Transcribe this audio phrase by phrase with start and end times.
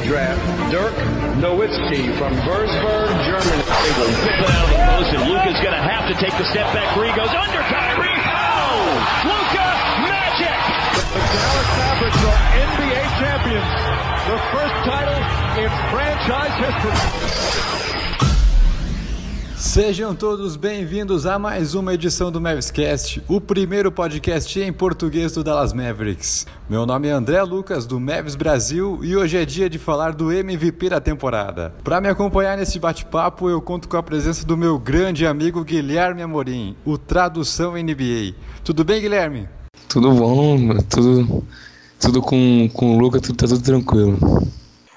[0.00, 0.94] NBA draft, Dirk
[1.40, 3.62] Nowitzki from Würzburg, Germany.
[4.46, 7.08] Down the post, and Luka's going to have to take the step back three.
[7.12, 8.08] Goes under Kyrie.
[8.08, 8.96] Oh!
[9.24, 9.68] Luka
[10.04, 10.58] Magic!
[11.12, 13.70] The Dallas Mavericks are NBA champions.
[14.28, 15.20] The first title
[15.58, 17.69] in franchise history.
[19.70, 25.44] Sejam todos bem-vindos a mais uma edição do Mavscast, o primeiro podcast em português do
[25.44, 26.44] Dallas Mavericks.
[26.68, 30.32] Meu nome é André Lucas, do Mavs Brasil, e hoje é dia de falar do
[30.32, 31.72] MVP da temporada.
[31.84, 36.20] Para me acompanhar nesse bate-papo, eu conto com a presença do meu grande amigo Guilherme
[36.20, 38.34] Amorim, o Tradução NBA.
[38.64, 39.48] Tudo bem, Guilherme?
[39.88, 41.44] Tudo bom, tudo,
[42.00, 44.18] tudo com, com o Lucas, tudo, tá tudo tranquilo.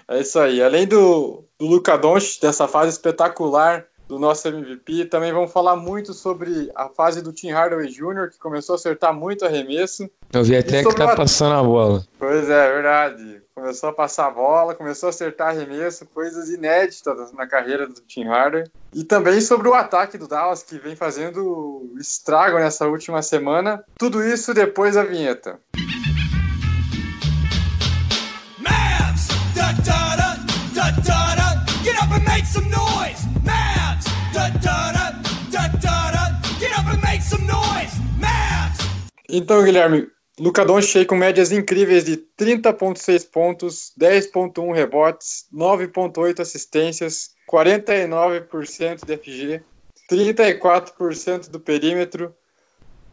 [0.08, 0.64] É isso aí.
[0.64, 5.06] Além do, do Luca Doncic, dessa fase espetacular do nosso MVP.
[5.06, 9.14] Também vamos falar muito sobre a fase do Tim Hardaway Jr., que começou a acertar
[9.14, 10.10] muito arremesso.
[10.32, 11.16] Eu vi até que tá a...
[11.16, 12.04] passando a bola.
[12.18, 13.42] Pois é, é, verdade.
[13.56, 18.26] Começou a passar a bola, começou a acertar arremesso, coisas inéditas na carreira do Tim
[18.26, 18.66] Hardaway.
[18.94, 23.84] E também sobre o ataque do Dallas, que vem fazendo estrago nessa última semana.
[23.98, 25.60] Tudo isso depois da vinheta.
[39.36, 40.08] Então, Guilherme,
[40.40, 49.64] Luca Doncic com médias incríveis de 30.6 pontos, 10.1 rebotes, 9.8 assistências, 49% de FG,
[50.08, 52.36] 34% do perímetro,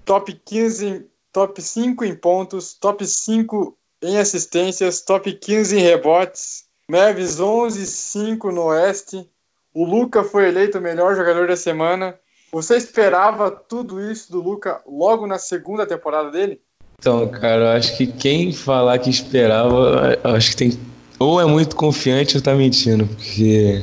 [0.04, 7.40] top 15, top 5 em pontos, top 5 em assistências, top 15 em rebotes, Mavis
[7.40, 9.26] 11-5 no Oeste,
[9.72, 12.19] o Luca foi eleito o melhor jogador da semana.
[12.52, 16.60] Você esperava tudo isso do Luca logo na segunda temporada dele?
[16.98, 20.78] Então, cara, eu acho que quem falar que esperava, acho que tem
[21.18, 23.82] ou é muito confiante ou tá mentindo, porque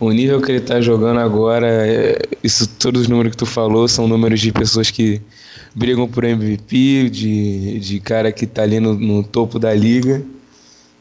[0.00, 3.86] o nível que ele tá jogando agora, é, isso todos os números que tu falou
[3.86, 5.20] são números de pessoas que
[5.74, 10.22] brigam por MVP, de, de cara que tá ali no, no topo da liga.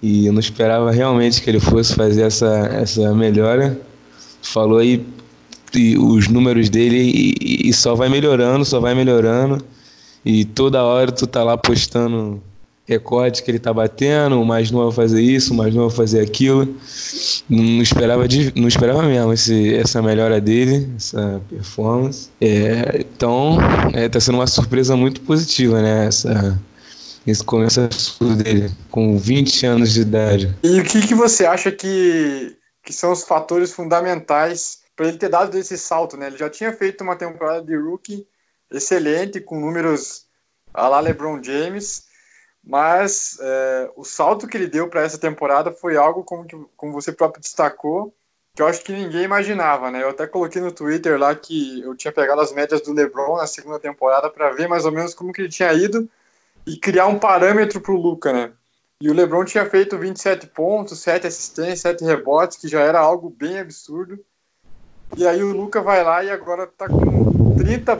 [0.02, 3.80] E eu não esperava realmente que ele fosse fazer essa, essa melhora
[4.42, 5.06] falou aí
[5.97, 9.63] os números dele e, e, só vai melhorando, só vai melhorando.
[10.25, 12.41] E toda hora tu tá lá postando
[12.85, 16.75] recordes que ele tá batendo, mais novo vai fazer isso, mais novo vai fazer aquilo.
[17.50, 18.23] Não esperava,
[18.56, 22.29] não esperava mesmo esse, essa melhora dele, essa performance.
[22.40, 23.57] É, então,
[23.94, 26.07] é, tá sendo uma surpresa muito positiva, né?
[26.07, 26.59] Essa,
[27.25, 27.81] esse começo
[28.44, 30.55] dele, com 20 anos de idade.
[30.63, 35.58] E o que, que você acha que que são os fatores fundamentais ele ter dado
[35.58, 36.28] esse salto, né?
[36.28, 38.28] Ele já tinha feito uma temporada de rookie
[38.72, 40.28] excelente, com números
[40.74, 42.08] a lá LeBron James,
[42.64, 46.94] mas é, o salto que ele deu para essa temporada foi algo como, que, como
[46.94, 48.14] você próprio destacou,
[48.56, 50.03] que eu acho que ninguém imaginava, né?
[50.03, 53.47] Eu até coloquei no Twitter lá que eu tinha pegado as médias do LeBron na
[53.47, 56.09] segunda temporada para ver mais ou menos como que ele tinha ido
[56.66, 58.53] e criar um parâmetro para o Luca, né?
[59.02, 63.30] E o LeBron tinha feito 27 pontos, 7 assistências, 7 rebotes, que já era algo
[63.30, 64.24] bem absurdo.
[65.16, 68.00] E aí o Luca vai lá e agora tá com 30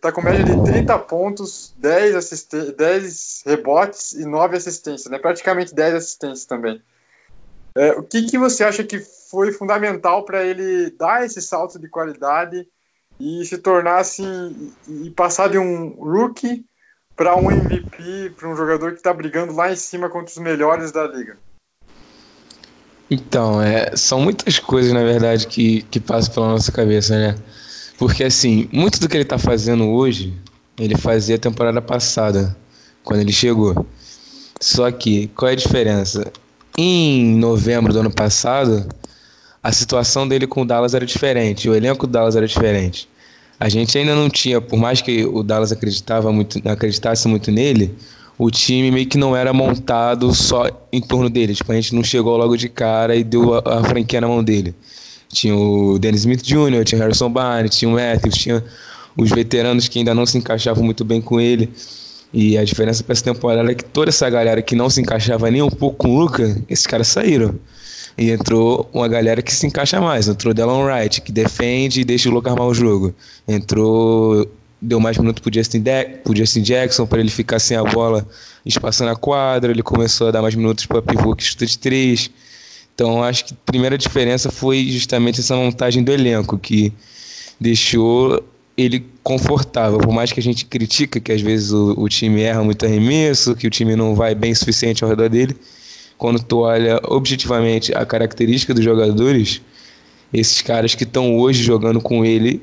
[0.00, 5.18] tá com média de 30 pontos, 10, assisten 10 rebotes e 9 assistências, né?
[5.18, 6.82] Praticamente 10 assistências também.
[7.74, 8.98] É, o que, que você acha que
[9.30, 12.68] foi fundamental para ele dar esse salto de qualidade
[13.18, 16.66] e se tornar assim e passar de um rookie
[17.16, 20.92] para um MVP, para um jogador que está brigando lá em cima contra os melhores
[20.92, 21.38] da liga?
[23.12, 27.34] Então, é, são muitas coisas, na verdade, que, que passam pela nossa cabeça, né?
[27.98, 30.32] Porque, assim, muito do que ele está fazendo hoje,
[30.78, 32.56] ele fazia a temporada passada,
[33.04, 33.86] quando ele chegou.
[34.60, 36.32] Só que, qual é a diferença?
[36.78, 38.88] Em novembro do ano passado,
[39.62, 43.08] a situação dele com o Dallas era diferente, o elenco do Dallas era diferente
[43.62, 47.94] a gente ainda não tinha, por mais que o Dallas acreditava muito, acreditasse muito nele,
[48.42, 51.54] o time meio que não era montado só em torno dele.
[51.54, 54.42] Tipo, a gente não chegou logo de cara e deu a, a franquia na mão
[54.42, 54.74] dele.
[55.28, 58.64] Tinha o Dennis Smith Jr., tinha o Harrison Barnes, tinha o Matthews, tinha
[59.16, 61.70] os veteranos que ainda não se encaixavam muito bem com ele.
[62.32, 65.48] E a diferença para essa temporada é que toda essa galera que não se encaixava
[65.48, 67.54] nem um pouco com o Luca, esses caras saíram.
[68.18, 70.26] E entrou uma galera que se encaixa mais.
[70.26, 73.14] Entrou Delon Wright, que defende e deixa o Luca armar o jogo.
[73.46, 74.48] Entrou.
[74.82, 78.26] Deu mais minutos pro Justin, De Justin Jackson para ele ficar sem a bola
[78.66, 79.70] espaçando a quadra.
[79.70, 82.28] Ele começou a dar mais minutos para pivô que chuta de três.
[82.94, 86.92] Então acho que a primeira diferença foi justamente essa montagem do elenco, que
[87.60, 88.44] deixou
[88.76, 89.98] ele confortável.
[89.98, 93.54] Por mais que a gente critica que às vezes o, o time erra muito arremesso,
[93.54, 95.56] que o time não vai bem o suficiente ao redor dele
[96.22, 99.60] quando tu olha objetivamente a característica dos jogadores,
[100.32, 102.62] esses caras que estão hoje jogando com ele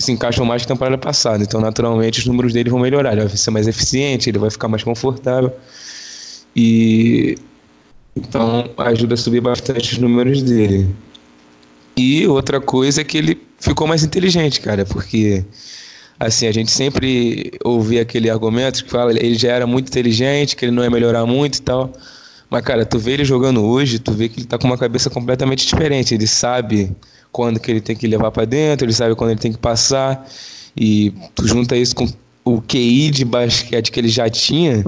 [0.00, 1.42] se encaixam mais que na temporada passada.
[1.42, 3.12] Então, naturalmente, os números dele vão melhorar.
[3.12, 5.52] Ele vai ser mais eficiente, ele vai ficar mais confortável.
[6.56, 7.36] E
[8.16, 10.88] então ajuda a subir bastante os números dele.
[11.96, 15.44] E outra coisa é que ele ficou mais inteligente, cara, porque
[16.18, 20.64] assim, a gente sempre ouvia aquele argumento que fala ele já era muito inteligente, que
[20.64, 21.92] ele não ia melhorar muito e tal.
[22.48, 25.08] Mas, cara, tu vê ele jogando hoje, tu vê que ele tá com uma cabeça
[25.08, 26.14] completamente diferente.
[26.14, 26.90] Ele sabe
[27.32, 30.26] quando que ele tem que levar para dentro, ele sabe quando ele tem que passar.
[30.76, 32.08] E tu junta isso com
[32.44, 34.84] o QI de basquete que ele já tinha,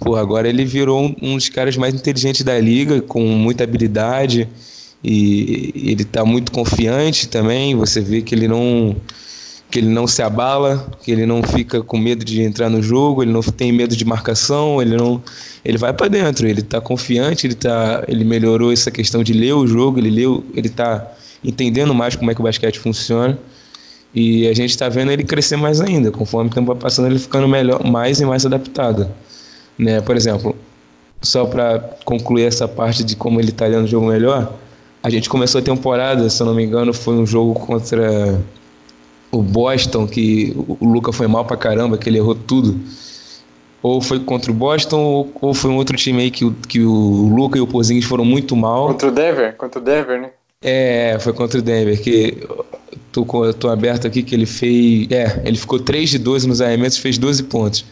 [0.00, 4.48] pô, agora ele virou um, um dos caras mais inteligentes da liga, com muita habilidade.
[5.02, 7.74] E ele tá muito confiante também.
[7.76, 8.96] Você vê que ele não
[9.70, 13.22] que ele não se abala, que ele não fica com medo de entrar no jogo,
[13.22, 15.22] ele não tem medo de marcação, ele não
[15.62, 19.52] ele vai para dentro, ele está confiante, ele tá ele melhorou essa questão de ler
[19.52, 21.06] o jogo, ele leu, ele tá
[21.44, 23.38] entendendo mais como é que o basquete funciona.
[24.14, 27.18] E a gente está vendo ele crescer mais ainda, conforme o tempo vai passando, ele
[27.18, 29.08] ficando melhor, mais e mais adaptado.
[29.78, 30.00] Né?
[30.00, 30.56] Por exemplo,
[31.20, 34.54] só para concluir essa parte de como ele está lendo o jogo melhor,
[35.02, 38.40] a gente começou a temporada, se eu não me engano, foi um jogo contra
[39.30, 42.80] o Boston, que o Luca foi mal pra caramba, que ele errou tudo.
[43.82, 47.28] Ou foi contra o Boston, ou, foi um outro time aí que, o, que o
[47.32, 48.88] Luca e o Porzingis foram muito mal.
[48.88, 49.56] Contra o Denver?
[49.56, 50.30] Contra o Denver, né?
[50.60, 52.36] É, foi contra o Denver, que
[53.12, 53.24] tô,
[53.54, 55.08] tô aberto aqui que ele fez.
[55.10, 57.84] É, ele ficou 3 de 12 nos arremessos, fez 12 pontos.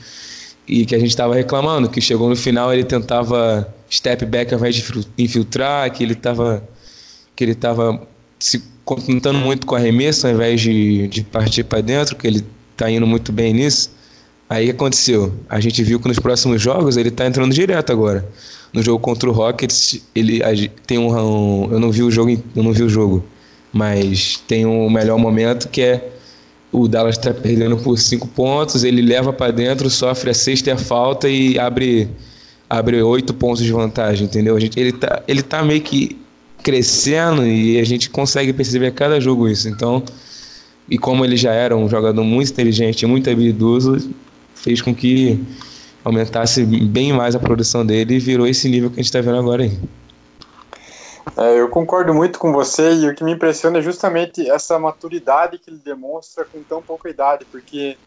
[0.66, 4.58] E que a gente estava reclamando, que chegou no final ele tentava step back ao
[4.58, 4.84] invés de
[5.16, 6.62] infiltrar, que ele estava
[7.36, 8.02] que ele tava
[8.38, 12.90] se contentando muito com arremesso ao invés de, de partir para dentro, que ele está
[12.90, 13.90] indo muito bem nisso.
[14.48, 15.32] Aí aconteceu?
[15.48, 18.26] A gente viu que nos próximos jogos ele está entrando direto agora.
[18.72, 20.40] No jogo contra o Rockets, ele
[20.86, 23.24] tem um, um, eu não vi o jogo, eu não vi o jogo,
[23.72, 26.12] mas tem um melhor momento que é
[26.72, 30.72] o Dallas está perdendo por cinco pontos, ele leva para dentro, sofre a sexta e
[30.72, 32.08] a falta e abre
[32.68, 34.56] abre oito pontos de vantagem, entendeu?
[34.56, 36.18] A gente, ele tá ele tá meio que
[36.62, 39.68] crescendo e a gente consegue perceber a cada jogo isso.
[39.68, 40.02] Então,
[40.90, 44.10] e como ele já era um jogador muito inteligente, muito habilidoso,
[44.54, 45.40] fez com que
[46.06, 49.38] aumentasse bem mais a produção dele e virou esse nível que a gente está vendo
[49.38, 49.76] agora aí.
[51.36, 55.58] É, eu concordo muito com você e o que me impressiona é justamente essa maturidade
[55.58, 57.98] que ele demonstra com tão pouca idade, porque,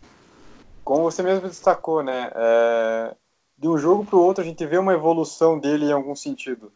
[0.82, 3.16] como você mesmo destacou, né, é,
[3.58, 6.72] de um jogo para o outro a gente vê uma evolução dele em algum sentido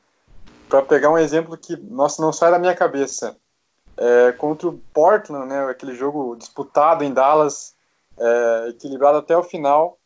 [0.68, 3.38] para pegar um exemplo que, nossa, não sai da minha cabeça.
[3.96, 7.76] É, contra o Portland, né, aquele jogo disputado em Dallas,
[8.20, 9.98] é, equilibrado até o final.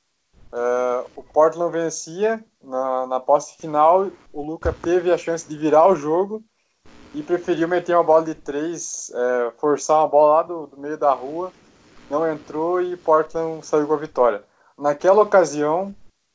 [0.52, 5.88] É, o Portland vencia na, na posse final, o Luca teve a chance de virar
[5.88, 6.44] o jogo
[7.14, 10.98] e preferiu meter uma bola de três, é, forçar uma bola lá do, do meio
[10.98, 11.52] da rua,
[12.10, 14.44] não entrou e Portland saiu com a vitória.
[14.78, 15.94] Naquela ocasião,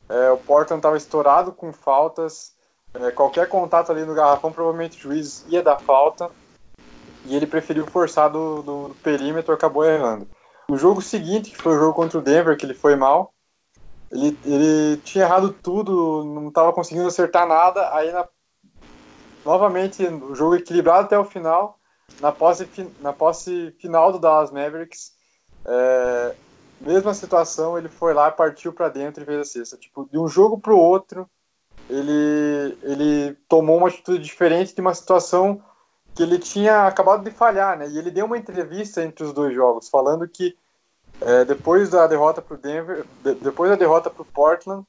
[0.08, 2.52] é, o Portland estava estourado com faltas,
[2.94, 6.30] é, qualquer contato ali no garrafão, provavelmente o juiz ia dar falta.
[7.24, 10.26] E ele preferiu forçar do, do, do perímetro acabou errando.
[10.68, 13.32] O jogo seguinte, que foi o jogo contra o Denver, que ele foi mal,
[14.12, 17.94] ele, ele tinha errado tudo, não estava conseguindo acertar nada.
[17.94, 18.28] Aí, na,
[19.44, 21.78] novamente, o jogo equilibrado até o final.
[22.20, 22.68] Na posse,
[23.00, 25.12] na posse final do Dallas Mavericks,
[25.64, 26.34] é,
[26.78, 29.76] mesma situação, ele foi lá, partiu para dentro e fez a cesta.
[29.78, 31.28] Tipo, de um jogo para o outro,
[31.88, 35.62] ele, ele tomou uma atitude diferente de uma situação
[36.14, 37.88] que ele tinha acabado de falhar, né?
[37.88, 40.54] E ele deu uma entrevista entre os dois jogos, falando que
[41.26, 44.84] é, depois da derrota para o Denver, de, depois da derrota para o Portland,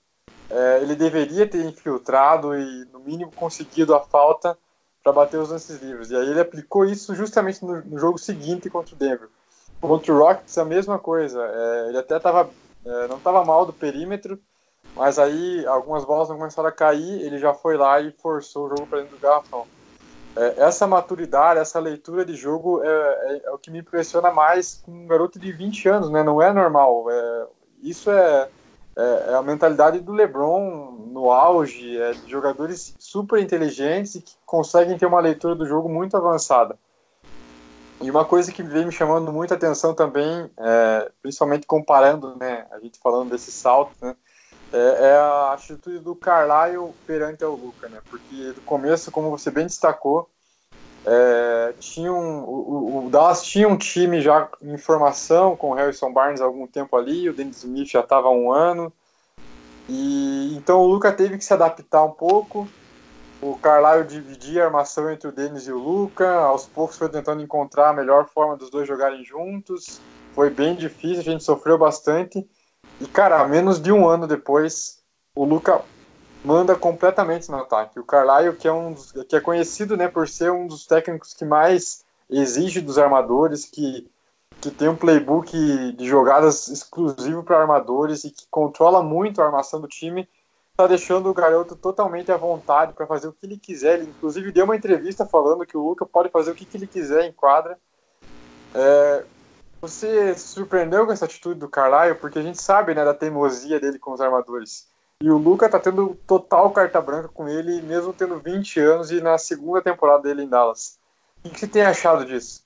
[0.49, 4.57] é, ele deveria ter infiltrado e no mínimo conseguido a falta
[5.03, 6.11] para bater os lances livres.
[6.11, 9.29] E aí ele aplicou isso justamente no, no jogo seguinte contra o Denver.
[9.81, 11.43] Contra o Rockets a mesma coisa.
[11.43, 12.49] É, ele até tava,
[12.85, 14.39] é, não estava mal do perímetro,
[14.95, 18.69] mas aí algumas bolas não começaram a cair, ele já foi lá e forçou o
[18.69, 19.65] jogo para dentro do garrafão.
[20.35, 24.81] É, essa maturidade, essa leitura de jogo é, é, é, o que me impressiona mais
[24.83, 26.23] com um garoto de 20 anos, né?
[26.23, 27.05] Não é normal.
[27.09, 27.47] É,
[27.81, 28.49] isso é,
[28.95, 34.33] é, é, a mentalidade do LeBron no auge, é de jogadores super inteligentes e que
[34.45, 36.77] conseguem ter uma leitura do jogo muito avançada.
[38.01, 42.79] E uma coisa que vem me chamando muita atenção também, é, principalmente comparando, né, a
[42.79, 44.15] gente falando desse salto, né,
[44.73, 47.99] é, é, a atitude do Carlisle perante o Luca, né?
[48.09, 50.27] Porque do começo, como você bem destacou,
[51.05, 56.11] é, tinha um, o, o, Dallas tinha um time já em formação com o Harrison
[56.11, 58.91] Barnes há algum tempo ali, o Dennis Smith já estava há um ano,
[59.87, 62.67] e então o Luca teve que se adaptar um pouco.
[63.41, 67.43] o Carlisle dividia a armação entre o Denis e o Luca, aos poucos foi tentando
[67.43, 69.99] encontrar a melhor forma dos dois jogarem juntos.
[70.33, 72.47] Foi bem difícil, a gente sofreu bastante.
[72.99, 74.99] E, cara, menos de um ano depois,
[75.35, 75.81] o Luca
[76.43, 77.99] manda completamente no ataque.
[77.99, 81.33] O Carlisle, que é, um dos, que é conhecido né, por ser um dos técnicos
[81.33, 84.09] que mais exige dos armadores, que,
[84.59, 89.79] que tem um playbook de jogadas exclusivo para armadores e que controla muito a armação
[89.79, 90.27] do time,
[90.71, 93.99] está deixando o garoto totalmente à vontade para fazer o que ele quiser.
[93.99, 96.87] Ele, inclusive, deu uma entrevista falando que o Luca pode fazer o que, que ele
[96.87, 97.77] quiser em quadra.
[98.73, 99.23] É,
[99.83, 102.15] você se surpreendeu com essa atitude do Carlisle?
[102.15, 104.87] Porque a gente sabe né, da teimosia dele com os armadores.
[105.21, 109.19] E o Luca tá tendo total carta branca com ele, mesmo tendo 20 anos e
[109.19, 110.97] na segunda temporada dele em Dallas.
[111.43, 112.61] O que você tem achado disso?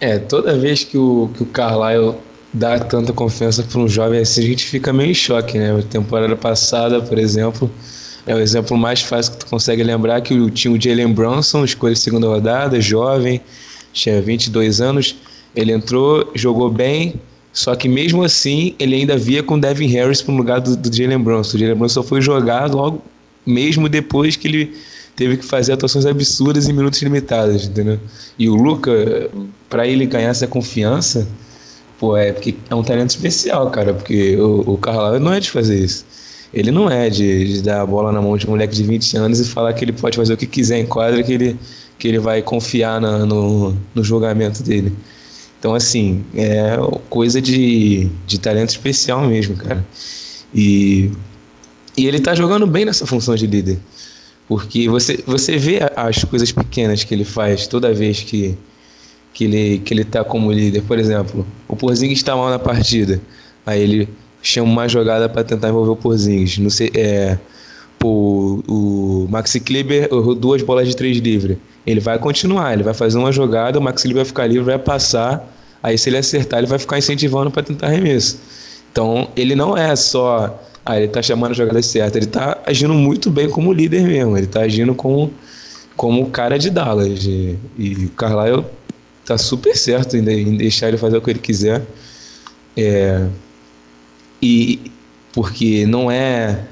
[0.00, 2.18] É, toda vez que o, que o
[2.52, 5.78] dá tanta confiança para um jovem assim, a gente fica meio em choque, né?
[5.78, 7.70] A temporada passada, por exemplo,
[8.26, 12.00] é o exemplo mais fácil que tu consegue lembrar que o Jalen Brunson, escolha de
[12.00, 13.40] segunda rodada, jovem,
[13.92, 15.16] tinha 22 anos,
[15.54, 17.14] ele entrou, jogou bem,
[17.52, 20.76] só que mesmo assim ele ainda via com o Devin Harris para o lugar do,
[20.76, 21.56] do Jalen Brunson.
[21.56, 23.02] O Jalen Brunson foi jogar logo,
[23.46, 24.76] mesmo depois que ele
[25.14, 28.00] teve que fazer atuações absurdas em minutos limitados, entendeu?
[28.38, 29.30] E o Luca,
[29.70, 31.28] para ele ganhar essa confiança,
[31.98, 35.50] Pô, é porque é um talento especial, cara, porque o, o Carlisle não é de
[35.50, 36.04] fazer isso.
[36.52, 39.16] Ele não é de, de, dar a bola na mão de um moleque de 20
[39.16, 41.56] anos e falar que ele pode fazer o que quiser em quadra, que ele,
[41.98, 44.92] que ele vai confiar na, no, no julgamento dele.
[45.64, 46.76] Então, assim, é
[47.08, 49.82] coisa de, de talento especial mesmo, cara.
[50.54, 51.10] E,
[51.96, 53.78] e ele tá jogando bem nessa função de líder.
[54.46, 58.54] Porque você, você vê as coisas pequenas que ele faz toda vez que,
[59.32, 60.82] que ele, que ele tá como líder.
[60.82, 63.18] Por exemplo, o Porzingis está mal na partida.
[63.64, 64.08] Aí ele
[64.42, 66.58] chama uma jogada para tentar envolver o Porzingis.
[66.58, 67.38] Não sei, é,
[68.04, 71.56] o, o Maxi Kleber duas bolas de três livre.
[71.86, 74.78] Ele vai continuar, ele vai fazer uma jogada, o Maxi Kleber vai ficar livre, vai
[74.78, 75.53] passar.
[75.84, 78.40] Aí se ele acertar, ele vai ficar incentivando para tentar arremesso.
[78.90, 82.94] Então, ele não é só ah, ele tá chamando a jogada certa, ele tá agindo
[82.94, 85.30] muito bem como líder mesmo, ele tá agindo como
[85.94, 87.26] como cara de Dallas.
[87.26, 88.64] E, e o Carlisle
[89.26, 91.82] tá super certo em, em deixar ele fazer o que ele quiser.
[92.74, 93.26] É,
[94.40, 94.90] e
[95.34, 96.64] porque não é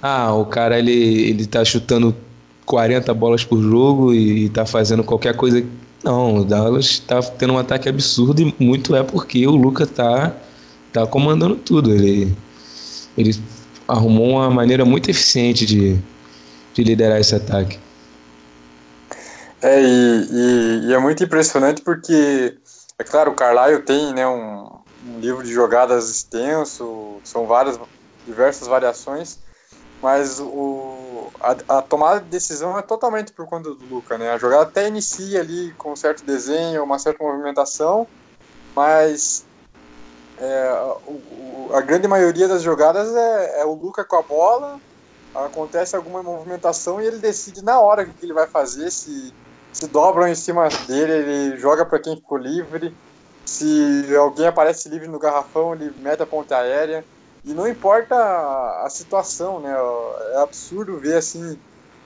[0.00, 2.16] ah, o cara ele, ele tá chutando
[2.64, 5.62] 40 bolas por jogo e tá fazendo qualquer coisa.
[6.08, 10.34] Não, o Dallas tá tendo um ataque absurdo e muito é porque o Luca tá,
[10.90, 11.92] tá comandando tudo.
[11.92, 12.34] Ele,
[13.14, 13.38] ele
[13.86, 15.98] arrumou uma maneira muito eficiente de,
[16.72, 17.78] de liderar esse ataque.
[19.60, 22.56] É, e, e, e, é muito impressionante porque,
[22.98, 24.66] é claro, o Carlisle tem né, um,
[25.06, 27.78] um, livro de jogadas extenso, são várias,
[28.26, 29.40] diversas variações,
[30.02, 34.30] mas o, a, a, tomada de decisão é totalmente por conta do Luca, né?
[34.30, 38.06] A jogada até inicia ali com um certo desenho, uma certa movimentação,
[38.74, 39.44] mas
[40.38, 40.70] é,
[41.06, 44.80] o, a grande maioria das jogadas é, é o Luca com a bola,
[45.34, 49.32] acontece alguma movimentação e ele decide na hora o que ele vai fazer, se
[49.72, 52.94] se dobram em cima dele, ele joga para quem ficou livre.
[53.44, 57.04] Se alguém aparece livre no garrafão, ele mete a ponte aérea.
[57.44, 59.74] E não importa a, a situação, né?
[60.34, 61.58] É absurdo ver assim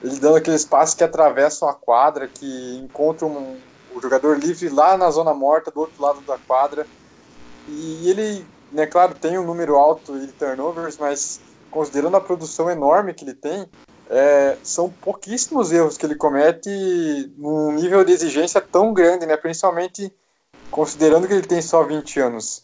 [0.03, 3.57] ele dando aqueles passes que atravessam a quadra, que encontram um,
[3.95, 6.85] o jogador livre lá na zona morta, do outro lado da quadra.
[7.69, 11.39] E ele, né, claro, tem um número alto de turnovers, mas
[11.71, 13.65] considerando a produção enorme que ele tem,
[14.09, 16.69] é, são pouquíssimos erros que ele comete
[17.37, 19.37] num nível de exigência tão grande, né?
[19.37, 20.13] Principalmente
[20.69, 22.62] considerando que ele tem só 20 anos.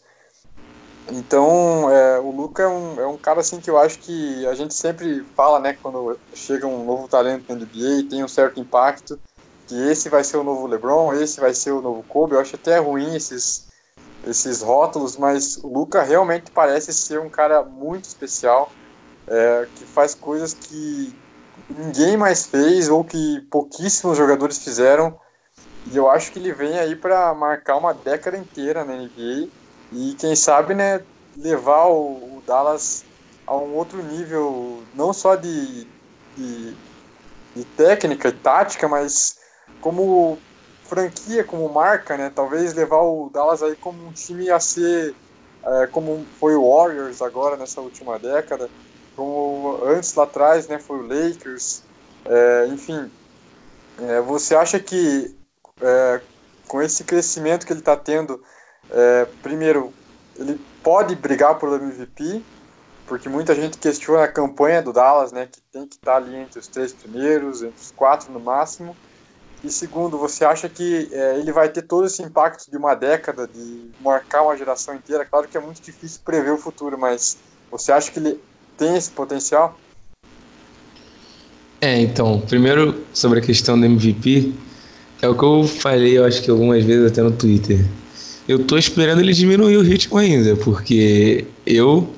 [1.12, 4.54] Então, é, o Luca é um, é um cara assim que eu acho que a
[4.54, 9.20] gente sempre fala, né, quando chega um novo talento na NBA, tem um certo impacto,
[9.66, 12.34] que esse vai ser o novo LeBron, esse vai ser o novo Kobe.
[12.34, 13.68] Eu acho até ruim esses
[14.24, 18.76] esses rótulos, mas o Luca realmente parece ser um cara muito especial,
[19.28, 21.18] é, que faz coisas que
[21.70, 25.18] ninguém mais fez ou que pouquíssimos jogadores fizeram.
[25.86, 29.59] E eu acho que ele vem aí para marcar uma década inteira na NBA
[29.92, 31.04] e quem sabe, né,
[31.36, 33.04] levar o, o Dallas
[33.46, 35.86] a um outro nível, não só de,
[36.36, 36.76] de,
[37.56, 39.38] de, técnica e tática, mas
[39.80, 40.38] como
[40.84, 42.30] franquia, como marca, né?
[42.34, 45.14] Talvez levar o Dallas aí como um time a ser
[45.64, 48.68] é, como foi o Warriors agora nessa última década
[49.20, 51.82] como antes lá atrás, né, foi o Lakers,
[52.24, 53.10] é, enfim,
[53.98, 55.36] é, você acha que
[55.82, 56.20] é,
[56.66, 58.42] com esse crescimento que ele está tendo,
[58.92, 59.92] é, primeiro,
[60.38, 62.42] ele pode brigar por MVP,
[63.06, 66.58] porque muita gente questiona a campanha do Dallas, né, que tem que estar ali entre
[66.58, 68.96] os três primeiros, entre os quatro no máximo.
[69.62, 73.46] E segundo, você acha que é, ele vai ter todo esse impacto de uma década,
[73.46, 75.24] de marcar uma geração inteira?
[75.24, 77.36] Claro que é muito difícil prever o futuro, mas
[77.70, 78.40] você acha que ele
[78.78, 79.78] tem esse potencial?
[81.80, 84.54] É, então, primeiro sobre a questão do MVP,
[85.20, 87.84] é o que eu falei, eu acho que algumas vezes até no Twitter.
[88.50, 92.12] Eu tô esperando ele diminuir o ritmo ainda, porque eu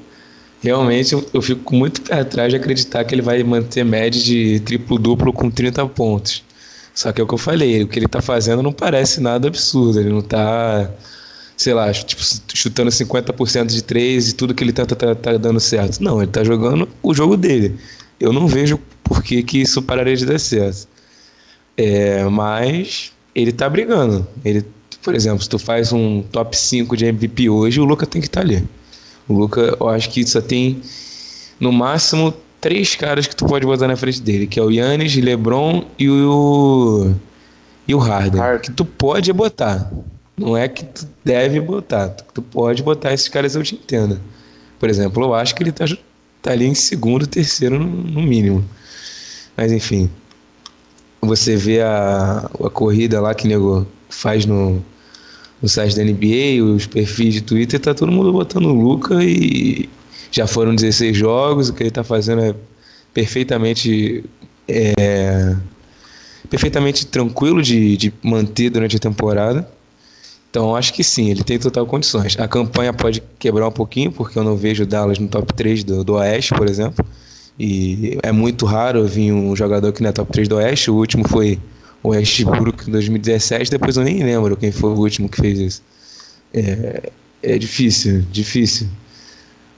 [0.63, 5.31] realmente eu, fico muito pé atrás de acreditar que ele vai manter média de triplo-duplo
[5.31, 6.43] com 30 pontos.
[6.95, 9.47] Só que é o que eu falei, o que ele tá fazendo não parece nada
[9.47, 10.91] absurdo, ele não tá,
[11.55, 12.23] sei lá, tipo,
[12.55, 16.03] chutando 50% de três e tudo que ele tenta tá, tá, dando certo.
[16.03, 17.79] Não, ele tá jogando o jogo dele.
[18.19, 20.89] Eu não vejo por que, que isso pararia de dar certo.
[21.77, 24.27] É, mas ele tá brigando.
[24.43, 24.65] Ele,
[25.03, 28.29] por exemplo, se tu faz um top 5 de MVP hoje, o Luca tem que
[28.29, 28.65] estar tá ali.
[29.29, 30.81] O Luca, eu acho que só tem
[31.59, 35.17] no máximo três caras que tu pode botar na frente dele, que é o Yannis,
[35.17, 37.13] LeBron e o
[37.87, 38.61] e o Harden, Harden.
[38.61, 39.91] que tu pode botar.
[40.37, 44.21] Não é que tu deve botar, tu pode botar esses caras eu te entendo.
[44.79, 45.85] Por exemplo, eu acho que ele tá,
[46.41, 48.65] tá ali em segundo, terceiro no, no mínimo.
[49.57, 50.09] Mas enfim,
[51.21, 54.83] você vê a, a corrida lá que nego faz no,
[55.63, 59.89] no site da NBA, os perfis de Twitter, tá todo mundo botando o Luca e
[60.31, 62.55] já foram 16 jogos, o que ele está fazendo é
[63.15, 64.25] perfeitamente
[64.67, 65.55] é,
[66.51, 69.69] perfeitamente tranquilo de, de manter durante a temporada.
[70.51, 72.39] Então acho que sim, ele tem total condições.
[72.39, 76.05] A campanha pode quebrar um pouquinho, porque eu não vejo Dallas no top 3 do,
[76.05, 77.05] do Oeste, por exemplo.
[77.59, 80.91] E é muito raro vir um jogador que não é top 3 do Oeste.
[80.91, 81.59] O último foi
[82.03, 85.83] o Westbrook em 2017, depois eu nem lembro quem foi o último que fez isso.
[86.53, 87.11] É,
[87.43, 88.89] é difícil, difícil.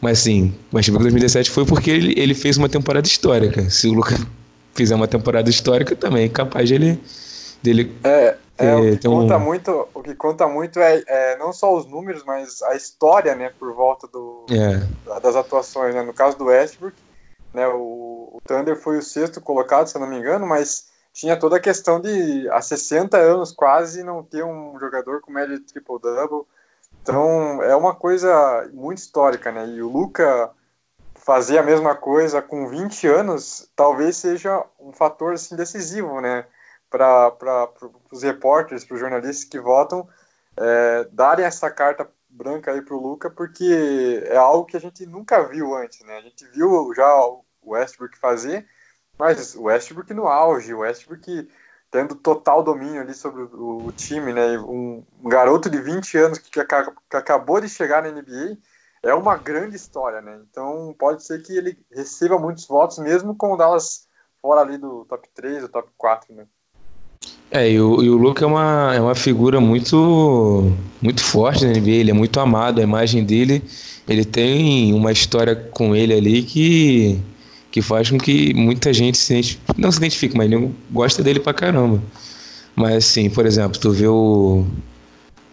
[0.01, 3.69] Mas sim, o Westbrook 2017 foi porque ele, ele fez uma temporada histórica.
[3.71, 4.19] Se o Lucas
[4.75, 7.01] fizer uma temporada histórica também, é capaz de ele.
[7.63, 9.41] Dele, é, é, o, que conta um...
[9.41, 13.51] muito, o que conta muito é, é, não só os números, mas a história né,
[13.59, 15.21] por volta do, é.
[15.21, 15.95] das atuações.
[15.95, 16.03] Né?
[16.03, 16.95] No caso do Westbrook,
[17.55, 21.39] né, o, o Thunder foi o sexto colocado, se eu não me engano, mas tinha
[21.39, 25.65] toda a questão de há 60 anos quase não ter um jogador com média de
[25.65, 26.45] triple-double.
[27.01, 29.65] Então é uma coisa muito histórica, né?
[29.69, 30.51] E o Luca
[31.15, 36.47] fazer a mesma coisa com 20 anos talvez seja um fator assim, decisivo, né?
[36.91, 37.33] Para
[38.11, 40.09] os repórteres, para os jornalistas que votam,
[40.57, 45.07] é, darem essa carta branca aí para o Luca, porque é algo que a gente
[45.07, 46.19] nunca viu antes, né?
[46.19, 48.67] A gente viu já o Westbrook fazer,
[49.19, 51.49] mas o Westbrook no auge, o Westbrook
[51.91, 54.59] tendo total domínio ali sobre o, o time, né?
[54.59, 58.59] Um, garoto de 20 anos que, que, que, acabou de chegar na NBA
[59.01, 60.41] é uma grande história, né?
[60.51, 64.09] Então pode ser que ele receba muitos votos, mesmo com o Dallas
[64.43, 66.47] fora ali do top 3 ou top 4, né?
[67.51, 71.73] É, e o, e o Luke é uma, é uma figura muito, muito forte na
[71.73, 73.63] NBA, ele é muito amado, a imagem dele,
[74.09, 77.23] ele tem uma história com ele ali que
[77.75, 80.49] que faz com que muita gente se não se identifique, mas
[80.93, 82.01] gosta dele pra caramba.
[82.77, 84.65] Mas assim, por exemplo, tu vê o,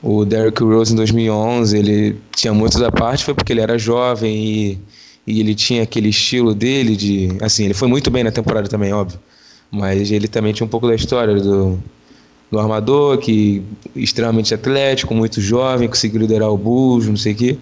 [0.03, 4.35] o Derrick Rose em 2011, ele tinha muito da parte, foi porque ele era jovem
[4.35, 4.79] e,
[5.25, 8.93] e ele tinha aquele estilo dele de, assim, ele foi muito bem na temporada também,
[8.93, 9.19] óbvio.
[9.71, 11.79] Mas ele também tinha um pouco da história do,
[12.51, 13.63] do armador, que
[13.95, 17.57] extremamente atlético, muito jovem, conseguiu liderar o Bulls, não sei o quê.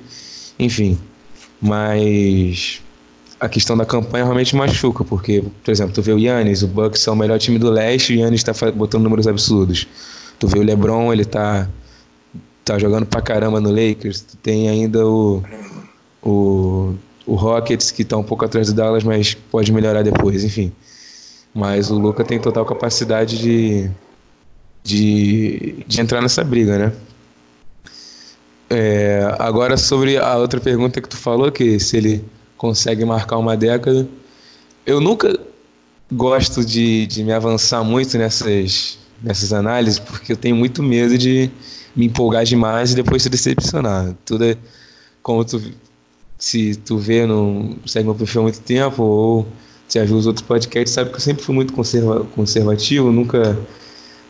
[0.59, 0.99] Enfim,
[1.61, 2.81] mas
[3.39, 7.07] a questão da campanha realmente machuca, porque, por exemplo, tu vê o Yannis, o Bucks
[7.07, 9.87] é o melhor time do leste, o Yannis está botando números absurdos.
[10.37, 11.67] Tu vê o LeBron, ele tá,
[12.65, 14.21] tá jogando pra caramba no Lakers.
[14.21, 15.41] Tu tem ainda o,
[16.21, 20.71] o, o Rockets, que tá um pouco atrás do Dallas, mas pode melhorar depois, enfim.
[21.53, 23.89] Mas o Luca tem total capacidade de,
[24.83, 26.93] de, de entrar nessa briga, né?
[28.69, 32.23] É, agora sobre a outra pergunta que tu falou, que se ele
[32.59, 34.05] consegue marcar uma década.
[34.85, 35.39] Eu nunca
[36.11, 41.49] gosto de, de me avançar muito nessas, nessas análises, porque eu tenho muito medo de
[41.95, 44.13] me empolgar demais e depois se decepcionar.
[44.25, 44.57] Tudo é,
[45.23, 45.61] como tu,
[46.37, 49.47] se tu vê, não segue meu perfil há muito tempo, ou
[49.87, 53.57] já viu os outros podcasts, sabe que eu sempre fui muito conserva, conservativo, nunca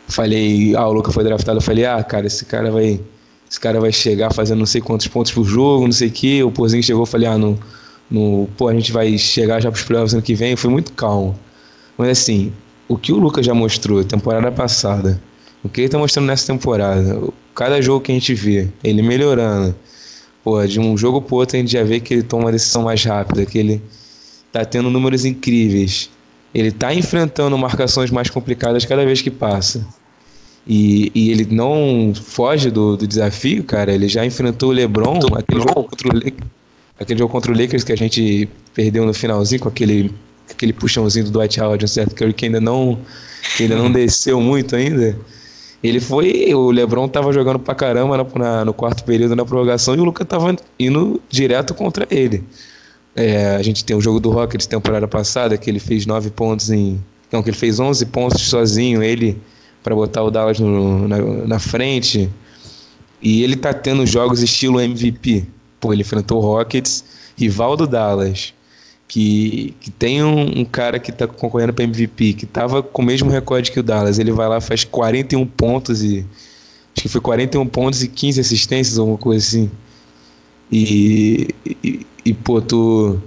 [0.06, 3.00] falei, ah, o Luca foi draftado, eu falei, ah, cara, esse cara vai.
[3.50, 6.40] Esse cara vai chegar fazendo não sei quantos pontos por jogo, não sei o quê.
[6.44, 7.58] O Porzinho chegou e falei, ah, não,
[8.10, 10.92] no pô, a gente vai chegar já para os playoffs ano que vem, foi muito
[10.92, 11.38] calmo.
[11.96, 12.52] Mas assim,
[12.88, 15.20] o que o Lucas já mostrou temporada passada,
[15.62, 17.20] o que ele está mostrando nessa temporada,
[17.54, 19.74] cada jogo que a gente vê, ele melhorando,
[20.42, 22.82] pô, de um jogo pro outro a gente já vê que ele toma uma decisão
[22.82, 23.82] mais rápida, que ele
[24.52, 26.10] tá tendo números incríveis.
[26.52, 29.86] Ele tá enfrentando marcações mais complicadas cada vez que passa.
[30.66, 33.92] E, e ele não foge do, do, desafio, cara.
[33.92, 36.12] Ele já enfrentou o LeBron, aquele jogo, contra o,
[37.00, 40.12] aquele jogo contra o Lakers que a gente perdeu no finalzinho com aquele,
[40.50, 42.98] aquele puxãozinho do Dwight Howard, um certo Curry que ainda não,
[43.56, 45.16] que ainda não desceu muito ainda.
[45.82, 46.54] Ele foi.
[46.54, 50.04] O Lebron tava jogando pra caramba na, na, no quarto período na prorrogação e o
[50.04, 52.44] Luca tava indo direto contra ele.
[53.16, 56.70] É, a gente tem o jogo do Rockets temporada passada, que ele fez 9 pontos
[56.70, 57.02] em.
[57.32, 59.40] Não, que ele fez 11 pontos sozinho, ele,
[59.82, 62.28] para botar o Dallas no, na, na frente.
[63.22, 65.46] E ele tá tendo jogos estilo MVP.
[65.80, 67.04] Pô, ele enfrentou o Rockets,
[67.36, 68.52] rival do Dallas
[69.10, 73.04] que, que tem um, um cara que está concorrendo para MVP, que estava com o
[73.04, 76.24] mesmo recorde que o Dallas, ele vai lá faz 41 pontos e
[76.94, 79.68] acho que foi 41 pontos e 15 assistências, alguma coisa assim.
[80.70, 83.20] E, e, e pô, tu,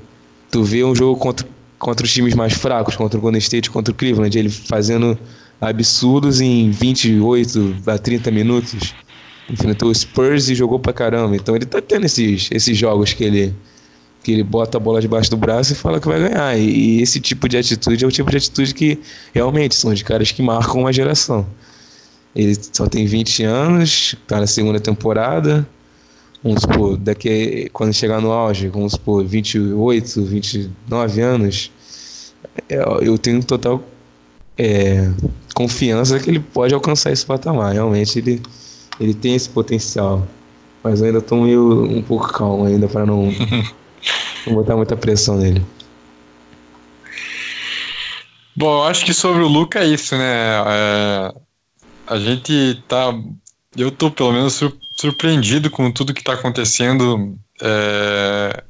[0.50, 1.46] tu vê um jogo contra,
[1.78, 5.20] contra os times mais fracos, contra o Golden State, contra o Cleveland, ele fazendo
[5.60, 8.96] absurdos em 28 a 30 minutos.
[9.50, 11.36] Enfrentou o Spurs e jogou pra caramba.
[11.36, 13.54] Então ele tá tendo esses, esses jogos que ele
[14.24, 16.58] que ele bota a bola debaixo do braço e fala que vai ganhar.
[16.58, 18.98] E, e esse tipo de atitude é o tipo de atitude que
[19.34, 21.46] realmente são de caras que marcam uma geração.
[22.34, 25.68] Ele só tem 20 anos, tá na segunda temporada.
[26.42, 31.72] Vamos supor, daqui quando chegar no auge, vamos supor, 28, 29 anos,
[32.68, 33.82] é, eu tenho total
[34.58, 35.10] é,
[35.54, 37.74] confiança que ele pode alcançar esse patamar.
[37.74, 38.42] Realmente ele,
[39.00, 40.28] ele tem esse potencial.
[40.84, 43.32] Mas eu ainda estou meio um pouco calmo ainda para não
[44.46, 45.64] Não botar muita pressão nele.
[48.56, 50.62] Bom, eu acho que sobre o Luca é isso, né?
[50.68, 51.34] É,
[52.08, 53.14] a gente tá.
[53.76, 57.38] Eu tô pelo menos surpreendido com tudo que tá acontecendo.
[57.62, 58.64] É,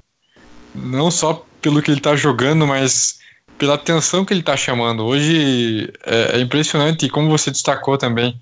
[0.73, 3.19] não só pelo que ele tá jogando, mas
[3.57, 5.03] pela atenção que ele tá chamando.
[5.03, 8.39] Hoje é, é impressionante, e como você destacou também,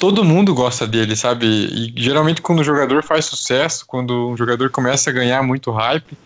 [0.00, 1.46] todo mundo gosta dele, sabe?
[1.46, 6.16] E geralmente quando o jogador faz sucesso, quando um jogador começa a ganhar muito hype,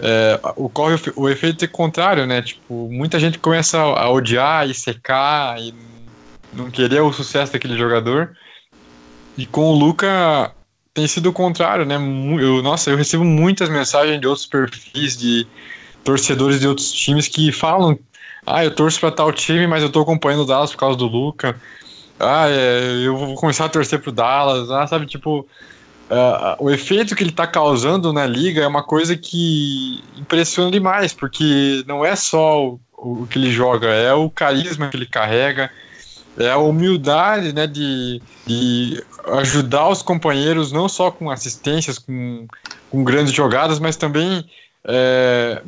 [0.00, 2.42] é, ocorre o, o, efeito contrário, né?
[2.42, 5.72] Tipo, muita gente começa a, odiar e secar e
[6.52, 8.36] não querer o sucesso daquele jogador.
[9.38, 10.52] E com o Luca
[10.92, 11.94] tem sido o contrário, né?
[11.94, 15.46] Eu, nossa, eu recebo muitas mensagens de outros perfis, de
[16.02, 17.96] torcedores de outros times que falam:
[18.44, 21.06] ah, eu torço para tal time, mas eu tô acompanhando o Dallas por causa do
[21.06, 21.54] Luca.
[22.18, 24.70] Ah, é, eu vou começar a torcer pro Dallas.
[24.70, 25.46] Ah, sabe, tipo,
[26.04, 31.14] Uh, o efeito que ele está causando na liga é uma coisa que impressiona demais,
[31.14, 35.70] porque não é só o, o, que ele joga, é o carisma que ele carrega,
[36.38, 39.02] é a humildade né, de, de
[39.38, 42.46] ajudar os companheiros, não só com assistências, com,
[42.90, 44.44] com grandes jogadas, mas também
[44.86, 45.62] é,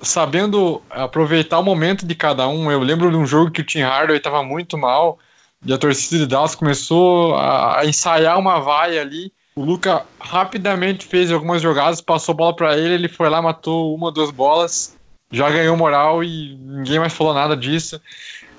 [0.00, 2.70] sabendo aproveitar o momento de cada um.
[2.72, 5.18] Eu lembro de um jogo que o Tim Hardaway estava muito mal
[5.64, 11.32] e a torcida de Dallas começou a, ensaiar uma vaia ali o Luca rapidamente fez
[11.32, 14.96] algumas jogadas, passou a bola para ele, ele foi lá, matou uma, duas bolas,
[15.32, 18.00] já ganhou moral e ninguém mais falou nada disso.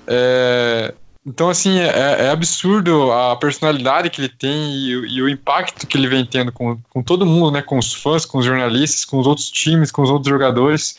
[0.06, 0.92] É,
[1.24, 5.96] então, assim, é, é, absurdo a personalidade que ele tem e, e, o impacto que
[5.96, 7.62] ele vem tendo com, com todo mundo, né?
[7.62, 10.98] Com os fãs, com os jornalistas, com os outros times, com os outros jogadores.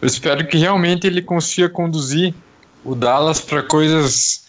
[0.00, 2.34] Eu espero que realmente ele consiga conduzir
[2.82, 4.43] o Dallas para coisas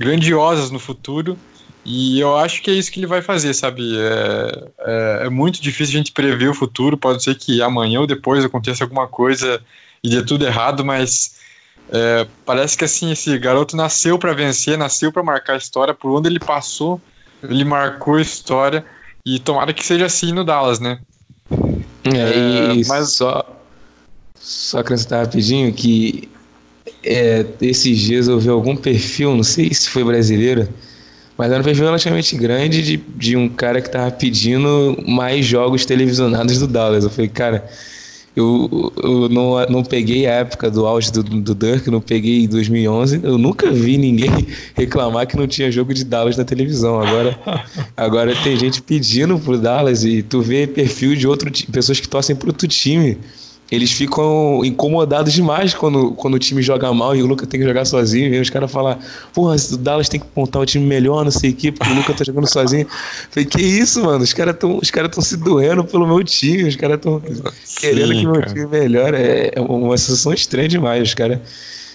[0.00, 1.38] grandiosas no futuro
[1.84, 3.82] e eu acho que é isso que ele vai fazer, sabe?
[3.98, 6.96] É, é, é, muito difícil a gente prever o futuro.
[6.96, 9.60] Pode ser que amanhã ou depois aconteça alguma coisa
[10.02, 11.36] e dê tudo errado, mas
[11.90, 15.94] é, parece que assim esse garoto nasceu para vencer, nasceu para marcar a história.
[15.94, 17.00] Por onde ele passou,
[17.42, 18.84] ele marcou a história.
[19.24, 21.00] E tomara que seja assim no Dallas, né?
[22.04, 23.44] É, e mas só
[24.34, 26.30] só acrescentar rapidinho que
[27.04, 30.68] é, esses dias eu vi algum perfil, não sei se foi brasileiro
[31.40, 35.86] mas era um perfil relativamente grande de, de um cara que tava pedindo mais jogos
[35.86, 37.02] televisionados do Dallas.
[37.02, 37.66] Eu falei, cara,
[38.36, 43.20] eu, eu não, não peguei a época do auge do, do Dirk, não peguei 2011.
[43.22, 47.00] Eu nunca vi ninguém reclamar que não tinha jogo de Dallas na televisão.
[47.00, 47.38] Agora,
[47.96, 52.36] agora tem gente pedindo pro Dallas e tu vê perfil de outro pessoas que torcem
[52.36, 53.16] pro outro time
[53.70, 57.66] eles ficam incomodados demais quando, quando o time joga mal e o Lucas tem que
[57.66, 58.34] jogar sozinho.
[58.34, 58.98] E os caras falam,
[59.32, 61.94] porra, o Dallas tem que montar o time melhor, não sei o quê, porque o
[61.94, 62.86] Lucas tá jogando sozinho.
[63.30, 64.24] falei, que isso, mano?
[64.24, 67.22] Os caras estão os cara se doendo pelo meu time, os caras estão
[67.78, 69.16] querendo que meu time melhore.
[69.16, 71.38] É, é uma sensação estranha demais, os caras.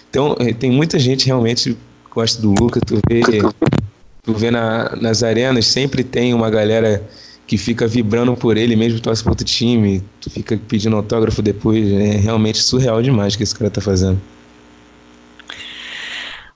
[0.09, 1.77] Então, é, tem muita gente realmente que
[2.09, 3.19] gosta do Lucas, tu vê,
[4.23, 7.03] tu vê na, nas arenas, sempre tem uma galera
[7.47, 11.91] que fica vibrando por ele mesmo, torce para outro time, tu fica pedindo autógrafo depois.
[11.91, 14.19] É realmente surreal demais o que esse cara tá fazendo.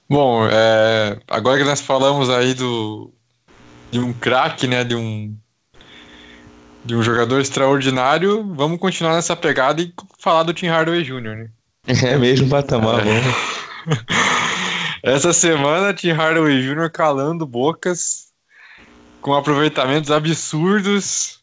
[0.10, 3.12] Bom, é, agora que nós falamos aí do
[3.92, 5.36] de um craque, né, de um
[6.84, 11.50] de um jogador extraordinário, vamos continuar nessa pegada e falar do Tim Hardaway Jr., né?
[12.04, 13.22] É mesmo patamar, é.
[13.22, 13.96] bom.
[15.04, 16.90] Essa semana, Tim Hardaway Jr.
[16.92, 18.29] calando bocas
[19.22, 21.40] com aproveitamentos absurdos,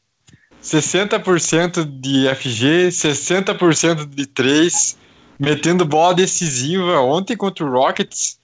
[0.62, 4.98] 60% de FG, 60% de 3,
[5.38, 7.00] metendo bola decisiva.
[7.00, 8.38] Ontem contra o Rockets,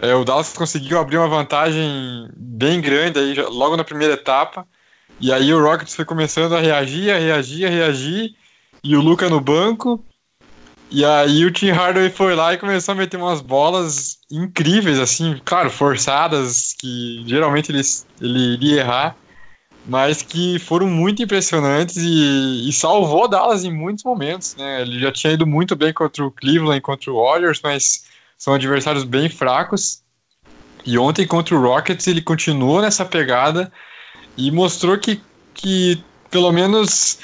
[0.00, 4.66] é, o Dallas conseguiu abrir uma vantagem bem grande aí, logo na primeira etapa.
[5.20, 8.34] E aí o Rockets foi começando a reagir, a reagir, a reagir.
[8.82, 10.02] E o Luca no banco.
[10.90, 15.40] E aí o Tim Hardaway foi lá e começou a meter umas bolas incríveis, assim,
[15.44, 17.80] claro, forçadas, que geralmente ele,
[18.20, 19.16] ele iria errar,
[19.84, 24.82] mas que foram muito impressionantes e, e salvou Dallas em muitos momentos, né?
[24.82, 28.04] Ele já tinha ido muito bem contra o Cleveland, contra o Warriors, mas
[28.38, 30.02] são adversários bem fracos.
[30.84, 33.72] E ontem contra o Rockets ele continuou nessa pegada
[34.36, 35.20] e mostrou que,
[35.52, 37.18] que pelo menos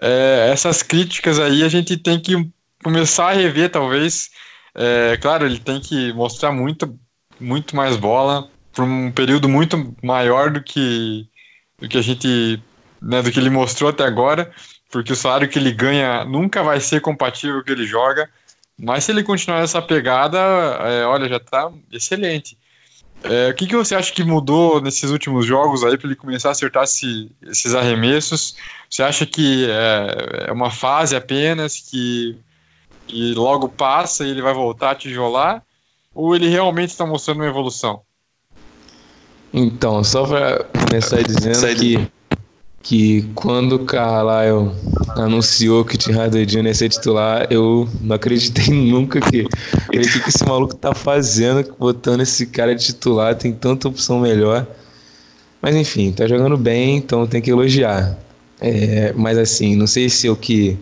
[0.00, 2.48] é, essas críticas aí a gente tem que
[2.82, 4.30] começar a rever, talvez.
[4.74, 6.98] É, claro, ele tem que mostrar muito,
[7.40, 11.28] muito mais bola por um período muito maior do que,
[11.78, 12.62] do que a gente,
[13.02, 14.52] né, do que ele mostrou até agora,
[14.90, 18.30] porque o salário que ele ganha nunca vai ser compatível com o que ele joga.
[18.78, 22.56] Mas se ele continuar essa pegada, é, olha, já tá excelente.
[23.24, 26.50] É, o que, que você acha que mudou nesses últimos jogos aí para ele começar
[26.50, 28.56] a acertar esse, esses arremessos?
[28.88, 32.38] Você acha que é, é uma fase apenas, que
[33.08, 35.62] e logo passa e ele vai voltar a tijolar?
[36.14, 38.02] Ou ele realmente está mostrando uma evolução?
[39.52, 42.08] Então, só para começar dizendo que,
[42.82, 44.72] que quando o Carlisle
[45.16, 46.66] anunciou que o Tim Hardaway Jr.
[46.66, 51.74] ia ser titular, eu não acreditei nunca que o que, que esse maluco tá fazendo,
[51.78, 54.66] botando esse cara de titular, tem tanta opção melhor.
[55.60, 58.16] Mas enfim, tá jogando bem, então tem que elogiar.
[58.60, 60.76] É, mas assim, não sei se é o que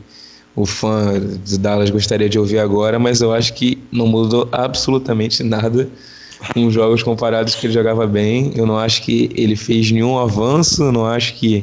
[0.57, 5.43] o fã de Dallas gostaria de ouvir agora, mas eu acho que não mudou absolutamente
[5.43, 5.87] nada
[6.55, 8.53] com jogos comparados que ele jogava bem.
[8.57, 11.63] Eu não acho que ele fez nenhum avanço, não acho que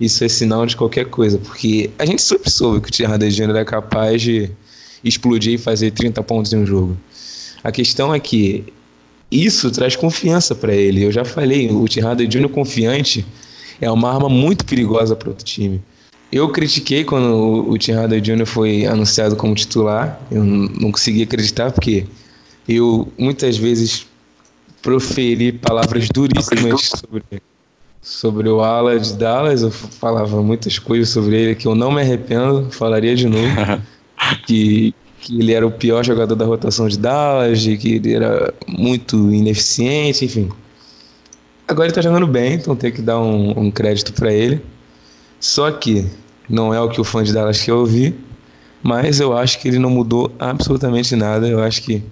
[0.00, 3.58] isso é sinal de qualquer coisa, porque a gente sempre soube que o Thierry Júnior
[3.58, 4.50] é capaz de
[5.04, 6.96] explodir e fazer 30 pontos em um jogo.
[7.62, 8.64] A questão é que
[9.30, 11.04] isso traz confiança para ele.
[11.04, 13.26] Eu já falei, o Thierry Júnior confiante
[13.78, 15.82] é uma arma muito perigosa para outro time.
[16.32, 18.46] Eu critiquei quando o Tim Hardaway Jr.
[18.46, 20.18] foi anunciado como titular.
[20.30, 22.06] Eu não consegui acreditar porque
[22.66, 24.06] eu muitas vezes
[24.80, 27.22] proferi palavras duríssimas sobre,
[28.00, 29.60] sobre o ala de Dallas.
[29.60, 33.82] Eu falava muitas coisas sobre ele que eu não me arrependo, falaria de novo.
[34.46, 38.54] que, que ele era o pior jogador da rotação de Dallas, de que ele era
[38.66, 40.48] muito ineficiente, enfim.
[41.68, 44.62] Agora ele tá jogando bem, então tem que dar um, um crédito para ele.
[45.38, 46.06] Só que
[46.52, 48.14] não é o que o fã de Dallas quer ouvir,
[48.82, 51.48] mas eu acho que ele não mudou absolutamente nada.
[51.48, 52.02] Eu acho que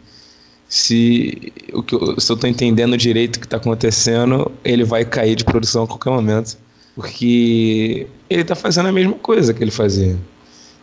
[0.67, 5.05] se, o que eu, se eu estou entendendo direito o que está acontecendo, ele vai
[5.05, 6.57] cair de produção a qualquer momento.
[6.95, 10.17] Porque ele está fazendo a mesma coisa que ele fazia.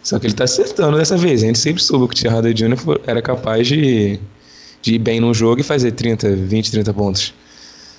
[0.04, 1.42] Só que ele está acertando dessa vez.
[1.42, 2.78] A gente sempre soube que o Thierry Jr.
[3.08, 4.20] era capaz de,
[4.84, 7.34] de ir bem num jogo e fazer 30, 20, 30 pontos.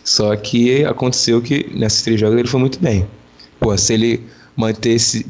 [0.05, 3.07] Só que aconteceu que nesses três jogos ele foi muito bem.
[3.59, 4.25] Pô, se ele
[4.57, 5.27] manter esse,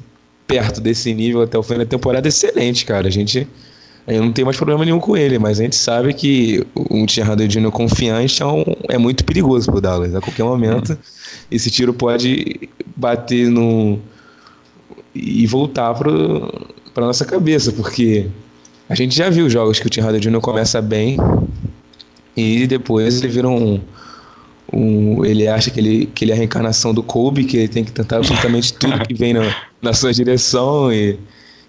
[0.49, 3.07] perto desse nível até o fim da temporada, excelente, cara.
[3.07, 3.47] A gente
[4.09, 7.49] eu não tem mais problema nenhum com ele, mas a gente sabe que um Thierry
[7.51, 10.15] Júnior confiante é, um, é, muito perigoso pro Dallas.
[10.15, 10.99] A qualquer momento,
[11.51, 13.99] esse tiro pode bater no
[15.15, 18.27] e voltar para nossa cabeça, porque
[18.89, 21.19] a gente já viu jogos que o Thierry Júnior começa bem
[22.35, 23.79] e depois ele vira um,
[24.73, 27.85] um, ele acha que ele, que ele é a reencarnação do Kobe, que ele tem
[27.85, 30.93] que tentar absolutamente tudo que vem na, na sua direção.
[30.93, 31.19] E,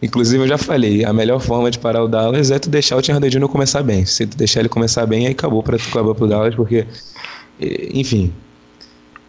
[0.01, 3.01] inclusive, eu já falei, a melhor forma de parar o Dallas é tu deixar o
[3.01, 4.05] Tim Hardaway começar bem.
[4.05, 6.85] Se tu deixar ele começar bem, aí acabou para tu acabar pro Dallas, porque,
[7.93, 8.33] enfim,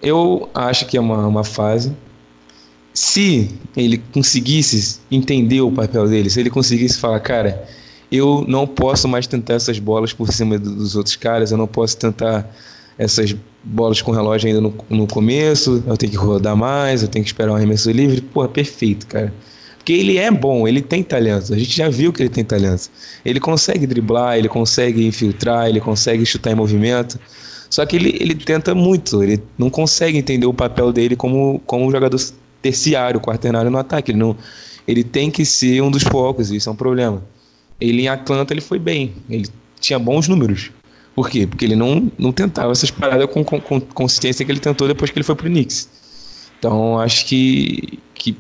[0.03, 1.93] eu acho que é uma, uma fase.
[2.93, 7.69] Se ele conseguisse entender o papel dele, se ele conseguisse falar, cara,
[8.11, 11.97] eu não posso mais tentar essas bolas por cima dos outros caras, eu não posso
[11.97, 12.53] tentar
[12.99, 17.25] essas bolas com relógio ainda no, no começo, eu tenho que rodar mais, eu tenho
[17.25, 18.21] que esperar um arremesso livre.
[18.21, 19.33] Porra, perfeito, cara.
[19.77, 21.55] Porque ele é bom, ele tem talento.
[21.55, 22.91] A gente já viu que ele tem talento.
[23.25, 27.19] Ele consegue driblar, ele consegue infiltrar, ele consegue chutar em movimento.
[27.71, 31.91] Só que ele, ele tenta muito, ele não consegue entender o papel dele como, como
[31.91, 32.21] jogador
[32.61, 34.11] terciário, quaternário no ataque.
[34.11, 34.37] Ele, não,
[34.87, 37.23] ele tem que ser um dos focos, isso é um problema.
[37.81, 39.47] Ele em Atlanta ele foi bem, ele
[39.81, 40.71] tinha bons números.
[41.21, 41.47] Por quê?
[41.47, 45.11] Porque ele não, não tentava essas paradas com, com, com consistência que ele tentou depois
[45.11, 45.87] que ele foi pro Knicks.
[46.59, 48.35] Então acho que, que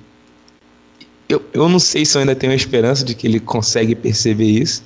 [1.29, 4.47] eu, eu não sei se eu ainda tenho a esperança de que ele consegue perceber
[4.47, 4.83] isso,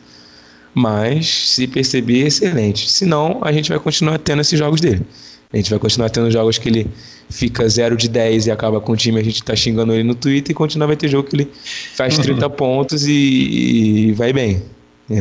[0.74, 2.90] mas se perceber, excelente.
[2.90, 5.02] Senão, a gente vai continuar tendo esses jogos dele.
[5.52, 6.90] A gente vai continuar tendo jogos que ele
[7.30, 10.16] fica 0 de 10 e acaba com o time, a gente tá xingando ele no
[10.16, 11.48] Twitter, e continuar vai ter jogo que ele
[11.94, 13.12] faz 30 pontos e,
[14.08, 14.64] e, vai bem.
[15.08, 15.14] É,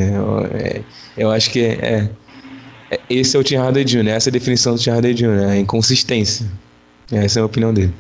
[0.56, 0.82] é,
[1.16, 2.10] eu acho que é, é,
[3.10, 5.58] esse é o Tim Hardaway Jr., essa é a definição do Tim Hardaway Jr., a
[5.58, 6.46] inconsistência.
[7.12, 7.94] Essa é a opinião dele.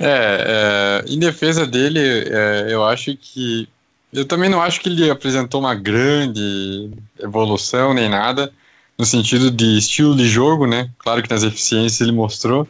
[0.00, 3.68] É, é, em defesa dele, é, eu acho que.
[4.12, 8.52] Eu também não acho que ele apresentou uma grande evolução nem nada,
[8.98, 10.90] no sentido de estilo de jogo, né?
[10.98, 12.68] Claro que nas eficiências ele mostrou.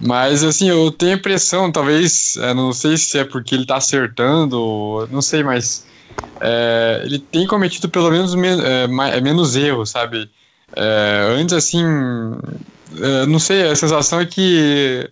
[0.00, 3.76] Mas, assim, eu tenho a impressão, talvez, é, não sei se é porque ele tá
[3.76, 5.84] acertando, não sei, mas
[6.40, 10.30] é, ele tem cometido pelo menos men é, é menos erros, sabe?
[10.76, 11.84] É, antes, assim,
[13.00, 15.10] é, não sei, a sensação é que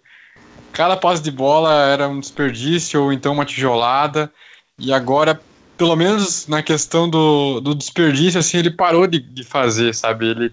[0.72, 4.30] cada passe de bola era um desperdício ou então uma tijolada.
[4.78, 5.40] E agora,
[5.76, 10.26] pelo menos na questão do, do desperdício, assim, ele parou de, de fazer, sabe?
[10.26, 10.52] Ele,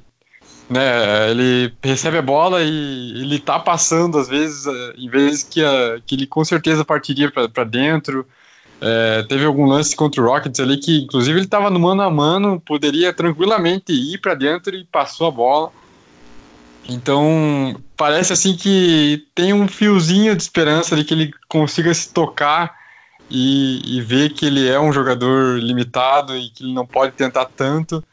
[0.69, 4.65] né, ele recebe a bola e ele tá passando, às vezes,
[4.97, 8.25] em vezes que, a, que ele com certeza partiria para dentro.
[8.85, 12.09] É, teve algum lance contra o Rockets ali que, inclusive, ele estava no mano a
[12.09, 15.71] mano, poderia tranquilamente ir para dentro e passou a bola.
[16.89, 22.75] Então, parece assim que tem um fiozinho de esperança de que ele consiga se tocar
[23.29, 27.45] e, e ver que ele é um jogador limitado e que ele não pode tentar
[27.45, 28.03] tanto.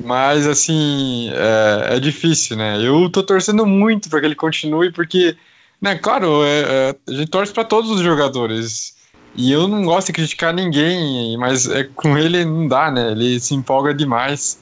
[0.00, 2.80] Mas, assim, é, é difícil, né?
[2.80, 5.36] Eu tô torcendo muito para que ele continue, porque,
[5.82, 8.96] né, claro, é, é, a gente torce para todos os jogadores.
[9.38, 13.12] E eu não gosto de criticar ninguém, mas é, com ele não dá, né?
[13.12, 14.58] Ele se empolga demais.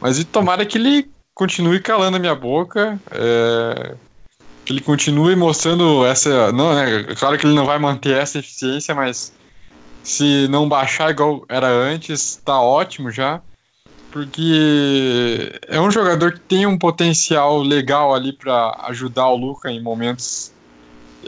[0.00, 3.94] Mas tomara que ele continue calando a minha boca, é,
[4.64, 6.50] que ele continue mostrando essa.
[6.50, 7.04] Não, né?
[7.16, 9.32] Claro que ele não vai manter essa eficiência, mas
[10.02, 13.40] se não baixar igual era antes, tá ótimo já.
[14.10, 19.80] Porque é um jogador que tem um potencial legal ali para ajudar o Luca em
[19.80, 20.50] momentos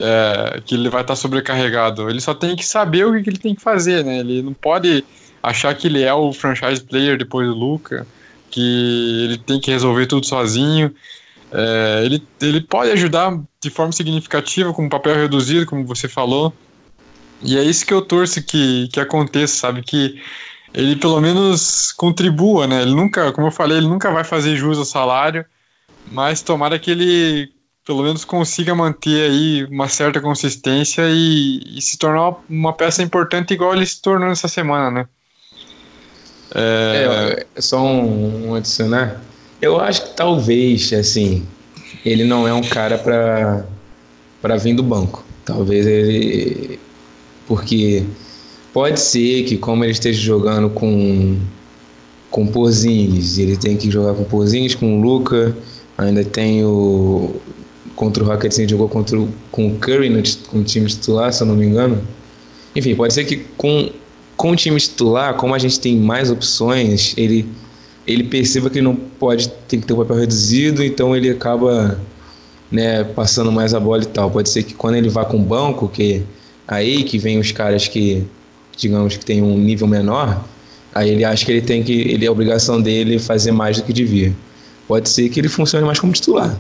[0.01, 2.09] é, que ele vai estar tá sobrecarregado.
[2.09, 4.19] Ele só tem que saber o que ele tem que fazer, né?
[4.19, 5.05] Ele não pode
[5.43, 8.07] achar que ele é o franchise player depois do Luca
[8.51, 10.95] que ele tem que resolver tudo sozinho.
[11.53, 16.53] É, ele, ele pode ajudar de forma significativa, com papel reduzido, como você falou.
[17.43, 19.83] E é isso que eu torço que, que aconteça, sabe?
[19.83, 20.21] Que
[20.75, 22.83] ele pelo menos contribua, né?
[22.83, 25.45] Ele nunca, como eu falei, ele nunca vai fazer jus ao salário,
[26.11, 27.53] mas tomara que ele
[27.89, 33.55] pelo menos consiga manter aí uma certa consistência e, e se tornar uma peça importante
[33.55, 35.07] igual ele se tornou essa semana, né?
[36.55, 37.47] É...
[37.57, 39.23] é só um, um adicionar.
[39.63, 41.47] Eu acho que talvez, assim,
[42.05, 43.65] ele não é um cara para
[44.43, 45.25] para vir do banco.
[45.47, 46.79] Talvez ele
[47.47, 48.05] porque
[48.71, 51.39] pode ser que como ele esteja jogando com
[52.31, 55.57] com Porzingis, ele tem que jogar com Porzingis, com o Luca,
[55.97, 57.41] ainda tem o
[57.99, 61.33] contra o Rockets ele jogou contra o, com o Curry no, com o time titular,
[61.33, 62.01] se eu não me engano.
[62.75, 63.91] Enfim, pode ser que com
[64.37, 67.45] com o time titular, como a gente tem mais opções, ele,
[68.07, 72.01] ele perceba que não pode, tem que ter um papel reduzido, então ele acaba
[72.71, 74.31] né, passando mais a bola e tal.
[74.31, 76.23] Pode ser que quando ele vá com o banco, que
[76.69, 78.23] aí que vem os caras que,
[78.77, 80.45] digamos, que tem um nível menor,
[80.95, 83.93] aí ele acha que ele tem que, ele é obrigação dele fazer mais do que
[83.93, 84.33] devia.
[84.87, 86.57] Pode ser que ele funcione mais como titular.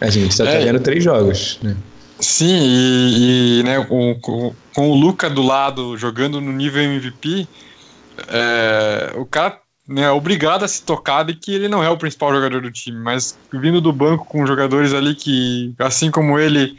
[0.00, 0.64] A gente só tá é.
[0.64, 1.76] vendo três jogos, né?
[2.20, 7.46] Sim, e, e né, com, com, com, o Luca do lado jogando no nível MVP,
[8.28, 11.96] é, o cara né, é obrigado a se tocar de que ele não é o
[11.96, 16.76] principal jogador do time, mas vindo do banco com jogadores ali que, assim como ele,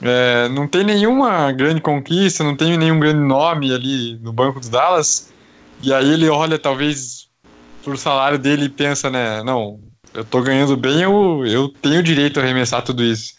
[0.00, 4.68] é, não tem nenhuma grande conquista, não tem nenhum grande nome ali no banco dos
[4.68, 5.32] Dallas,
[5.82, 7.28] e aí ele olha talvez
[7.82, 9.80] pro salário dele e pensa, né, não,
[10.14, 13.34] eu tô ganhando bem, eu, eu tenho direito a arremessar tudo isso.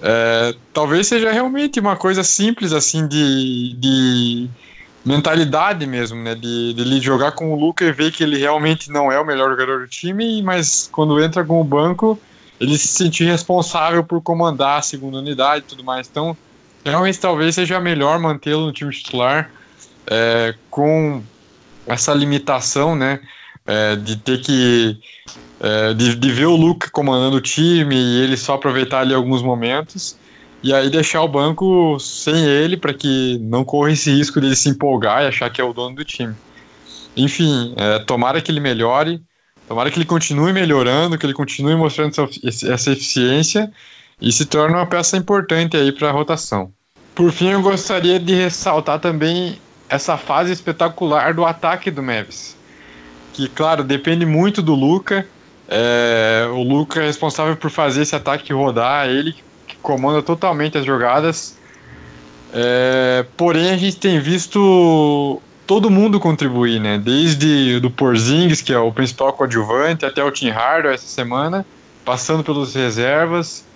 [0.00, 4.48] É, talvez seja realmente uma coisa simples assim de, de
[5.04, 6.34] mentalidade mesmo, né?
[6.34, 9.26] De, de ele jogar com o Luca e ver que ele realmente não é o
[9.26, 12.18] melhor jogador do time, mas quando entra com o banco,
[12.60, 16.06] ele se sentir responsável por comandar a segunda unidade e tudo mais.
[16.08, 16.36] Então,
[16.84, 19.50] realmente talvez seja melhor mantê-lo no time titular
[20.06, 21.22] é, com
[21.86, 23.20] essa limitação, né?
[23.66, 24.98] É, de ter que
[25.60, 29.42] é, de, de, ver o Luca comandando o time e ele só aproveitar ali alguns
[29.42, 30.16] momentos.
[30.62, 34.68] e aí deixar o banco sem ele para que não corra esse risco de se
[34.68, 36.34] empolgar e achar que é o dono do time.
[37.16, 39.20] Enfim, é, tomara que ele melhore,
[39.66, 42.12] tomara que ele continue melhorando, que ele continue mostrando
[42.44, 43.70] essa, essa eficiência
[44.20, 46.72] e se torne uma peça importante aí para a rotação.
[47.14, 52.56] Por fim, eu gostaria de ressaltar também essa fase espetacular do ataque do Mavis,
[53.32, 55.26] que claro depende muito do Luca.
[55.68, 59.34] É, o Luca é responsável por fazer esse ataque rodar, ele
[59.66, 61.58] que comanda totalmente as jogadas.
[62.52, 66.98] É, porém, a gente tem visto todo mundo contribuir, né?
[66.98, 71.66] Desde do Porzingis, que é o principal coadjuvante, até o Tim Hardaway essa semana,
[72.04, 73.66] passando pelos reservas.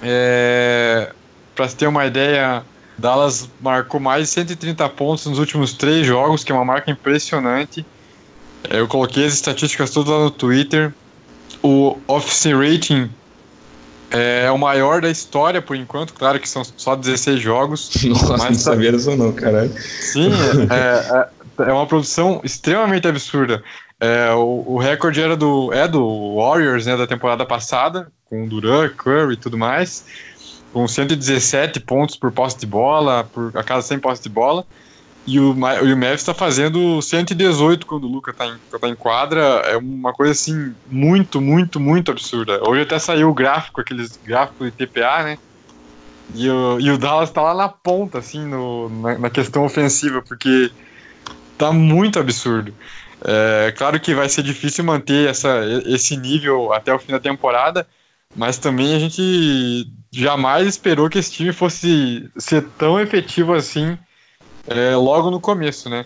[0.00, 1.12] É,
[1.56, 2.62] Para ter uma ideia,
[2.96, 7.84] Dallas marcou mais de 130 pontos nos últimos três jogos, que é uma marca impressionante.
[8.70, 10.94] É, eu coloquei as estatísticas todas lá no Twitter.
[11.64, 13.10] O Office Rating
[14.10, 17.90] é o maior da história por enquanto, claro que são só 16 jogos.
[18.04, 19.72] Nossa, mas não sabia disso não, caralho.
[19.80, 20.30] Sim,
[20.70, 23.64] é, é, é uma produção extremamente absurda.
[23.98, 28.90] É, o, o recorde era do, é do Warriors, né, da temporada passada, com Duran,
[28.90, 30.04] Curry e tudo mais,
[30.70, 34.66] com 117 pontos por posse de bola, por a cada 100 posse de bola.
[35.26, 38.94] E o, e o Memphis está fazendo 118 quando o Luca está em, tá em
[38.94, 39.40] quadra.
[39.64, 42.60] É uma coisa assim, muito, muito, muito absurda.
[42.68, 45.38] Hoje até saiu o gráfico, aqueles gráficos de TPA, né?
[46.34, 50.20] E o, e o Dallas está lá na ponta, assim, no, na, na, questão ofensiva,
[50.22, 50.70] porque
[51.56, 52.74] tá muito absurdo.
[53.22, 57.86] É claro que vai ser difícil manter essa, esse nível até o fim da temporada,
[58.36, 63.98] mas também a gente jamais esperou que esse time fosse ser tão efetivo assim
[64.66, 66.04] é, logo no começo, né?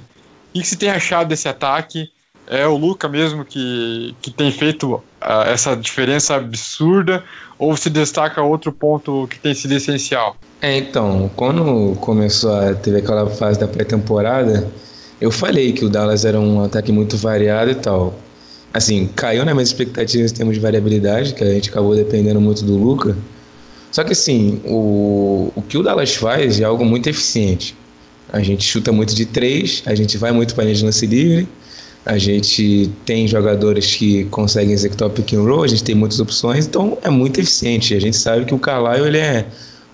[0.50, 2.11] O que se tem achado desse ataque?
[2.46, 5.02] É o Luca mesmo que, que tem feito uh,
[5.46, 7.22] essa diferença absurda
[7.59, 10.36] ou se destaca outro ponto que tem sido essencial?
[10.62, 14.66] É, então, quando começou a teve aquela fase da pré-temporada,
[15.20, 18.14] eu falei que o Dallas era um ataque muito variado e tal.
[18.72, 22.64] Assim, caiu nas minhas expectativas em termos de variabilidade, que a gente acabou dependendo muito
[22.64, 23.16] do Luca.
[23.90, 27.76] Só que assim, o, o que o Dallas faz é algo muito eficiente.
[28.31, 31.07] A gente chuta muito de três, a gente vai muito para a linha de lance
[31.07, 31.49] livre,
[32.05, 36.20] a gente tem jogadores que conseguem executar o pick and roll, a gente tem muitas
[36.20, 37.95] opções, então é muito eficiente.
[37.95, 39.47] A gente sabe que o Carlisle ele é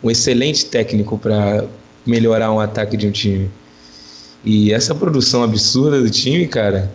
[0.03, 1.64] um excelente técnico para
[2.07, 3.51] melhorar um ataque de um time.
[4.45, 6.93] E essa produção absurda do time, cara,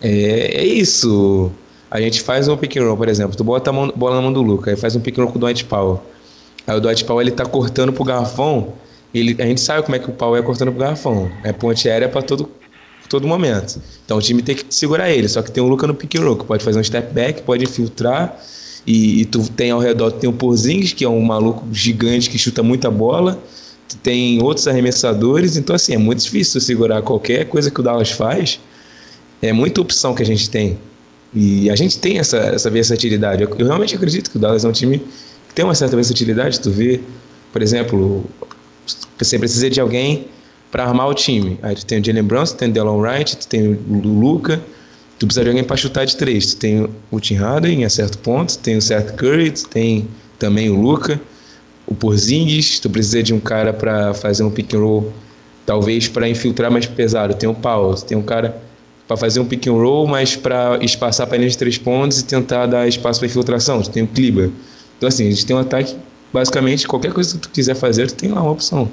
[0.00, 1.50] é, é isso.
[1.90, 4.22] A gente faz um pick and roll, por exemplo, tu bota a mão, bola na
[4.22, 6.02] mão do Luca, aí faz um pick and roll com o Dwight Powell.
[6.66, 8.74] Aí o Dwight Powell ele tá cortando pro garrafão,
[9.12, 11.30] ele, a gente sabe como é que o pau é cortando pro garrafão.
[11.42, 12.48] É ponte aérea para todo,
[13.08, 13.80] todo momento.
[14.04, 15.28] Então o time tem que segurar ele.
[15.28, 17.42] Só que tem o Luca no pick and roll, que pode fazer um step back,
[17.42, 18.40] pode infiltrar.
[18.86, 22.38] E, e tu tem ao redor, tem o Porzingis, que é um maluco gigante que
[22.38, 23.38] chuta muita bola.
[23.88, 25.56] Tu tem outros arremessadores.
[25.56, 28.60] Então, assim, é muito difícil segurar qualquer coisa que o Dallas faz.
[29.42, 30.78] É muita opção que a gente tem.
[31.34, 33.42] E a gente tem essa, essa versatilidade.
[33.42, 34.98] Eu, eu realmente acredito que o Dallas é um time
[35.48, 36.60] que tem uma certa versatilidade.
[36.60, 37.00] Tu vê,
[37.52, 38.24] por exemplo,
[39.18, 40.26] você precisa de alguém
[40.70, 41.58] para armar o time.
[41.62, 44.60] Aí tu tem o Jalen Brunson, tu tem o Delon Wright, tu tem o Luca,
[45.18, 46.54] tu precisa de alguém para chutar de três.
[46.54, 50.08] Tu tem o Tim Harden a certo ponto, tem o Seth Curry, tu tem
[50.38, 51.20] também o Luca,
[51.86, 55.12] o Porzingis, tu precisa de um cara para fazer um pick and roll,
[55.66, 57.34] talvez para infiltrar mais pesado.
[57.34, 58.62] Tem o Paulo, tem um cara
[59.08, 62.24] para fazer um pick and roll, mas para espaçar para linha de três pontos e
[62.24, 63.82] tentar dar espaço para infiltração.
[63.82, 64.50] Tu tem o Kliber.
[64.96, 65.96] Então assim, a gente tem um ataque
[66.32, 68.88] basicamente qualquer coisa que tu quiser fazer, tu tem lá uma opção.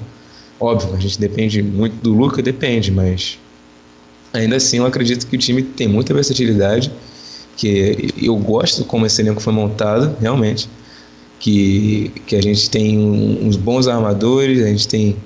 [0.60, 3.38] Óbvio, a gente depende muito do Luca, depende, mas
[4.32, 6.90] ainda assim eu acredito que o time tem muita versatilidade,
[7.56, 10.68] que eu gosto como esse elenco foi montado, realmente,
[11.38, 15.16] que, que a gente tem uns bons armadores, a gente tem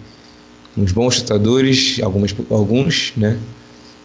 [0.77, 3.39] uns bons chutadores, alguns, alguns né?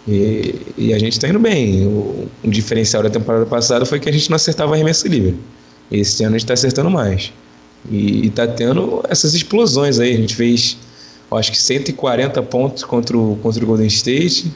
[0.07, 1.85] E, e a gente está indo bem.
[1.85, 5.37] O, o, diferencial da temporada passada foi que a gente não acertava arremesso livre.
[5.91, 7.33] Esse ano a gente está acertando mais.
[7.89, 10.13] E, está tendo essas explosões aí.
[10.13, 10.77] A gente fez
[11.31, 14.51] acho que 140 pontos contra o, contra o Golden State,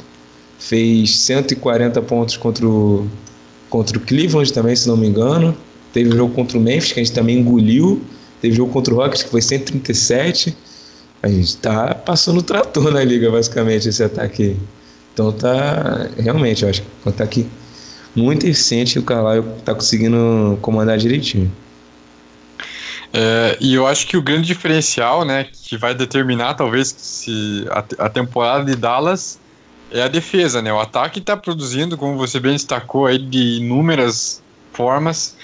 [0.57, 3.07] fez 140 pontos contra o,
[3.69, 5.55] contra o Cleveland também, se não me engano.
[5.91, 8.01] Teve jogo contra o Memphis, que a gente também engoliu.
[8.41, 10.55] Teve jogo contra o Rockets, que foi 137.
[11.21, 14.55] A gente tá passando trator na liga, basicamente, esse ataque.
[15.13, 16.09] Então tá.
[16.17, 17.45] Realmente, eu acho que é um ataque
[18.15, 21.51] muito eficiente e o Carlisle tá conseguindo comandar direitinho.
[23.13, 28.05] É, e eu acho que o grande diferencial, né, que vai determinar talvez se a,
[28.05, 29.39] a temporada de Dallas
[29.91, 30.71] é a defesa, né?
[30.71, 34.41] O ataque está produzindo, como você bem destacou aí, de inúmeras
[34.71, 35.35] formas.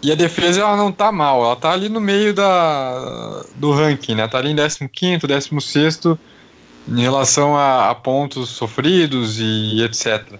[0.00, 4.14] E a defesa ela não tá mal, ela tá ali no meio da, do ranking,
[4.14, 4.28] né?
[4.28, 6.00] Tá ali em 15, 16
[6.88, 10.38] em relação a, a, pontos sofridos e, etc.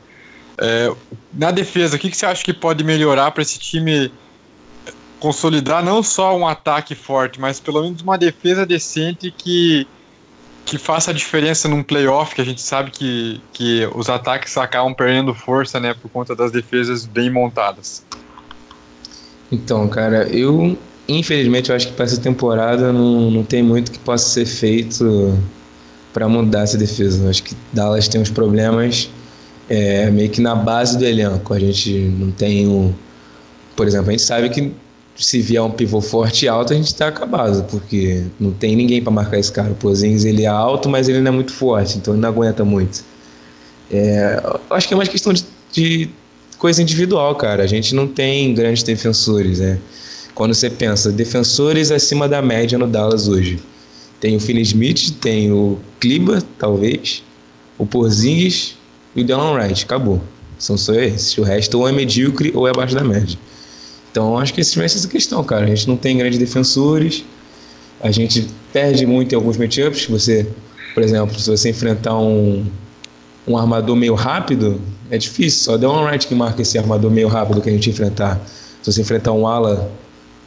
[0.57, 0.93] É,
[1.33, 4.13] na defesa, o que, que você acha que pode melhorar para esse time
[5.21, 9.87] consolidar não só um ataque forte, mas pelo menos uma defesa decente que,
[10.65, 14.95] que faça a diferença num playoff, que a gente sabe que, que os ataques acabam
[14.95, 18.05] perdendo força né, por conta das defesas bem montadas?
[19.51, 20.77] Então, cara, eu
[21.09, 25.37] infelizmente eu acho que para essa temporada não, não tem muito que possa ser feito
[26.13, 27.29] para mudar essa defesa.
[27.31, 29.11] Acho que Dallas tem uns problemas
[29.69, 31.55] é, meio que na base do elenco.
[31.55, 32.93] A gente não tem um.
[33.75, 34.73] Por exemplo, a gente sabe que
[35.19, 39.03] se vier um pivô forte e alto, a gente está acabado, porque não tem ninguém
[39.03, 39.73] para marcar esse cara.
[39.73, 42.65] O Pozins ele é alto, mas ele não é muito forte, então ele não aguenta
[42.65, 43.03] muito.
[43.91, 44.41] É,
[44.71, 46.09] acho que é mais questão de, de,
[46.57, 47.65] coisa individual, cara.
[47.65, 49.79] A gente não tem grandes defensores, né?
[50.35, 53.59] Quando você pensa, defensores acima da média no Dallas hoje.
[54.21, 57.25] Tem o Finney Smith, tem o Kliba, talvez,
[57.77, 58.77] o Porzingis
[59.17, 59.85] e o Delon Wright.
[59.85, 60.23] Acabou.
[60.59, 61.37] São só esses.
[61.39, 63.37] O resto ou é medíocre ou é abaixo da média.
[64.11, 65.65] Então acho que esse vai ser essa questão, cara.
[65.65, 67.25] A gente não tem grandes defensores,
[68.01, 70.07] a gente perde muito em alguns matchups.
[70.07, 70.47] Você,
[70.95, 72.65] por exemplo, se você enfrentar um,
[73.47, 74.81] um armador meio rápido,
[75.11, 75.65] é difícil.
[75.65, 78.41] Só deu um right que marca esse armador meio rápido que a gente enfrentar.
[78.83, 79.91] Se você enfrentar um ala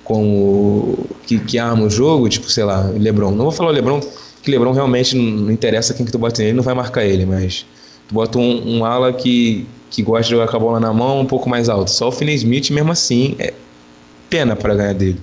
[0.04, 3.32] com o, que, que arma o jogo, tipo, sei lá, LeBron.
[3.32, 4.02] Não vou falar o LeBron,
[4.42, 7.66] que LeBron realmente não interessa quem que tu bota nele, não vai marcar ele, mas
[8.08, 11.20] tu bota um, um ala que que gosta de jogar com a bola na mão
[11.20, 11.92] um pouco mais alto.
[11.92, 13.54] Só o Finney Smith, mesmo assim, é
[14.30, 15.20] pena para ganhar dele.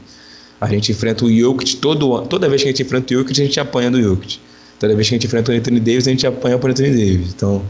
[0.60, 3.44] A gente enfrenta o Jokic todo, toda vez que a gente enfrenta o Jokic, a
[3.44, 4.38] gente apanha do Jokic.
[4.78, 6.90] Toda vez que a gente enfrenta o Anthony Davis, a gente apanha para o Anthony
[6.90, 7.32] Davis.
[7.34, 7.62] Então,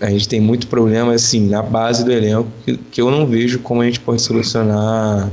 [0.00, 3.58] a gente tem muito problema assim na base do elenco que, que eu não vejo
[3.60, 5.30] como a gente pode solucionar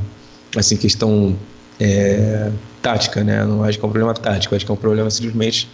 [0.56, 1.36] assim questão
[1.80, 2.52] é,
[2.82, 3.42] tática, né?
[3.42, 5.70] Eu não acho que é um problema tático, acho que é um problema simplesmente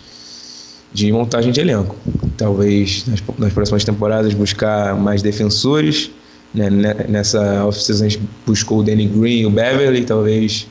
[0.94, 1.96] de montagem de elenco.
[2.38, 6.12] Talvez nas, nas próximas temporadas buscar mais defensores.
[6.54, 6.70] Né?
[7.08, 10.06] Nessa off-season a gente buscou o Danny Green e o Beverly.
[10.06, 10.68] Talvez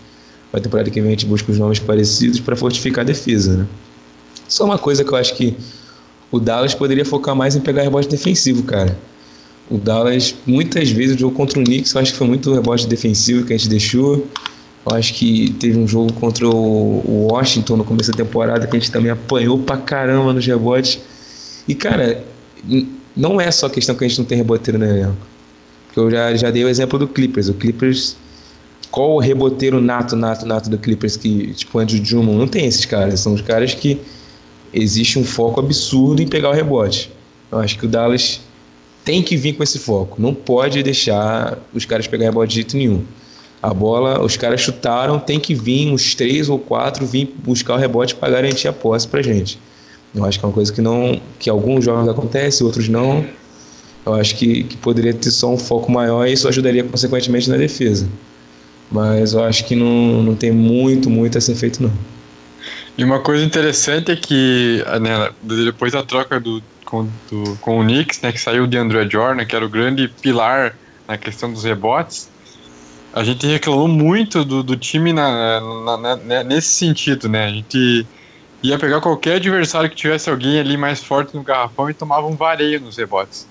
[0.53, 3.59] na temporada que vem a gente busque os nomes parecidos para fortificar a defesa.
[3.59, 3.67] Né?
[4.49, 5.57] Só uma coisa que eu acho que
[6.31, 8.97] o Dallas poderia focar mais em pegar rebote defensivo, cara.
[9.69, 12.87] O Dallas, muitas vezes, o jogo contra o Knicks, eu acho que foi muito rebote
[12.87, 14.27] defensivo que a gente deixou.
[14.89, 18.79] Eu acho que teve um jogo contra o Washington no começo da temporada que a
[18.79, 21.01] gente também apanhou pra caramba nos rebotes.
[21.67, 22.25] E, cara,
[23.17, 25.17] não é só questão que a gente não tem reboteiro no elenco.
[25.97, 27.49] Eu já, já dei o exemplo do Clippers.
[27.49, 28.17] O Clippers,
[28.89, 32.39] qual o reboteiro nato, nato, nato do Clippers que, tipo, Andrew Drummond?
[32.39, 33.19] Não tem esses caras.
[33.19, 34.01] São os caras que
[34.73, 37.11] existe um foco absurdo em pegar o rebote.
[37.51, 38.41] Eu acho que o Dallas
[39.05, 40.23] tem que vir com esse foco.
[40.23, 43.03] Não pode deixar os caras pegar rebote de jeito nenhum.
[43.63, 47.77] A bola, os caras chutaram, tem que vir uns três ou quatro vir buscar o
[47.77, 49.59] rebote para garantir a posse pra gente.
[50.15, 53.25] Eu acho que é uma coisa que não, que alguns jogos acontece, outros não.
[54.05, 57.57] Eu acho que, que poderia ter só um foco maior e isso ajudaria consequentemente na
[57.57, 58.09] defesa.
[58.91, 61.93] Mas eu acho que não, não tem muito, muito a ser feito não.
[62.97, 67.83] E uma coisa interessante é que né, depois da troca do, com, do, com o
[67.83, 70.75] Knicks, né, que saiu de André Jordan, que era o grande pilar
[71.07, 72.31] na questão dos rebotes,
[73.17, 77.47] a gente reclamou muito do, do time na, na, na, né, nesse sentido, né?
[77.47, 78.07] A gente
[78.63, 82.37] ia pegar qualquer adversário que tivesse alguém ali mais forte no garrafão e tomava um
[82.37, 83.49] vareio nos rebotes.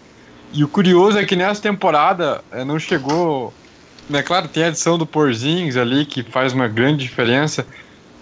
[0.53, 3.51] E o curioso é que nessa temporada é, não chegou.
[4.07, 7.65] Né, claro, tem a adição do Porzingis ali que faz uma grande diferença,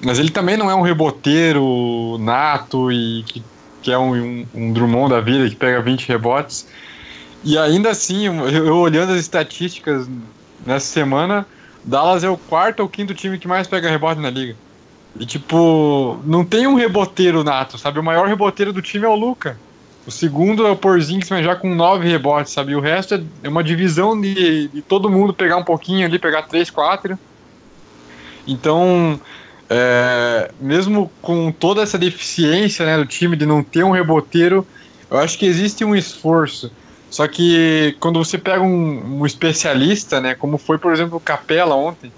[0.02, 3.44] mas ele também não é um reboteiro nato e que,
[3.82, 6.66] que é um, um, um Drummond da vida que pega 20 rebotes.
[7.44, 10.08] E ainda assim, eu, eu olhando as estatísticas
[10.66, 11.46] nessa semana,
[11.84, 14.56] Dallas é o quarto ou quinto time que mais pega rebote na liga.
[15.20, 18.00] E tipo, não tem um reboteiro nato, sabe?
[18.00, 19.58] O maior reboteiro do time é o Luca.
[20.06, 22.74] O segundo é o Porzingis, mas já com nove rebotes, sabe?
[22.74, 26.44] E o resto é uma divisão de, de todo mundo pegar um pouquinho ali, pegar
[26.44, 27.18] três, quatro.
[28.46, 29.20] Então,
[29.70, 34.68] é, mesmo com toda essa deficiência né, do time de não ter um reboteiro,
[35.10, 36.72] eu acho que existe um esforço
[37.14, 41.76] só que quando você pega um, um especialista, né, como foi, por exemplo, o Capela
[41.76, 42.12] ontem,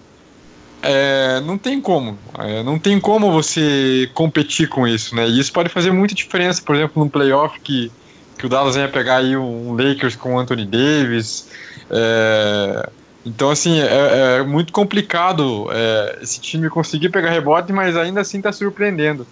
[0.81, 2.17] é, não tem como.
[2.39, 5.27] É, não tem como você competir com isso, né?
[5.27, 7.91] E isso pode fazer muita diferença, por exemplo, num playoff que,
[8.37, 11.49] que o Dallas venha pegar aí um Lakers com o Anthony Davis.
[11.91, 12.89] É,
[13.25, 18.37] então, assim, é, é muito complicado é, esse time conseguir pegar rebote, mas ainda assim
[18.37, 19.27] está surpreendendo.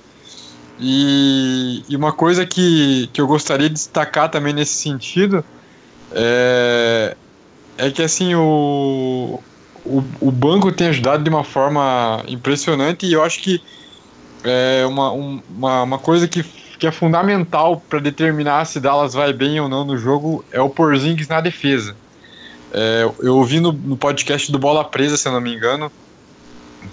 [0.79, 5.45] E, e, uma coisa que, que eu gostaria de destacar também nesse sentido
[6.11, 7.15] é,
[7.77, 9.39] é que assim o,
[9.85, 13.61] o, o banco tem ajudado de uma forma impressionante e eu acho que
[14.43, 19.59] é uma, uma, uma coisa que, que é fundamental para determinar se Dallas vai bem
[19.59, 21.95] ou não no jogo é o Porzingis na defesa.
[22.73, 25.91] É, eu ouvi no, no, podcast do Bola Presa, se eu não me engano,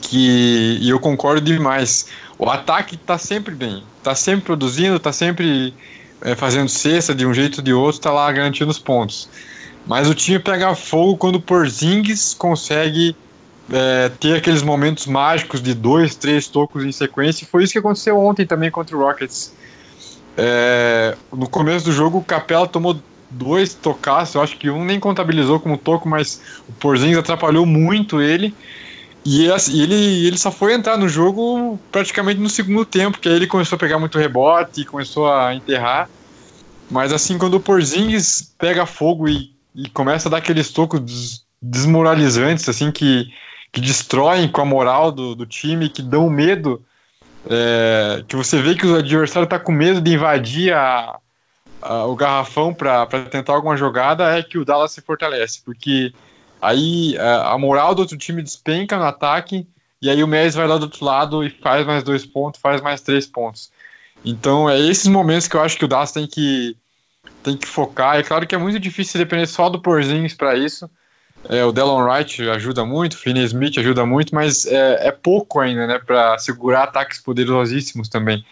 [0.03, 2.07] que e eu concordo demais.
[2.41, 5.75] O ataque está sempre bem, está sempre produzindo, está sempre
[6.23, 9.29] é, fazendo cesta de um jeito ou de outro, está lá garantindo os pontos.
[9.87, 13.15] Mas o time pega fogo quando o Porzingis consegue
[13.71, 17.45] é, ter aqueles momentos mágicos de dois, três tocos em sequência.
[17.45, 19.53] E foi isso que aconteceu ontem também contra o Rockets.
[20.35, 24.99] É, no começo do jogo, o Capela tomou dois tocaços, eu acho que um nem
[24.99, 28.55] contabilizou como toco, mas o Porzingis atrapalhou muito ele.
[29.25, 33.47] E ele, ele só foi entrar no jogo praticamente no segundo tempo, que aí ele
[33.47, 36.09] começou a pegar muito rebote, começou a enterrar.
[36.91, 42.69] Mas assim, quando o Porzingis pega fogo e, e começa a dar aqueles tocos desmoralizantes,
[42.69, 43.31] assim, que,
[43.71, 46.83] que destroem com a moral do, do time, que dão medo,
[47.49, 51.19] é, que você vê que o adversário está com medo de invadir a,
[51.83, 56.13] a, o garrafão para tentar alguma jogada, é que o Dallas se fortalece, porque
[56.61, 59.67] Aí a, é, a moral do outro time despenca no ataque,
[60.03, 62.81] e aí o Messi vai lá do outro lado e faz mais dois pontos, faz
[62.81, 63.71] mais três pontos.
[64.25, 66.77] Então é esses momentos que eu acho que o Dallas tem que,
[67.43, 68.17] tem que focar.
[68.17, 70.91] É claro que é muito difícil depender só do Porzingis para isso.
[71.49, 75.59] É, o Delon Wright ajuda muito, o Finney Smith ajuda muito, mas é, é pouco
[75.59, 78.45] ainda, né, para segurar ataques poderosíssimos também.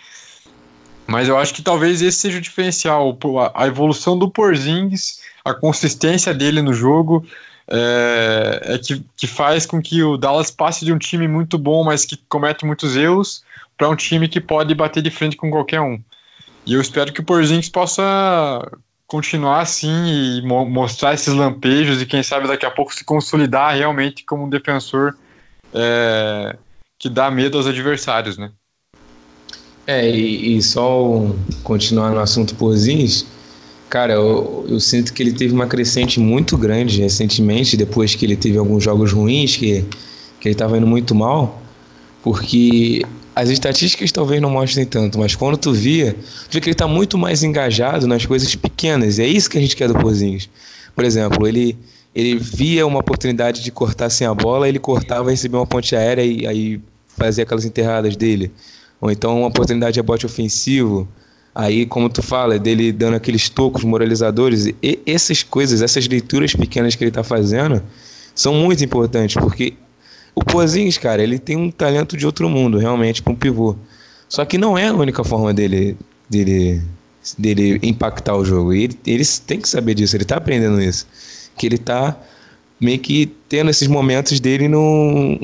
[1.06, 3.18] Mas eu acho que talvez esse seja o diferencial,
[3.54, 7.26] a evolução do Porzingis, a consistência dele no jogo,
[7.70, 11.84] é, é que, que faz com que o Dallas passe de um time muito bom,
[11.84, 13.42] mas que comete muitos erros,
[13.76, 16.00] para um time que pode bater de frente com qualquer um.
[16.66, 18.60] E eu espero que o Porzingis possa
[19.06, 23.74] continuar assim e mo mostrar esses lampejos e quem sabe daqui a pouco se consolidar
[23.74, 25.16] realmente como um defensor
[25.72, 26.56] é,
[26.98, 28.50] que dá medo aos adversários, né?
[29.86, 33.26] É, e, e só continuar no assunto Porzingis,
[33.88, 38.36] Cara, eu, eu, sinto que ele teve uma crescente muito grande recentemente, depois que ele
[38.36, 39.82] teve alguns jogos ruins, que,
[40.38, 41.62] que ele estava indo muito mal,
[42.22, 43.02] porque
[43.34, 46.12] as estatísticas talvez não mostrem tanto, mas quando tu via,
[46.50, 49.56] tu vê que ele está muito mais engajado nas coisas pequenas, e é isso que
[49.56, 50.50] a gente quer do Pozinhos.
[50.94, 51.78] Por exemplo, ele,
[52.14, 56.22] ele via uma oportunidade de cortar sem a bola, ele cortava, recebia uma ponte aérea
[56.22, 56.80] e aí
[57.16, 58.50] fazia aquelas enterradas dele.
[59.00, 61.08] Ou então uma oportunidade de bote ofensivo,
[61.58, 66.94] Aí, como tu fala, dele dando aqueles tocos moralizadores, e essas coisas, essas leituras pequenas
[66.94, 67.82] que ele está fazendo,
[68.32, 69.74] são muito importantes, porque
[70.36, 73.74] o Pozinhos, cara, ele tem um talento de outro mundo, realmente, para um pivô.
[74.28, 75.96] Só que não é a única forma dele,
[76.30, 76.80] dele,
[77.36, 78.72] dele impactar o jogo.
[78.72, 81.08] Ele, ele tem que saber disso, ele está aprendendo isso.
[81.56, 82.16] Que ele está
[82.80, 84.68] meio que tendo esses momentos dele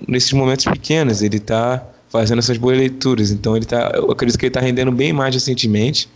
[0.06, 1.22] nesses momentos pequenos.
[1.22, 1.84] Ele está
[2.14, 3.32] fazendo essas boas leituras.
[3.32, 6.08] Então ele tá, eu acredito que ele está rendendo bem mais recentemente.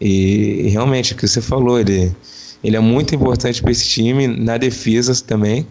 [0.00, 2.16] E, realmente, o que você falou, ele,
[2.62, 5.66] ele é muito importante para esse time, na defesa também.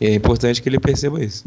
[0.00, 1.44] E é importante que ele perceba isso.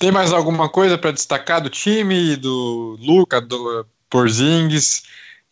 [0.00, 5.02] Tem mais alguma coisa para destacar do time, do Luca, do Porzingis?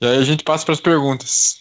[0.00, 1.58] E aí a gente passa para as perguntas.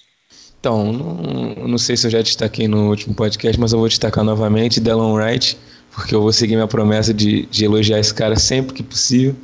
[0.58, 4.24] Então, não, não, sei se eu já destaquei no último podcast, mas eu vou destacar
[4.24, 5.58] novamente Delon Wright,
[5.92, 9.36] porque eu vou seguir minha promessa de, de elogiar esse cara sempre que possível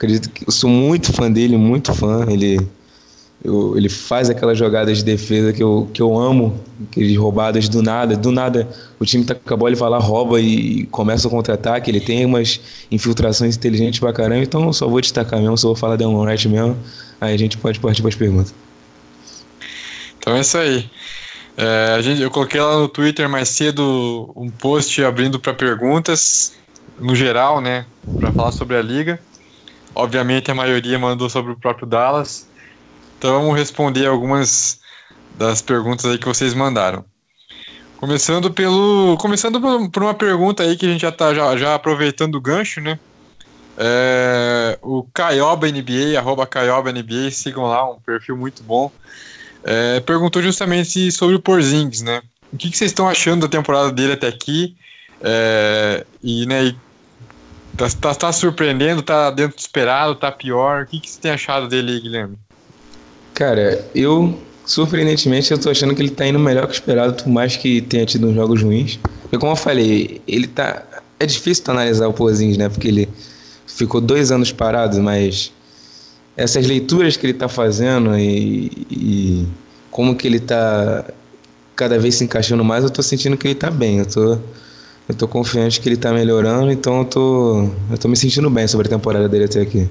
[0.00, 2.24] acredito que eu sou muito fã dele, muito fã.
[2.26, 2.58] Ele,
[3.44, 7.82] eu, ele faz aquelas jogadas de defesa que eu, que eu amo, aquelas roubadas do
[7.82, 8.16] nada.
[8.16, 8.66] Do nada,
[8.98, 11.90] o time tá com a bola vai lá, rouba e começa o contra-ataque.
[11.90, 12.58] Ele tem umas
[12.90, 16.24] infiltrações inteligentes pra caramba, então eu só vou destacar mesmo, só vou falar de um
[16.24, 16.78] right mesmo.
[17.20, 18.54] Aí a gente pode partir para as perguntas.
[20.18, 20.90] Então é isso aí.
[21.58, 26.54] É, a gente, eu coloquei lá no Twitter mais cedo um post abrindo para perguntas,
[26.98, 27.84] no geral, né,
[28.18, 29.20] para falar sobre a liga.
[29.94, 32.48] Obviamente a maioria mandou sobre o próprio Dallas.
[33.18, 34.80] Então vamos responder algumas
[35.36, 37.04] das perguntas aí que vocês mandaram.
[37.98, 39.16] Começando pelo.
[39.18, 39.60] Começando
[39.90, 42.98] por uma pergunta aí que a gente já está já, já aproveitando o gancho, né?
[43.76, 48.90] É, o Caioba NBA, arroba Caioba NBA, sigam lá, um perfil muito bom.
[49.62, 52.22] É, perguntou justamente sobre o Porzingis, né?
[52.52, 54.76] O que, que, vocês estão achando da temporada dele até aqui?
[55.22, 56.76] É, e, né, e
[57.76, 60.82] Tá, tá, tá, surpreendendo, tá dentro do esperado, tá pior.
[60.82, 62.36] O que, que você tem achado dele, Guilherme?
[63.34, 67.30] Cara, eu, surpreendentemente, eu tô achando que ele tá indo melhor que o esperado, por
[67.30, 68.98] mais que tenha tido uns jogos ruins.
[69.32, 70.82] E como eu falei, ele tá.
[71.18, 72.68] É difícil analisar o Pozinhos, né?
[72.68, 73.08] Porque ele
[73.66, 75.52] ficou dois anos parado, mas
[76.36, 79.46] essas leituras que ele tá fazendo e, e
[79.90, 81.04] como que ele tá
[81.76, 83.98] cada vez se encaixando mais, eu tô sentindo que ele tá bem.
[83.98, 84.38] Eu tô
[85.10, 88.68] Eu tô confiante que ele tá melhorando, então eu tô, eu tô me sentindo bem
[88.68, 89.88] sobre a temporada dele até aqui.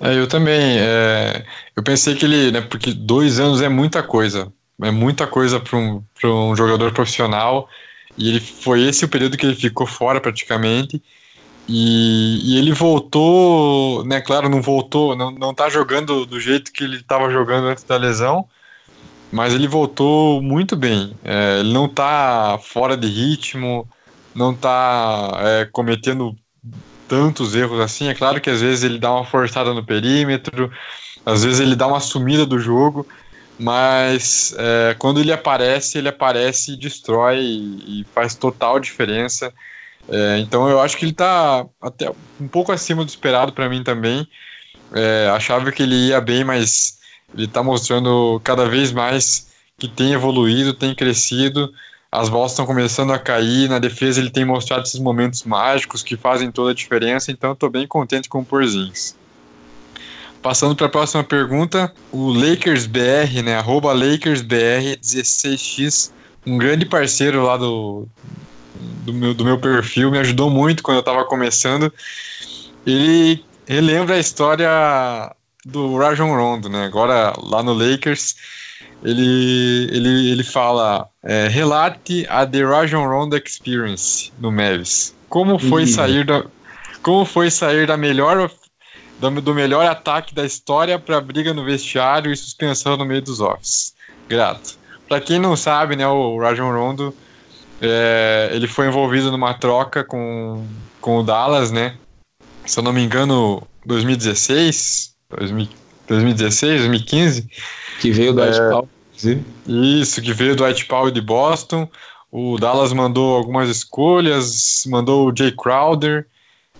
[0.00, 0.78] É, eu também.
[0.80, 1.44] É,
[1.76, 5.78] eu pensei que ele, né, porque dois anos é muita coisa, é muita coisa para
[5.78, 7.68] um, um jogador profissional.
[8.18, 11.00] E ele foi esse o período que ele ficou fora praticamente.
[11.68, 14.20] E, e, ele voltou, né?
[14.20, 17.96] Claro, não voltou, não, não tá jogando do jeito que ele estava jogando antes da
[17.96, 18.48] lesão,
[19.32, 21.14] mas ele voltou muito bem.
[21.24, 23.88] É, ele não tá fora de ritmo,
[24.34, 26.36] não tá é, cometendo
[27.08, 28.08] tantos erros assim.
[28.08, 30.70] É claro que às vezes ele dá uma forçada no perímetro,
[31.24, 33.06] às vezes ele dá uma sumida do jogo,
[33.58, 39.52] mas é, quando ele aparece, ele aparece e destrói e, e faz total diferença.
[40.08, 42.10] É, então eu acho que ele está até
[42.40, 44.26] um pouco acima do esperado para mim também.
[44.92, 46.95] É, achava que ele ia bem, mas
[47.34, 49.48] ele está mostrando cada vez mais
[49.78, 51.72] que tem evoluído, tem crescido.
[52.10, 56.16] As bolas estão começando a cair, na defesa ele tem mostrado esses momentos mágicos que
[56.16, 59.14] fazem toda a diferença, então estou bem contente com o Porzins.
[60.40, 66.12] Passando para a próxima pergunta, o LakersBR, né, arroba LakersBR16x,
[66.46, 68.06] um grande parceiro lá do,
[69.04, 71.92] do, meu, do meu perfil, me ajudou muito quando eu estava começando.
[72.86, 75.34] Ele relembra a história
[75.66, 78.36] do Rajon Rondo, né, agora lá no Lakers,
[79.02, 85.14] ele, ele, ele fala: é, relate a The Rajon Rondo Experience no Mavis.
[85.28, 86.44] Como foi sair da,
[87.02, 88.48] como foi sair da melhor
[89.18, 93.40] do, do melhor ataque da história para briga no vestiário e suspensão no meio dos
[93.40, 93.92] offs.
[94.28, 94.78] Grato.
[95.08, 97.14] Para quem não sabe, né, o Rajon Rondo
[97.80, 100.64] é, ele foi envolvido numa troca com,
[101.00, 101.96] com o Dallas, né?
[102.64, 107.48] Se eu não me engano, 2016, 2016, 2015.
[108.00, 108.88] Que veio do é, Paulo.
[109.66, 111.88] Isso, que veio do White Power de Boston.
[112.30, 116.26] O Dallas mandou algumas escolhas, mandou o Jay Crowder.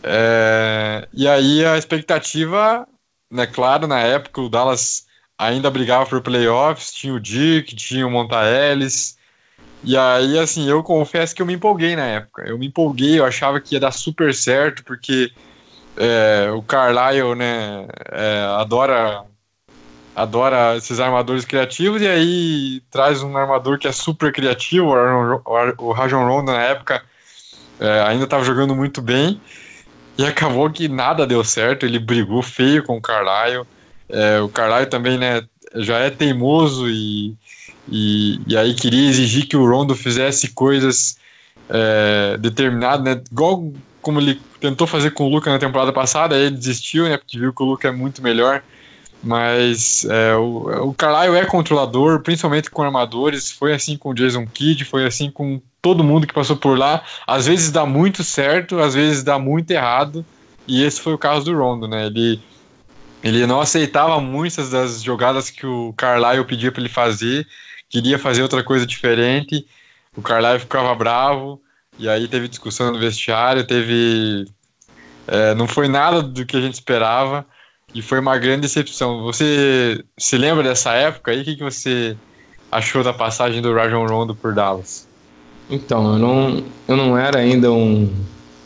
[0.03, 2.87] É, e aí a expectativa,
[3.31, 5.07] né, claro, na época o Dallas
[5.39, 9.17] ainda brigava por playoffs, tinha o Dick, tinha o Monta Ellis.
[9.85, 12.43] E aí, assim, eu confesso que eu me empolguei na época.
[12.47, 15.31] Eu me empolguei, eu achava que ia dar super certo, porque
[15.97, 19.25] é, o Carlisle, né, é, adora
[20.15, 24.87] adora esses armadores criativos e aí traz um armador que é super criativo.
[25.77, 27.05] O Rajon Rondo na época
[27.79, 29.39] é, ainda estava jogando muito bem
[30.17, 31.85] e acabou que nada deu certo.
[31.85, 33.67] Ele brigou feio com o Carlisle.
[34.09, 35.43] É, o Carlisle também né,
[35.75, 37.37] já é teimoso e,
[37.87, 41.19] e, e, aí queria exigir que o Rondo fizesse coisas
[41.69, 43.71] é, determinadas, né, igual
[44.01, 46.35] como ele tentou fazer com o Luca na temporada passada.
[46.35, 48.63] Aí ele desistiu, né, porque viu que o Luca é muito melhor.
[49.23, 53.51] Mas é, o, o Carlisle é controlador, principalmente com armadores.
[53.51, 57.03] Foi assim com o Jason Kidd, foi assim com todo mundo que passou por lá.
[57.27, 60.25] Às vezes dá muito certo, às vezes dá muito errado.
[60.67, 62.07] E esse foi o caso do Rondo, né?
[62.07, 62.41] Ele,
[63.23, 67.47] ele não aceitava muitas das jogadas que o Carlisle pedia para ele fazer,
[67.89, 69.67] queria fazer outra coisa diferente.
[70.17, 71.61] O Carlisle ficava bravo,
[71.99, 74.47] e aí teve discussão no vestiário, teve.
[75.27, 77.45] É, não foi nada do que a gente esperava
[77.95, 79.23] e foi uma grande decepção.
[79.23, 81.43] Você se lembra dessa época aí?
[81.43, 82.17] O que, que você
[82.71, 85.07] achou da passagem do Rajon Rondo por Dallas?
[85.69, 88.09] Então, eu não, eu não era ainda um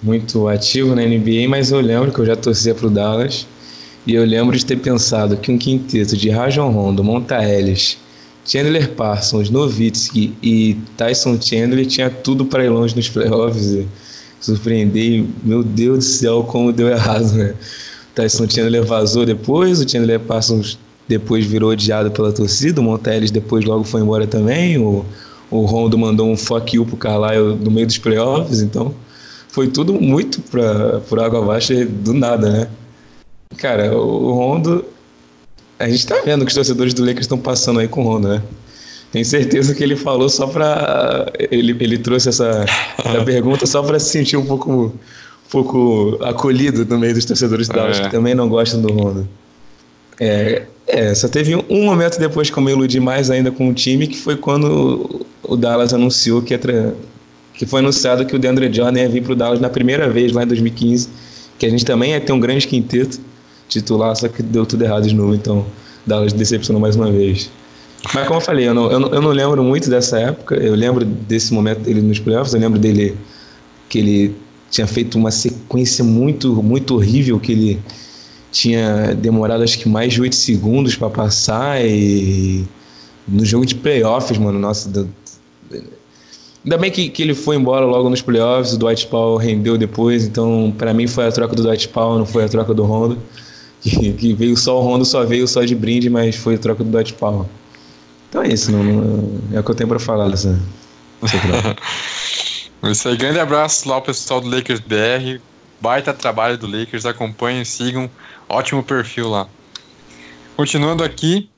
[0.02, 3.46] muito ativo na NBA, mas eu lembro que eu já torcia pro Dallas
[4.06, 7.98] e eu lembro de ter pensado que um quinteto de Rajon Rondo, Monta Ellis,
[8.44, 13.72] Chandler Parsons, Nowitzki e Tyson Chandler tinha tudo para ir longe nos playoffs.
[13.72, 13.88] E
[14.40, 17.54] surpreender, meu Deus do céu, como deu errado, né?
[18.14, 23.64] Tyson Chandler vazou depois, o Chandler Parsons depois virou odiado pela torcida, o Monteles depois
[23.64, 25.04] logo foi embora também, o,
[25.50, 28.94] o Rondo mandou um fuck you pro Carlisle no meio dos playoffs, então
[29.48, 32.68] foi tudo muito pra, por água abaixo do nada, né?
[33.56, 34.84] Cara, o Rondo,
[35.78, 38.28] a gente tá vendo que os torcedores do Lakers estão passando aí com o Rondo,
[38.28, 38.42] né?
[39.12, 41.26] Tenho certeza que ele falou só pra.
[41.50, 42.64] Ele, ele trouxe essa,
[42.98, 44.94] essa pergunta só pra se sentir um pouco
[45.50, 48.04] pouco acolhido no meio dos torcedores do Dallas, é.
[48.04, 49.28] que também não gostam do Rondo.
[50.18, 53.74] É, é, só teve um momento depois que eu me iludi mais ainda com o
[53.74, 56.94] time, que foi quando o Dallas anunciou que, tra...
[57.54, 60.32] que foi anunciado que o DeAndre Jordan ia vir para o Dallas na primeira vez,
[60.32, 61.08] lá em 2015,
[61.58, 63.18] que a gente também ia ter um grande quinteto
[63.68, 65.66] titular, só que deu tudo errado de novo, então
[66.06, 67.50] Dallas decepcionou mais uma vez.
[68.14, 70.74] Mas como eu falei, eu não, eu não, eu não lembro muito dessa época, eu
[70.74, 73.16] lembro desse momento dele nos playoffs, eu lembro dele
[73.88, 74.36] que ele
[74.70, 77.82] tinha feito uma sequência muito, muito horrível que ele
[78.50, 82.64] tinha demorado acho que mais de 8 segundos para passar e
[83.28, 84.90] no jogo de playoffs, mano, nossa,
[86.62, 90.26] Ainda bem que, que ele foi embora logo nos playoffs, o Dwight Powell rendeu depois,
[90.26, 93.18] então para mim foi a troca do Dwight Powell, não foi a troca do Rondo.
[93.82, 96.84] Que, que, veio só o Rondo, só veio só de brinde, mas foi a troca
[96.84, 97.48] do Dwight Powell.
[98.30, 100.56] Então é isso, não, não, é o que eu tenho para falar dessa,
[101.20, 101.82] dessa troca.
[102.92, 105.42] isso aí, grande abraço lá ao pessoal do Lakers BR,
[105.80, 108.08] baita trabalho do Lakers, acompanhem, sigam,
[108.48, 109.48] ótimo perfil lá.
[110.56, 111.50] Continuando aqui,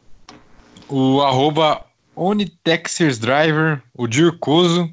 [0.89, 1.85] o arroba
[2.17, 4.91] OnitexersDriver, o Dircoso,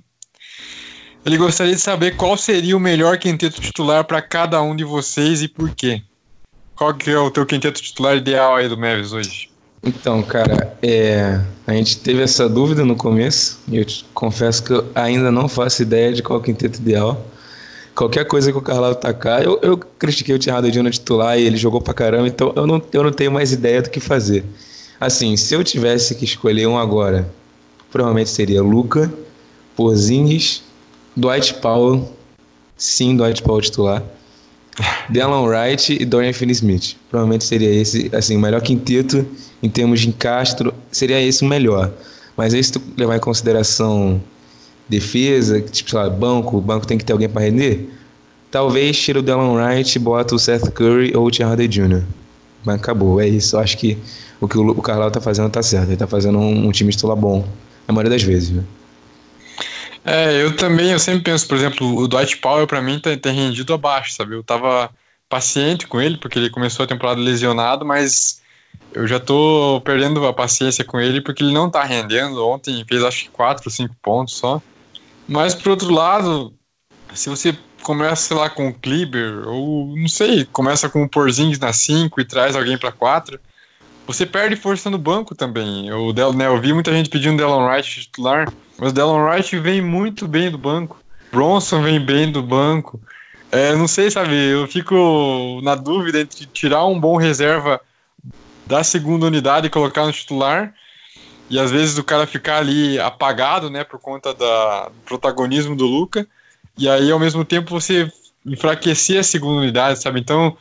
[1.25, 5.41] ele gostaria de saber qual seria o melhor quinteto titular para cada um de vocês
[5.41, 6.01] e por quê.
[6.75, 9.48] Qual que é o teu quinteto titular ideal aí do Mavis hoje?
[9.83, 14.73] Então, cara, é, a gente teve essa dúvida no começo e eu te confesso que
[14.73, 17.25] eu ainda não faço ideia de qual quinteto ideal.
[17.95, 21.57] Qualquer coisa que o Carlão tacar, eu, eu critiquei o Thierry no titular e ele
[21.57, 24.45] jogou pra caramba, então eu não, eu não tenho mais ideia do que fazer.
[24.99, 27.29] Assim, se eu tivesse que escolher um agora,
[27.89, 29.11] provavelmente seria Luca,
[29.75, 30.61] Porzingis,
[31.15, 32.13] Dwight Powell,
[32.77, 34.03] sim, Dwight Powell titular,
[35.09, 36.95] Delon Wright e Dorian Finney-Smith.
[37.09, 39.25] Provavelmente seria esse, assim, o melhor quinteto
[39.61, 40.55] em termos de encaixe,
[40.91, 41.91] seria esse o melhor.
[42.37, 44.21] Mas aí se tu levar em consideração
[44.87, 47.89] defesa, tipo, sei lá, banco, o banco tem que ter alguém para render,
[48.49, 52.03] talvez tira o Delon Wright e bota o Seth Curry ou o Tim Jr.
[52.63, 53.55] Mas acabou, é isso.
[53.55, 53.97] Eu acho que
[54.39, 55.89] o que o, Carlão tá fazendo tá certo.
[55.89, 57.47] Ele tá fazendo um, um time titular bom,
[57.87, 58.63] a maioria das vezes, né?
[60.05, 63.33] É, eu também, eu sempre penso, por exemplo, o Dwight Powell para mim tem, tem
[63.33, 64.33] rendido abaixo, sabe?
[64.33, 64.89] Eu tava
[65.29, 68.41] paciente com ele, porque ele começou a temporada lesionado, mas
[68.91, 72.45] eu já tô perdendo a paciência com ele porque ele não tá rendendo.
[72.45, 74.61] Ontem fez acho que 4 ou 5 pontos só.
[75.27, 76.53] Mas por outro lado,
[77.13, 81.71] se você começa lá com o Kleber, ou não sei, começa com o Porzingis na
[81.71, 83.39] 5 e traz alguém para 4,
[84.07, 85.91] você perde força no banco também.
[85.93, 89.57] O Del, né, eu vi muita gente pedindo Delon Wright titular, mas o Delon Wright
[89.59, 90.99] vem muito bem do banco.
[91.31, 92.99] Bronson vem bem do banco.
[93.51, 97.81] É, não sei, sabe, eu fico na dúvida entre tirar um bom reserva
[98.67, 100.73] da segunda unidade e colocar no titular,
[101.49, 105.87] e às vezes o cara ficar ali apagado, né, por conta da, do protagonismo do
[105.87, 106.27] Luca,
[106.77, 108.11] e aí ao mesmo tempo você
[108.45, 110.19] enfraquecer a segunda unidade, sabe?
[110.19, 110.55] Então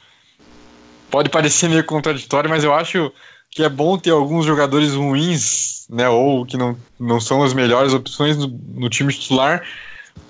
[1.11, 3.12] pode parecer meio contraditório, mas eu acho
[3.51, 7.93] que é bom ter alguns jogadores ruins, né, ou que não, não são as melhores
[7.93, 9.62] opções no, no time titular,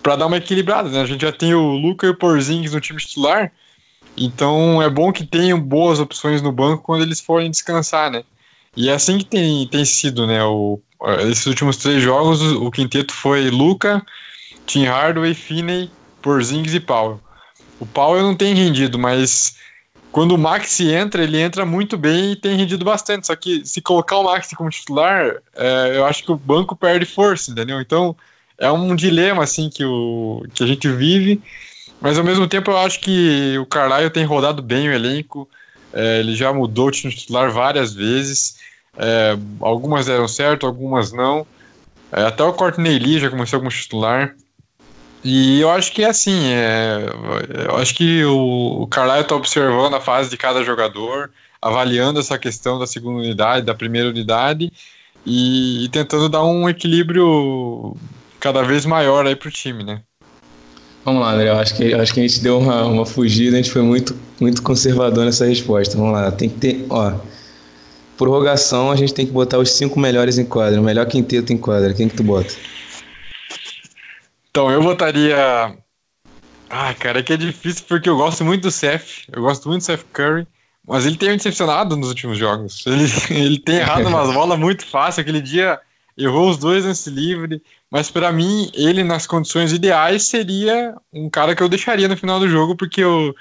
[0.03, 1.01] para dar uma equilibrada, né?
[1.01, 3.53] A gente já tem o Luca e o Porzingis no time titular,
[4.17, 8.25] então é bom que tenham boas opções no banco quando eles forem descansar, né?
[8.77, 10.43] E é assim que tem, tem sido, né?
[10.45, 10.81] O,
[11.29, 14.05] esses últimos três jogos, o quinteto foi Luca,
[14.67, 17.21] Tim Hardaway, Finney, Porzingis e Powell.
[17.81, 19.57] O Powell não tem rendido, mas
[20.11, 23.27] quando o Maxi entra, ele entra muito bem e tem rendido bastante.
[23.27, 27.07] Só que se colocar o Maxi como titular, é, eu acho que o banco perde
[27.07, 27.81] força, entendeu?
[27.81, 28.17] Então
[28.59, 31.41] é um dilema assim que, o, que a gente vive.
[32.01, 35.49] Mas ao mesmo tempo eu acho que o Carlisle tem rodado bem o elenco.
[35.93, 38.57] É, ele já mudou o time titular várias vezes.
[38.97, 41.47] É, algumas deram certo, algumas não.
[42.13, 44.35] É, até o Courtney Lee já começou como titular.
[45.25, 47.07] E eu acho que é assim, é,
[47.69, 48.89] eu acho que o, o
[49.21, 51.31] está observando a fase de cada jogador,
[51.61, 54.73] avaliando essa questão da segunda unidade, da primeira unidade
[55.27, 57.97] e, e tentando dar um equilíbrio
[58.41, 60.03] cada vez maior aí pro time, né?
[61.05, 61.49] Vamos lá, André.
[61.49, 63.83] Eu acho que, eu acho que a gente deu uma, uma fugida, a gente foi
[63.83, 65.97] muito, muito conservador nessa resposta.
[65.97, 67.15] Vamos lá, tem que ter, ó.
[68.17, 71.57] Prorrogação, a gente tem que botar os cinco melhores em quadra, o melhor quinteto em
[71.57, 71.95] quadra.
[71.95, 72.53] Quem que tu bota?
[74.51, 75.77] Então, eu votaria.
[76.69, 79.29] Ah, cara, é que é difícil porque eu gosto muito do Seth.
[79.33, 80.47] Eu gosto muito do Seth Curry.
[80.87, 82.85] Mas ele tem me decepcionado nos últimos jogos.
[82.87, 85.21] Ele, ele tem errado umas bolas muito fácil.
[85.21, 85.79] Aquele dia
[86.17, 87.63] errou os dois nesse livre.
[87.91, 92.39] Mas para mim, ele nas condições ideais seria um cara que eu deixaria no final
[92.39, 93.35] do jogo, porque eu,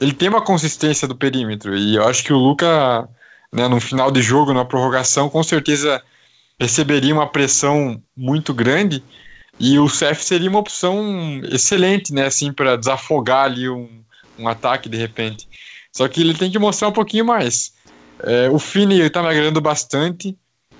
[0.00, 1.76] ele tem uma consistência do perímetro.
[1.76, 3.08] E eu acho que o Luca,
[3.52, 6.02] né, no final de jogo, na prorrogação, com certeza
[6.58, 9.02] receberia uma pressão muito grande.
[9.58, 14.02] E o Seth seria uma opção excelente, né, assim, para desafogar ali um,
[14.38, 15.48] um ataque de repente.
[15.92, 17.72] Só que ele tem que mostrar um pouquinho mais.
[18.22, 20.36] É, o Finney está me agradando bastante,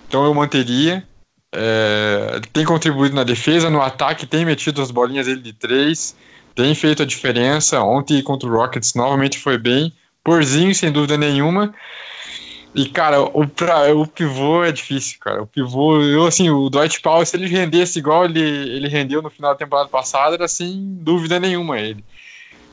[0.08, 1.06] então eu manteria.
[1.56, 6.16] É, tem contribuído na defesa, no ataque tem metido as bolinhas dele de três,
[6.54, 7.80] tem feito a diferença.
[7.80, 9.92] Ontem contra o Rockets novamente foi bem.
[10.24, 11.72] Porzinho, sem dúvida nenhuma.
[12.74, 15.42] E, cara, o, pra, o pivô é difícil, cara.
[15.42, 19.30] O pivô, eu, assim, o Dwight Powell, se ele rendesse igual ele, ele rendeu no
[19.30, 22.04] final da temporada passada, era sem dúvida nenhuma ele.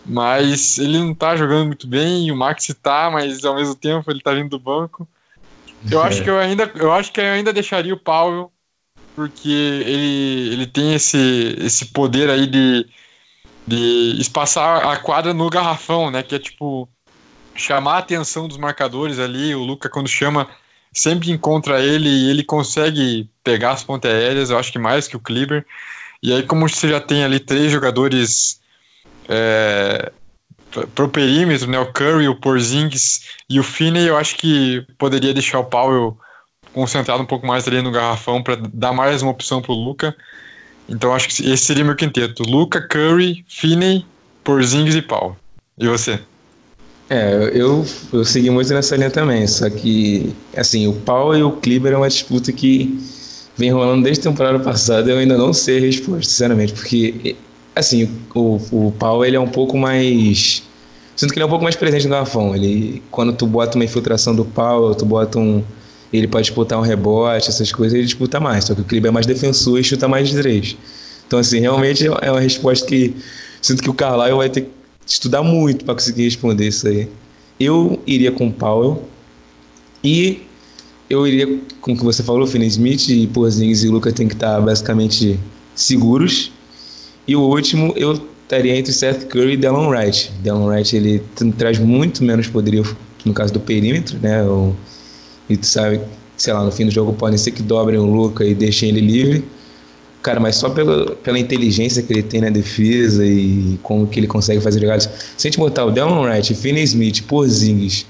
[0.04, 4.22] Mas ele não tá jogando muito bem, o Max tá, mas ao mesmo tempo ele
[4.22, 5.08] tá vindo do banco.
[5.92, 8.52] Eu acho que eu ainda, eu acho que eu ainda deixaria o Powell
[9.16, 12.88] porque ele, ele tem esse, esse poder aí de,
[13.68, 16.24] de espaçar a quadra no garrafão, né?
[16.24, 16.88] Que é tipo
[17.56, 19.54] chamar a atenção dos marcadores ali.
[19.56, 20.48] O Luca, quando chama,
[20.92, 25.16] sempre encontra ele e ele consegue pegar as pontas aéreas, eu acho que mais que
[25.16, 25.66] o Kleber.
[26.22, 28.62] E aí, como você já tem ali três jogadores
[29.28, 30.12] é,
[30.94, 35.60] pro perímetro, né, o Curry, o Porzingis e o Finney, eu acho que poderia deixar
[35.60, 36.18] o Powell
[36.74, 40.16] concentrado um pouco mais ali no garrafão para dar mais uma opção pro Luca.
[40.88, 44.06] Então acho que esse seria meu quinteto: Luca, Curry, Finney,
[44.44, 45.36] Porzingis e Powell.
[45.78, 46.20] E você?
[47.10, 51.52] É, eu, eu segui muito nessa linha também, só que, assim, o Powell e o
[51.52, 52.98] Kleber é uma disputa que
[53.58, 57.36] vem rolando desde a temporada passada eu ainda não sei a resposta, sinceramente, porque,
[57.76, 60.64] assim, o, o Powell ele é um pouco mais.
[61.16, 62.56] Sinto que ele é um pouco mais presente no garrafão.
[62.56, 65.62] Ele, quando tu bota uma infiltração do Powell, tu bota um.
[66.12, 68.66] Ele pode disputar um rebote, essas coisas, ele disputa mais.
[68.66, 70.76] Só que o Kleber é mais defensor e chuta mais de três.
[71.26, 73.16] Então, assim, realmente é uma resposta que
[73.62, 74.70] sinto que o Carlisle vai ter que
[75.06, 77.08] estudar muito para conseguir responder isso aí.
[77.60, 79.04] Eu iria com o Powell
[80.04, 80.42] e
[81.10, 84.34] eu iria com o que você falou, Finney Smith e Porzingis e Luca tem que
[84.34, 85.40] estar basicamente
[85.76, 86.52] seguros.
[87.28, 90.32] E o último eu estaria entre Seth Curry e Delon Wright.
[90.42, 91.24] Delon Wright ele
[91.58, 92.84] traz muito menos poderio
[93.24, 94.44] no caso do perímetro, né?
[94.44, 94.76] O,
[95.52, 96.02] e tu sabe,
[96.38, 99.02] sei lá, no fim do jogo podem ser que dobrem o Luca e deixem ele
[99.02, 99.44] livre
[100.22, 104.28] Cara, mas só pela, pela inteligência que ele tem na defesa e como que ele
[104.28, 105.10] consegue fazer jogadas.
[105.36, 108.06] Se a gente botar o Delon Wright, Finney Smith, Porzingis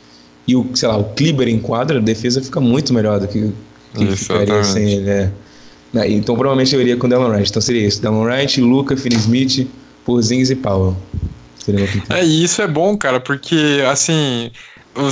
[0.45, 3.51] e o, sei lá, o Kleber em quadra, a defesa fica muito melhor do que,
[3.95, 5.09] que ficaria sem ele.
[5.09, 5.31] É.
[6.09, 7.49] Então provavelmente eu iria com o Delon Wright.
[7.49, 9.67] Então seria isso: Delon Wright, Luca, Finney Smith,
[10.03, 10.97] Porzingis e Powell.
[12.09, 14.51] É, e isso é bom, cara, porque assim,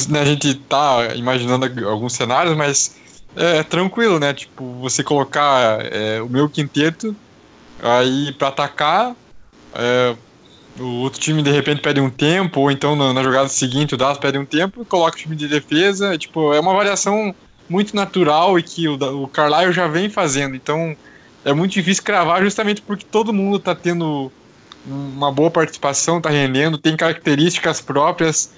[0.10, 3.00] né, a gente tá imaginando alguns cenários, mas
[3.36, 4.34] é, é, tranquilo, né?
[4.34, 7.16] Tipo, você colocar é, o meu quinteto
[7.82, 9.16] aí para atacar,
[9.74, 10.16] é,
[10.80, 13.98] o outro time de repente pede um tempo, ou então na, na jogada seguinte o
[13.98, 16.18] Dallas pede um tempo, coloca o time de defesa.
[16.18, 17.34] Tipo, é uma variação
[17.70, 20.56] muito natural e que o, o já vem fazendo.
[20.56, 20.96] Então
[21.46, 24.32] é muito difícil cravar justamente porque todo mundo tá tendo
[24.86, 28.52] uma boa participação, tá rendendo, tem características próprias.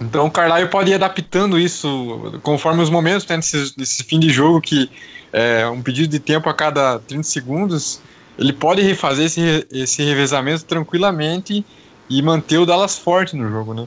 [0.00, 4.30] Então o Carlisle pode ir adaptando isso conforme os momentos, né, nesse, nesse fim de
[4.30, 4.90] jogo que
[5.32, 8.00] é um pedido de tempo a cada 30 segundos,
[8.38, 11.64] ele pode refazer esse, esse revezamento tranquilamente
[12.08, 13.86] e manter o Dallas forte no jogo, né?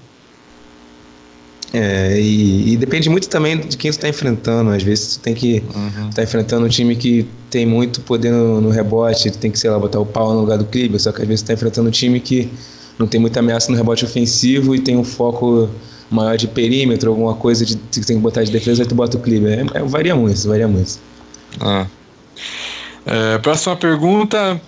[1.73, 4.71] É, e, e, depende muito também de quem você está enfrentando.
[4.71, 6.09] Às vezes você tem que uhum.
[6.09, 9.79] tá enfrentando um time que tem muito poder no, no rebote, tem que, sei lá,
[9.79, 11.91] botar o pau no lugar do Kleber, só que às vezes você está enfrentando um
[11.91, 12.51] time que
[12.99, 15.69] não tem muita ameaça no rebote ofensivo e tem um foco
[16.11, 19.17] maior de perímetro, alguma coisa de, que tem que botar de defesa, aí tu bota
[19.17, 19.65] o Kleber.
[19.73, 20.99] É, é, varia muito, varia muito.
[21.59, 21.87] Ah.
[23.05, 24.61] É, próxima pergunta.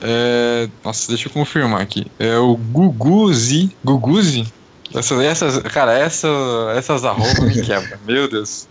[0.00, 2.06] É, nossa, deixa eu confirmar aqui.
[2.18, 3.70] É o Guguzi.
[3.82, 4.46] Guguzi?
[4.94, 6.28] Essas, essas, cara, essa,
[6.76, 7.98] essas arrobas me quebram.
[8.06, 8.68] Meu Deus.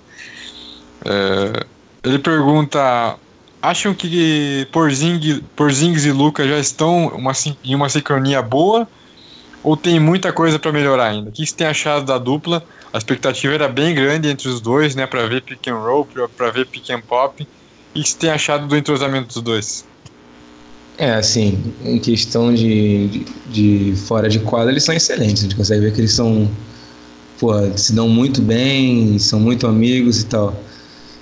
[1.04, 1.66] É,
[2.04, 3.18] ele pergunta:
[3.62, 7.32] acham que Porzing, Porzingis e Luca já estão uma,
[7.64, 8.88] em uma sincronia boa?
[9.64, 11.30] Ou tem muita coisa para melhorar ainda?
[11.30, 12.64] O que você tem achado da dupla?
[12.91, 16.51] A expectativa era bem grande entre os dois, né, para ver pick and roll, para
[16.51, 17.41] ver pick and pop.
[17.41, 17.47] O
[17.93, 19.86] que você tem achado do entrosamento dos dois?
[20.97, 23.26] É, assim, em questão de, de,
[23.91, 25.39] de, fora de quadra, eles são excelentes.
[25.39, 26.49] A gente consegue ver que eles são,
[27.39, 30.55] pô, se dão muito bem, são muito amigos e tal.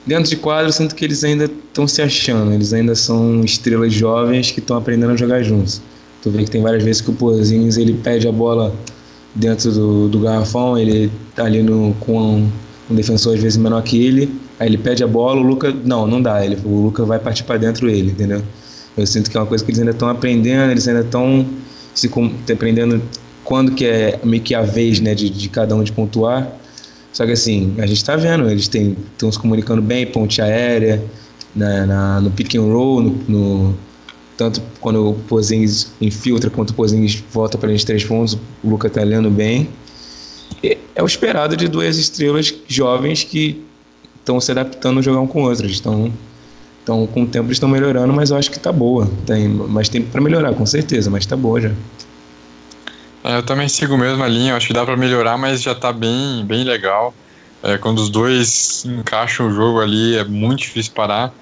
[0.06, 3.94] Dentro de quadra, eu sinto que eles ainda estão se achando, eles ainda são estrelas
[3.94, 5.82] jovens que estão aprendendo a jogar juntos.
[6.22, 8.74] Tu vê que tem várias vezes que o Porzingis ele pede a bola
[9.34, 12.52] dentro do, do garrafão, ele tá ali no, com um,
[12.90, 16.06] um, defensor às vezes menor que ele, aí ele pede a bola, o Luca, não,
[16.08, 18.42] não dá, ele, o Luca vai partir para dentro ele, entendeu?
[18.98, 21.46] Eu sinto que é uma coisa que eles ainda estão aprendendo, eles ainda estão
[21.94, 22.10] se
[22.52, 23.02] aprendendo
[23.44, 26.52] quando que é meio que a vez, né, de, de cada um de pontuar.
[27.14, 31.02] Só que assim, a gente está vendo, eles estão se comunicando bem, ponte aérea,
[31.56, 33.76] na, na, no pick and roll, no, no
[34.40, 38.88] tanto quando o Pozins infiltra quanto o Pozins volta para de três pontos, o Luca
[38.88, 39.68] está lendo bem.
[40.96, 43.62] É o esperado de duas estrelas jovens que
[44.18, 45.68] estão se adaptando a jogar um com o outro.
[45.68, 46.14] Estão,
[46.80, 49.12] estão com o tempo estão melhorando, mas eu acho que está boa.
[49.26, 51.72] Tem mais tempo para melhorar, com certeza, mas está boa já.
[53.26, 55.92] É, eu também sigo a mesma linha, acho que dá para melhorar, mas já está
[55.92, 57.14] bem, bem legal.
[57.62, 61.34] É, quando os dois encaixam o jogo ali, é muito difícil parar.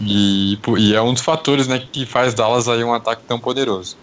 [0.00, 3.96] E, e, é um dos fatores né, que faz Dallas aí um ataque tão poderoso.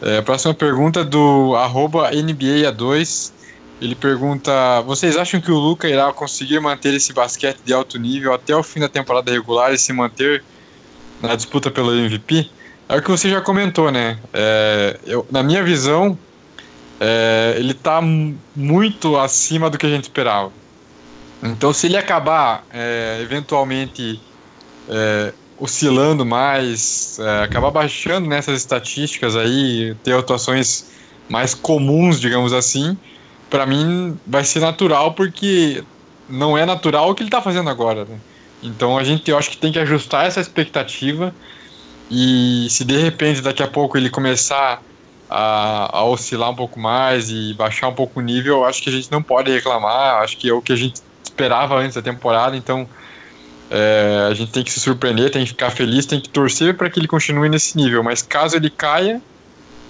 [0.00, 3.32] É, próxima pergunta do arroba NBA2.
[3.80, 8.32] Ele pergunta: vocês acham que o Luca irá conseguir manter esse basquete de alto nível
[8.32, 10.42] até o fim da temporada regular e se manter
[11.20, 12.48] na disputa pelo MVP?
[12.88, 14.18] É o que você já comentou, né?
[14.32, 16.18] É, eu, na minha visão,
[16.98, 18.00] é, ele está
[18.56, 20.50] muito acima do que a gente esperava.
[21.42, 24.20] Então, se ele acabar é, eventualmente
[24.90, 30.90] é, oscilando mais, é, acabar baixando nessas estatísticas aí, ter atuações
[31.28, 32.98] mais comuns, digamos assim,
[33.48, 35.84] para mim vai ser natural porque
[36.28, 38.04] não é natural o que ele está fazendo agora.
[38.04, 38.18] Né?
[38.62, 41.32] Então a gente eu acho que tem que ajustar essa expectativa
[42.10, 44.82] e se de repente daqui a pouco ele começar
[45.28, 48.88] a, a oscilar um pouco mais e baixar um pouco o nível, eu acho que
[48.90, 50.22] a gente não pode reclamar.
[50.22, 52.56] Acho que é o que a gente esperava antes da temporada.
[52.56, 52.88] Então
[53.70, 56.90] é, a gente tem que se surpreender, tem que ficar feliz, tem que torcer para
[56.90, 58.02] que ele continue nesse nível.
[58.02, 59.22] Mas caso ele caia,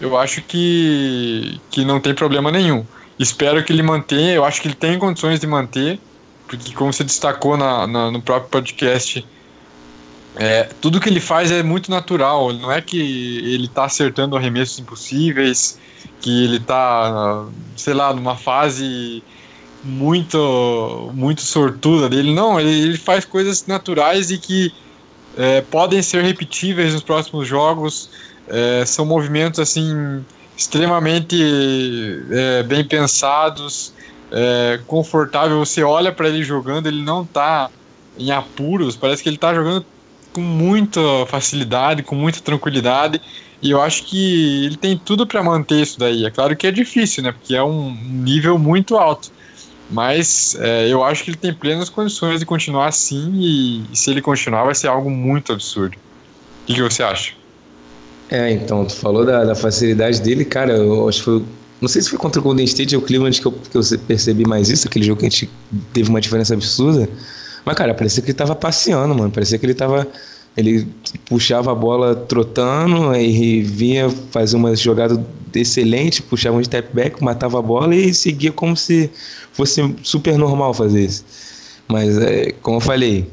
[0.00, 2.84] eu acho que, que não tem problema nenhum.
[3.18, 5.98] Espero que ele mantenha, eu acho que ele tem condições de manter,
[6.46, 9.24] porque como você destacou na, na no próprio podcast,
[10.36, 14.78] é, tudo que ele faz é muito natural, não é que ele está acertando arremessos
[14.78, 15.78] impossíveis,
[16.20, 19.22] que ele está, sei lá, numa fase
[19.82, 24.72] muito muito sortuda dele, não, ele, ele faz coisas naturais e que
[25.36, 28.10] é, podem ser repetíveis nos próximos jogos,
[28.48, 30.24] é, são movimentos assim
[30.56, 31.36] extremamente
[32.30, 33.94] é, bem pensados,
[34.30, 35.58] é, confortável.
[35.58, 37.70] Você olha para ele jogando, ele não está
[38.18, 39.86] em apuros, parece que ele está jogando
[40.34, 43.20] com muita facilidade, com muita tranquilidade.
[43.62, 46.24] E eu acho que ele tem tudo para manter isso daí.
[46.26, 47.32] É claro que é difícil, né?
[47.32, 49.32] Porque é um nível muito alto.
[49.90, 53.32] Mas é, eu acho que ele tem plenas condições de continuar assim.
[53.34, 55.96] E, e se ele continuar, vai ser algo muito absurdo.
[55.96, 57.32] O que, que você acha?
[58.30, 61.44] É, então, tu falou da, da facilidade dele, cara, eu acho que foi.
[61.80, 63.82] Não sei se foi contra o Golden State ou o Cleveland que eu, que eu
[64.06, 65.50] percebi mais isso, aquele jogo que a gente
[65.92, 67.08] teve uma diferença absurda.
[67.64, 69.30] Mas, cara, parecia que ele tava passeando, mano.
[69.30, 70.06] Parecia que ele tava.
[70.56, 70.86] Ele
[71.26, 75.24] puxava a bola trotando, aí vinha fazer uma jogada
[75.54, 79.10] excelente, puxava um step back, matava a bola e seguia como se
[79.52, 81.24] fosse super normal fazer isso.
[81.88, 83.28] Mas, é, como eu falei,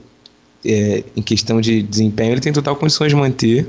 [0.65, 3.68] é, em questão de desempenho, ele tem total condições de manter.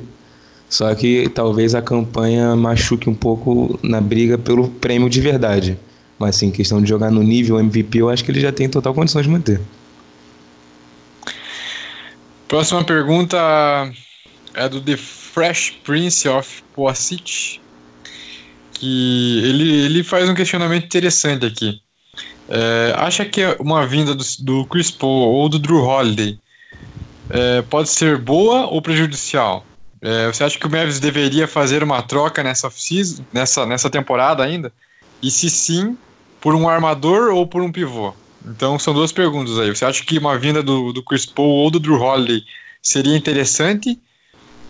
[0.69, 5.79] Só que talvez a campanha machuque um pouco na briga pelo prêmio de verdade.
[6.19, 8.93] Mas sim, questão de jogar no nível MVP, eu acho que ele já tem total
[8.93, 9.61] condições de manter.
[12.49, 13.37] Próxima pergunta
[14.55, 17.61] é do The Fresh Prince of Poasit,
[18.73, 21.83] que ele, ele faz um questionamento interessante aqui.
[22.49, 26.41] É, acha que uma vinda do, do Chris Paul ou do Drew Holiday
[27.29, 29.67] é, pode ser boa ou prejudicial?
[30.01, 32.71] É, você acha que o Mavis deveria fazer uma troca nessa
[33.31, 34.73] nessa, nessa temporada ainda?
[35.23, 35.99] E se sim,
[36.41, 38.15] por um armador ou por um pivô?
[38.49, 39.69] Então são duas perguntas aí.
[39.75, 42.43] Você acha que uma vinda do, do Chris Paul ou do Drew Holiday
[42.83, 43.99] seria interessante?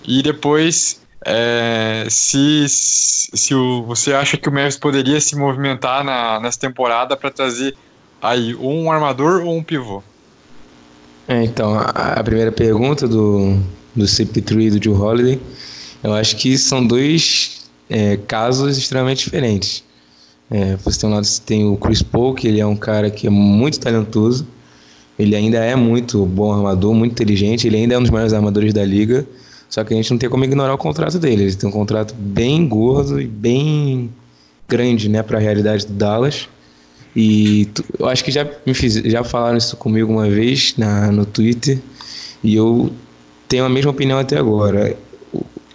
[0.05, 6.41] E depois, é, se, se o, você acha que o Mavis poderia se movimentar na,
[6.41, 7.77] nessa temporada para trazer
[8.21, 10.03] aí um armador ou um pivô?
[11.29, 13.59] É, então, a, a primeira pergunta do,
[13.95, 15.41] do CP3 e do Joe Holiday,
[16.03, 19.85] eu acho que são dois é, casos extremamente diferentes.
[20.51, 23.11] É, você tem um lado, você tem o Chris Paul, que ele é um cara
[23.11, 24.47] que é muito talentoso,
[25.19, 28.73] ele ainda é muito bom armador, muito inteligente, ele ainda é um dos maiores armadores
[28.73, 29.27] da liga,
[29.69, 31.43] só que a gente não tem como ignorar o contrato dele.
[31.43, 34.11] Ele tem um contrato bem gordo e bem
[34.67, 36.49] grande, né, para a realidade do Dallas.
[37.15, 38.47] E tu, eu acho que já
[39.05, 41.79] já falaram isso comigo uma vez na, no Twitter
[42.45, 42.93] e eu
[43.49, 44.97] tenho a mesma opinião até agora.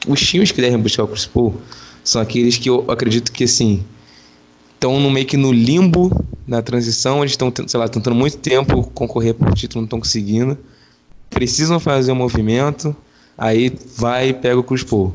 [0.07, 1.55] Os times que devem buscar o Chris Paul
[2.03, 3.83] são aqueles que eu acredito que, assim,
[4.83, 6.11] estão no meio que no limbo
[6.45, 10.57] na transição, eles estão, sei lá, tentando muito tempo concorrer por título, não estão conseguindo.
[11.29, 12.93] Precisam fazer um movimento,
[13.37, 15.13] aí vai e pega o Chris Paul.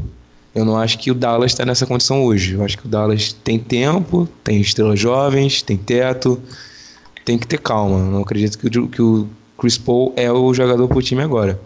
[0.54, 2.54] Eu não acho que o Dallas está nessa condição hoje.
[2.54, 6.40] Eu acho que o Dallas tem tempo, tem estrelas jovens, tem teto,
[7.24, 7.98] tem que ter calma.
[7.98, 9.28] Eu não acredito que o, que o
[9.58, 11.60] Chris Paul é o jogador pro time agora.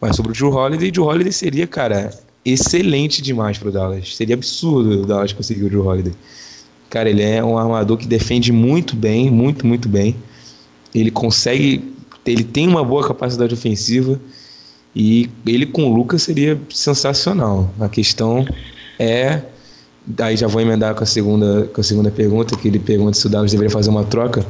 [0.00, 4.14] Mas sobre o Drew Holiday, o Drew Holiday seria, cara, excelente demais pro Dallas.
[4.14, 6.14] Seria absurdo o Dallas conseguir o Drew Holiday.
[6.90, 10.16] Cara, ele é um armador que defende muito bem, muito, muito bem.
[10.94, 11.94] Ele consegue,
[12.24, 14.18] ele tem uma boa capacidade ofensiva
[14.96, 17.70] e ele com o Lucas seria sensacional.
[17.78, 18.46] A questão
[18.98, 19.42] é,
[20.18, 23.26] aí já vou emendar com a segunda, com a segunda pergunta, que ele pergunta se
[23.26, 24.46] o Dallas deveria fazer uma troca.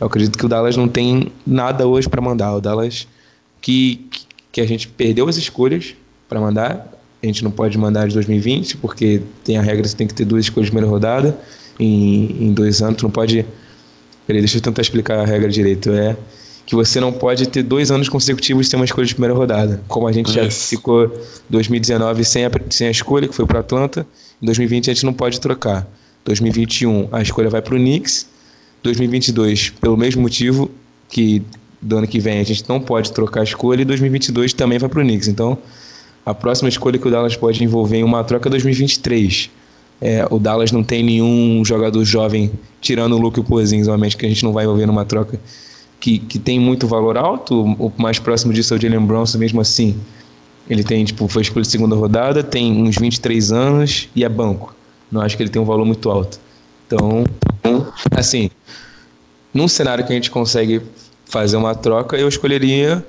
[0.00, 2.54] Eu acredito que o Dallas não tem nada hoje para mandar.
[2.54, 3.06] O Dallas
[3.60, 4.08] que,
[4.50, 5.94] que a gente perdeu as escolhas
[6.26, 6.90] para mandar.
[7.22, 10.24] A gente não pode mandar de 2020, porque tem a regra que tem que ter
[10.24, 11.38] duas escolhas de primeira rodada
[11.82, 12.96] em, em dois anos.
[12.96, 13.44] Tu não pode
[14.26, 15.90] Peraí, deixa eu tentar explicar a regra direito.
[15.90, 16.16] É
[16.64, 19.82] que você não pode ter dois anos consecutivos sem uma escolha de primeira rodada.
[19.88, 21.12] Como a gente já ficou
[21.50, 24.06] 2019 sem a, sem a escolha, que foi para Atlanta,
[24.40, 25.86] em 2020 a gente não pode trocar.
[26.24, 28.28] 2021 a escolha vai para o Knicks.
[28.82, 30.70] 2022, pelo mesmo motivo
[31.08, 31.42] que
[31.80, 34.88] do ano que vem a gente não pode trocar a escolha, e 2022 também vai
[34.88, 35.26] para o Knicks.
[35.26, 35.58] Então,
[36.24, 39.50] a próxima escolha que o Dallas pode envolver em uma troca é 2023.
[40.00, 42.50] É, o Dallas não tem nenhum jogador jovem,
[42.80, 45.38] tirando o Luke Porzingis, obviamente, que a gente não vai envolver numa troca
[46.00, 47.62] que, que tem muito valor alto.
[47.78, 49.96] O mais próximo disso é o Jalen Bronson, mesmo assim.
[50.68, 54.74] Ele tem, tipo, foi escolha de segunda rodada, tem uns 23 anos e é banco.
[55.10, 56.40] Não acho que ele tem um valor muito alto.
[56.86, 57.24] Então,
[58.10, 58.50] assim,
[59.54, 60.82] num cenário que a gente consegue
[61.24, 63.04] fazer uma troca, eu escolheria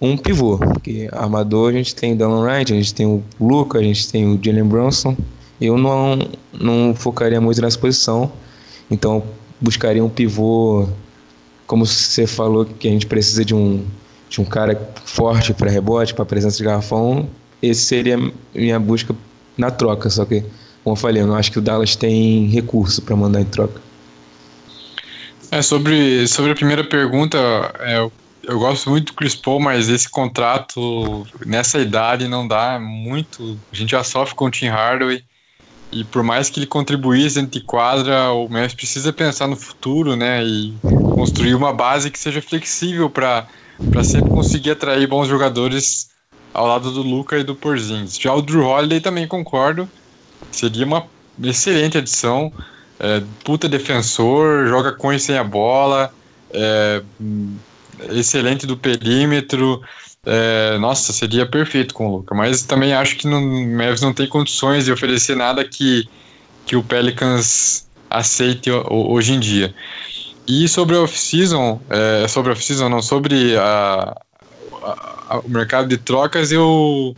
[0.00, 0.58] um pivô.
[0.58, 4.10] Porque armador a gente tem o Dylan Wright, a gente tem o Luca, a gente
[4.10, 5.16] tem o Jalen Bronson.
[5.62, 6.18] Eu não,
[6.52, 8.32] não focaria muito nessa posição.
[8.90, 9.22] Então
[9.60, 10.88] buscaria um pivô,
[11.66, 13.84] como você falou, que a gente precisa de um,
[14.28, 17.28] de um cara forte para rebote, para presença de garrafão.
[17.62, 18.18] Esse seria
[18.52, 19.14] minha busca
[19.56, 20.10] na troca.
[20.10, 20.40] Só que,
[20.82, 23.80] como eu falei, eu não acho que o Dallas tem recurso para mandar em troca.
[25.52, 27.38] É, sobre, sobre a primeira pergunta,
[27.78, 28.10] é, eu,
[28.42, 33.58] eu gosto muito do Chris Paul, mas esse contrato nessa idade não dá muito.
[33.70, 35.22] A gente já sofre com o Tim Hardaway.
[35.92, 40.16] E por mais que ele contribuísse dentro de quadra, o Memphis precisa pensar no futuro,
[40.16, 40.42] né?
[40.42, 40.74] E
[41.14, 43.46] construir uma base que seja flexível para
[44.02, 46.10] sempre conseguir atrair bons jogadores
[46.54, 48.18] ao lado do Luca e do Porzingis.
[48.18, 49.88] Já o Drew Holiday também concordo.
[50.50, 51.06] Seria uma
[51.42, 52.52] excelente adição
[53.02, 56.14] é, puta defensor, joga com e sem a bola,
[56.52, 57.02] é,
[58.10, 59.82] excelente do perímetro.
[60.24, 64.28] É, nossa, seria perfeito com o Luca, mas também acho que o Mavis não tem
[64.28, 66.08] condições de oferecer nada que,
[66.64, 69.74] que o Pelicans aceite hoje em dia.
[70.46, 74.16] E sobre a off-season, é, sobre a off-season, não, sobre a,
[74.82, 77.16] a, a, o mercado de trocas, eu,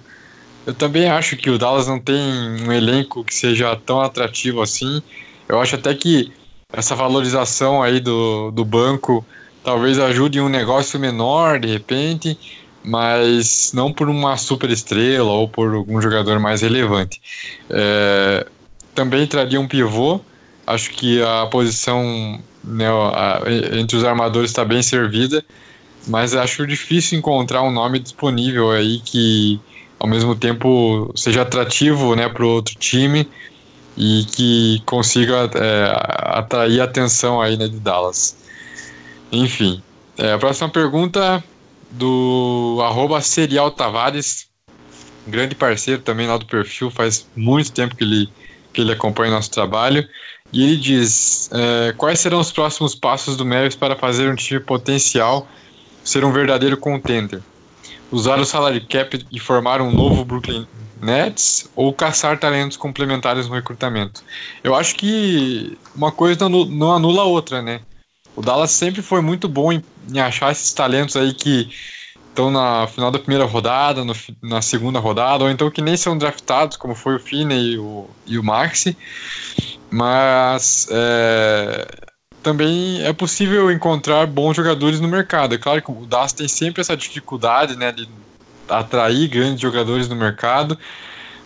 [0.67, 2.19] eu também acho que o Dallas não tem
[2.67, 5.03] um elenco que seja tão atrativo assim.
[5.47, 6.33] Eu acho até que
[6.73, 9.25] essa valorização aí do, do banco
[9.63, 12.39] talvez ajude um negócio menor de repente,
[12.85, 17.21] mas não por uma super estrela ou por algum jogador mais relevante.
[17.71, 18.47] É,
[18.95, 20.21] também traria um pivô.
[20.67, 23.43] Acho que a posição né, a,
[23.79, 25.45] entre os armadores está bem servida,
[26.07, 29.61] mas acho difícil encontrar um nome disponível aí que
[29.99, 33.27] ao mesmo tempo seja atrativo né, para o outro time
[33.97, 38.37] e que consiga é, atrair a atenção aí né, de Dallas.
[39.33, 39.83] Enfim,
[40.19, 41.43] é, a próxima pergunta
[41.95, 44.49] do arroba Serial Tavares,
[45.27, 48.29] grande parceiro também lá do perfil, faz muito tempo que ele,
[48.73, 50.07] que ele acompanha nosso trabalho.
[50.53, 54.61] E ele diz: é, quais serão os próximos passos do Mavis para fazer um time
[54.61, 55.49] potencial
[56.05, 57.41] ser um verdadeiro contender?
[58.11, 60.67] Usar o salary cap e formar um novo Brooklyn
[61.01, 64.23] Nets ou caçar talentos complementares no recrutamento.
[64.63, 67.81] Eu acho que uma coisa não, anula a outra, né?
[68.37, 69.83] O Dallas sempre foi muito bom em,
[70.13, 71.71] em achar esses talentos aí que
[72.29, 76.19] estão na final da primeira rodada, no, na segunda rodada, ou então que nem são
[76.19, 78.97] draftados, como foi o Finney e o, e o Maxi.
[79.89, 81.87] Mas é,
[82.43, 85.55] também é possível encontrar bons jogadores no mercado.
[85.55, 88.09] É claro que o Dallas tem sempre essa dificuldade né, de
[88.69, 90.77] atrair grandes jogadores no mercado.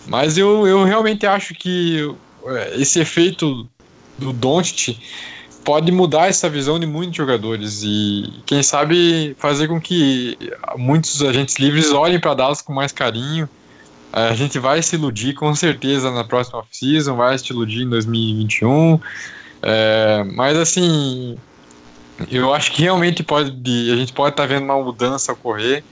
[0.06, 1.98] Mas eu, eu realmente acho que
[2.46, 3.68] é, esse efeito
[4.16, 4.98] do Doncic
[5.68, 10.38] pode mudar essa visão de muitos jogadores e quem sabe fazer com que
[10.78, 13.46] muitos agentes livres olhem para Dallas com mais carinho.
[14.10, 18.98] A gente vai se iludir com certeza na próxima off-season, vai se iludir em 2021.
[19.62, 21.36] É, mas assim,
[22.30, 23.50] eu acho que realmente pode,
[23.92, 25.84] a gente pode estar tá vendo uma mudança ocorrer.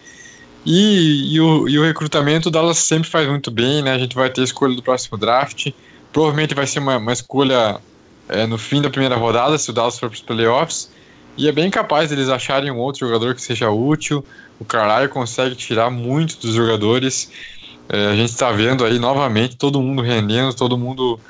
[0.64, 3.92] E, e, o, e o recrutamento Dallas sempre faz muito bem, né?
[3.92, 5.70] A gente vai ter a escolha do próximo draft.
[6.14, 7.78] Provavelmente vai ser uma, uma escolha
[8.28, 10.90] é, no fim da primeira rodada, se o Dallas for para os playoffs.
[11.36, 14.24] E é bem capaz deles acharem um outro jogador que seja útil.
[14.58, 17.30] O Carlisle consegue tirar muito dos jogadores.
[17.88, 21.20] É, a gente está vendo aí novamente todo mundo rendendo, todo mundo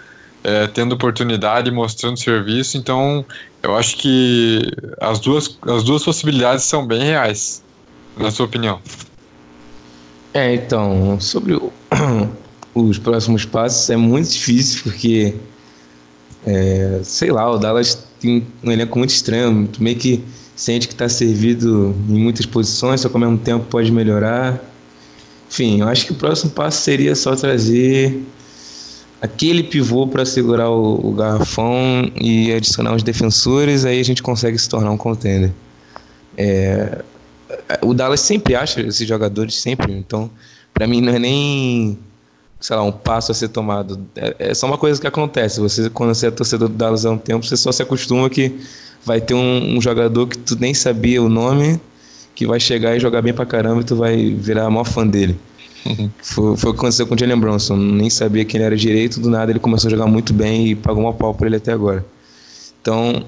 [0.44, 2.76] é, tendo oportunidade, mostrando serviço.
[2.76, 3.24] Então,
[3.62, 4.62] eu acho que
[5.00, 7.64] as duas, as duas possibilidades são bem reais,
[8.16, 8.80] na sua opinião.
[10.32, 11.72] É, então, sobre o,
[12.74, 15.34] os próximos passos é muito difícil porque,
[16.46, 20.22] é, sei lá, o Dallas tem um elenco muito estranho, meio que
[20.54, 24.62] sente que está servido em muitas posições, só que ao mesmo tempo pode melhorar.
[25.50, 28.22] Enfim, eu acho que o próximo passo seria só trazer
[29.20, 34.56] aquele pivô para segurar o, o, garrafão e adicionar os defensores, aí a gente consegue
[34.56, 35.52] se tornar um contender.
[36.36, 37.02] É,
[37.82, 39.92] o Dallas sempre acha esses jogadores, sempre.
[39.92, 40.30] Então,
[40.72, 41.98] para mim, não é nem
[42.60, 44.00] sei lá, um passo a ser tomado.
[44.16, 45.60] É, é, só uma coisa que acontece.
[45.60, 48.54] Você, quando você é torcedor do Dallas há um tempo, você só se acostuma que
[49.04, 51.80] vai ter um, um jogador que tu nem sabia o nome,
[52.34, 55.06] que vai chegar e jogar bem pra caramba e tu vai virar a maior fã
[55.06, 55.38] dele.
[56.20, 57.76] Foi, foi o que aconteceu com o Jalen Bronson.
[57.76, 60.74] Nem sabia quem ele era direito, do nada ele começou a jogar muito bem e
[60.74, 62.04] pagou uma pau por ele até agora.
[62.80, 63.24] Então,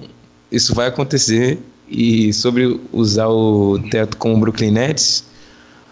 [0.50, 1.58] isso vai acontecer.
[1.88, 5.24] E sobre usar o teto com o Brooklyn Nets,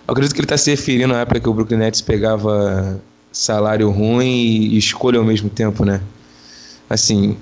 [0.06, 3.00] acredito que ele está se referindo à época que o Brooklyn Nets pegava
[3.36, 6.00] salário ruim e escolha ao mesmo tempo, né?
[6.88, 7.36] Assim,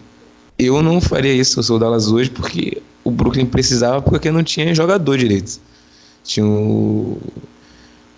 [0.58, 4.42] eu não faria isso, eu sou o Dallas hoje, porque o Brooklyn precisava, porque não
[4.42, 5.60] tinha jogador direito.
[6.24, 7.18] Tinha o...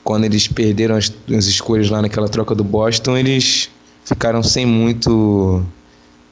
[0.03, 3.69] Quando eles perderam as, as escolhas lá naquela troca do Boston, eles
[4.05, 5.63] ficaram sem muito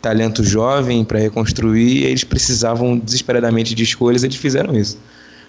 [0.00, 4.96] talento jovem para reconstruir e eles precisavam desesperadamente de escolhas eles fizeram isso.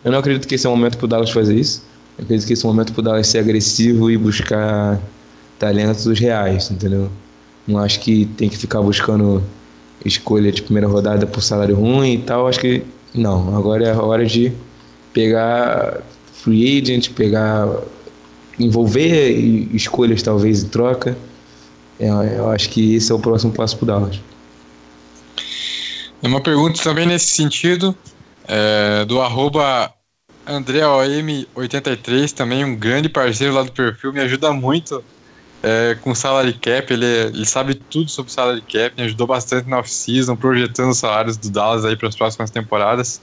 [0.04, 1.84] Eu não acredito que esse é o momento para o Dallas fazer isso.
[2.18, 5.00] Eu acredito que esse é o momento para o Dallas ser agressivo e buscar
[5.58, 7.10] talentos reais, entendeu?
[7.68, 9.44] Não acho que tem que ficar buscando
[10.04, 12.48] escolha de primeira rodada por salário ruim e tal.
[12.48, 12.84] Acho que
[13.14, 13.56] não.
[13.58, 14.52] Agora é a hora de
[15.14, 16.02] pegar
[16.34, 17.68] free agent, pegar
[18.60, 19.32] envolver
[19.74, 21.18] escolhas talvez em troca.
[22.00, 24.20] É, eu acho que esse é o próximo passo para o Dallas.
[26.22, 27.96] Uma pergunta também nesse sentido,
[28.48, 29.94] é, do arroba
[30.48, 35.04] AndréOM83, também um grande parceiro lá do perfil, me ajuda muito
[35.66, 39.80] é, com salary cap, ele, ele sabe tudo sobre salary cap, me ajudou bastante na
[39.80, 43.20] off-season, projetando os salários do Dallas aí para as próximas temporadas.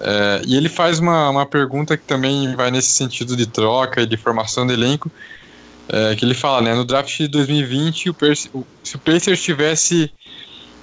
[0.00, 4.06] É, e ele faz uma, uma pergunta que também vai nesse sentido de troca e
[4.06, 5.10] de formação de elenco,
[5.88, 8.16] é, que ele fala, né, no draft de 2020, o,
[8.54, 10.12] o se o Pacers tivesse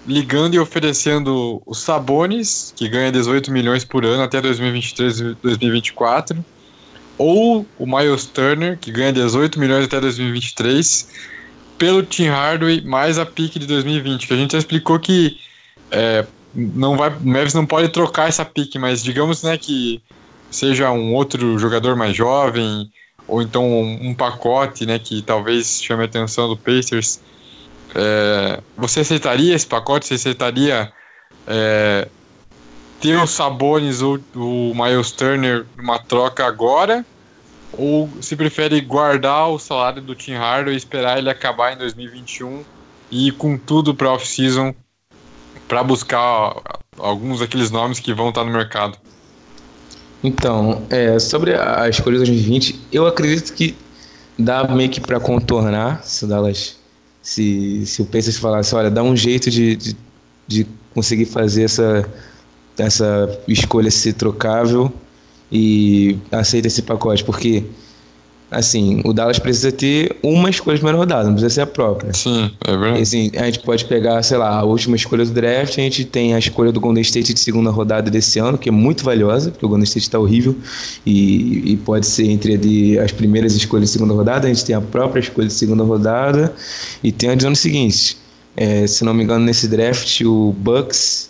[0.06, 6.44] ligando e oferecendo os Sabones, que ganha 18 milhões por ano até 2023 e 2024,
[7.18, 11.10] ou o Miles Turner, que ganha 18 milhões até 2023,
[11.78, 15.38] pelo Tim Hardaway mais a pique de 2020, que a gente já explicou que
[15.92, 20.02] é, não vai, Mavis não pode trocar essa pique, mas digamos né, que
[20.50, 22.90] seja um outro jogador mais jovem,
[23.28, 27.20] ou então um, um pacote né, que talvez chame a atenção do Pacers.
[27.94, 30.06] É, você aceitaria esse pacote?
[30.06, 30.92] Você aceitaria
[31.48, 32.08] é,
[33.00, 37.06] ter os Sabonis ou o Miles Turner numa troca agora?
[37.74, 42.64] Ou se prefere guardar o salário do Tim Hardaway e esperar ele acabar em 2021
[43.12, 44.74] e ir com tudo para off-season
[45.68, 46.56] para buscar
[46.98, 48.98] alguns daqueles nomes que vão estar no mercado?
[50.24, 53.76] Então, é, sobre a escolha de 2020, eu acredito que
[54.38, 56.78] dá meio que para contornar se o Dallas,
[57.22, 59.98] se, se o Pacers falasse, olha, dá um jeito de, de,
[60.48, 62.10] de conseguir fazer essa
[62.78, 64.92] essa escolha ser trocável
[65.52, 67.64] e aceita esse pacote, porque
[68.50, 72.14] assim, o Dallas precisa ter uma escolha de primeira rodada, não precisa ser a própria.
[72.14, 73.02] Sim, é verdade.
[73.02, 76.34] Assim, a gente pode pegar, sei lá, a última escolha do draft, a gente tem
[76.34, 79.66] a escolha do Golden State de segunda rodada desse ano, que é muito valiosa, porque
[79.66, 80.56] o Golden State está horrível,
[81.06, 84.82] e, e, pode ser entre as primeiras escolhas de segunda rodada, a gente tem a
[84.82, 86.54] própria escolha de segunda rodada,
[87.04, 88.18] e tem a de ano seguinte.
[88.56, 91.30] É, se não me engano, nesse draft, o Bucks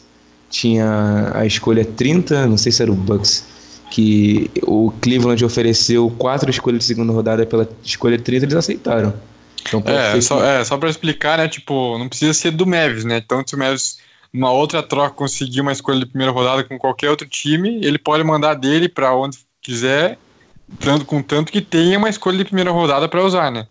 [0.56, 3.45] tinha a escolha 30, não sei se era o Bucks,
[3.91, 9.14] que o Cleveland ofereceu quatro escolhas de segunda rodada pela escolha 30, eles aceitaram.
[9.68, 10.44] Então, é, só, que...
[10.44, 13.60] é, só pra explicar, né, tipo, não precisa ser do Mavis, né, então se o
[13.60, 13.98] Mavis
[14.32, 18.23] numa outra troca conseguir uma escolha de primeira rodada com qualquer outro time, ele pode
[18.23, 20.18] mandar dele para onde quiser,
[20.80, 23.68] tanto, com tanto que tenha uma escolha de primeira rodada para usar, né.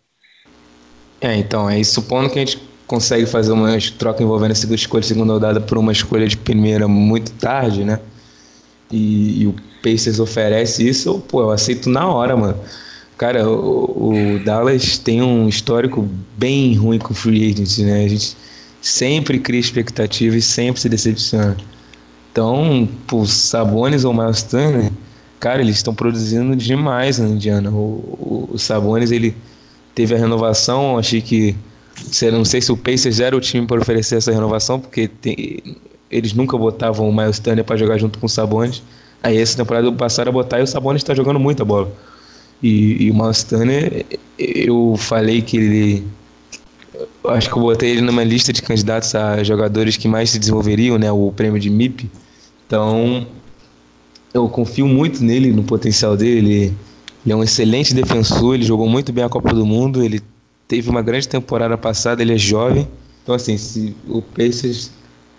[1.21, 5.01] É, então, é isso, supondo que a gente consegue fazer uma troca envolvendo essa escolha
[5.01, 7.99] de segunda rodada por uma escolha de primeira muito tarde, né?
[8.91, 12.59] E, e o Pacers oferece isso, pô, eu aceito na hora, mano.
[13.17, 18.05] Cara, o, o, Dallas tem um histórico bem ruim com free agents, né?
[18.05, 18.37] A gente
[18.81, 21.57] sempre cria expectativa e sempre se decepciona.
[22.33, 24.91] Então, pô, Sabonis ou Miles Turner,
[25.39, 27.71] cara, eles estão produzindo demais na Indiana.
[27.71, 29.37] O, o, o Sabonis, ele
[29.95, 31.57] teve a renovação, achei que
[32.33, 35.77] não sei se o Pacers era o time para oferecer essa renovação, porque tem,
[36.11, 38.83] eles nunca botavam o Miles Turner para jogar junto com o Sabonis.
[39.23, 41.91] Aí essa temporada passaram a botar e o Sabonis está jogando muita bola.
[42.63, 44.07] E, e, o Miles Turner,
[44.39, 46.07] eu falei que ele.
[47.27, 50.99] Acho que eu botei ele numa lista de candidatos a jogadores que mais se desenvolveriam,
[50.99, 51.11] né?
[51.11, 52.09] O prêmio de MIP.
[52.67, 53.27] Então,
[54.33, 56.39] eu confio muito nele, no potencial dele.
[56.39, 56.75] Ele,
[57.25, 60.23] ele é um excelente defensor, ele jogou muito bem a Copa do Mundo, ele
[60.67, 62.89] teve uma grande temporada passada, ele é jovem.
[63.23, 64.91] Então, assim, se o Pacers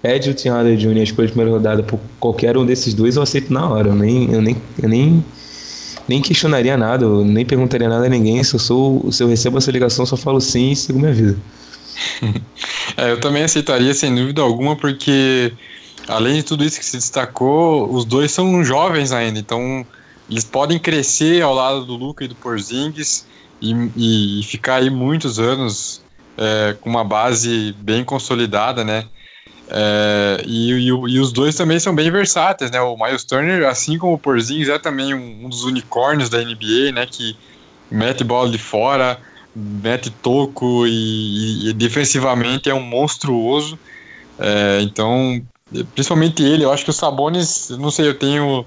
[0.02, 0.99] pede o Tim Hardaway Jr.
[0.99, 3.89] a escolha de primeira rodada por qualquer um desses dois, eu aceito na hora.
[3.89, 5.26] Eu nem, eu nem, eu nem,
[6.07, 8.43] nem questionaria nada, eu nem perguntaria nada a ninguém.
[8.43, 11.38] Se eu, sou, se eu recebo essa ligação, só falo sim e sigo minha vida.
[12.97, 15.53] é, eu também aceitaria, sem dúvida alguma, porque
[16.07, 19.85] além de tudo isso que se destacou, os dois são jovens ainda, então
[20.30, 23.26] eles podem crescer ao lado do Luca e do Porzingis
[23.61, 26.03] e, e ficar aí muitos anos
[26.38, 29.06] é, com uma base bem consolidada, né?
[29.68, 32.80] É, e, e, e, os dois também são bem versáteis, né?
[32.82, 36.91] O Miles Turner, assim como o Porzingis, é também um, um dos unicórnios da NBA,
[36.94, 37.07] né?
[37.10, 37.36] Que
[37.90, 39.19] mete bola de fora,
[39.56, 43.80] mete toco e, e defensivamente é um monstruoso.
[44.38, 45.41] É, então,
[45.94, 48.65] principalmente ele, eu acho que o Sabonis, não sei, eu tenho.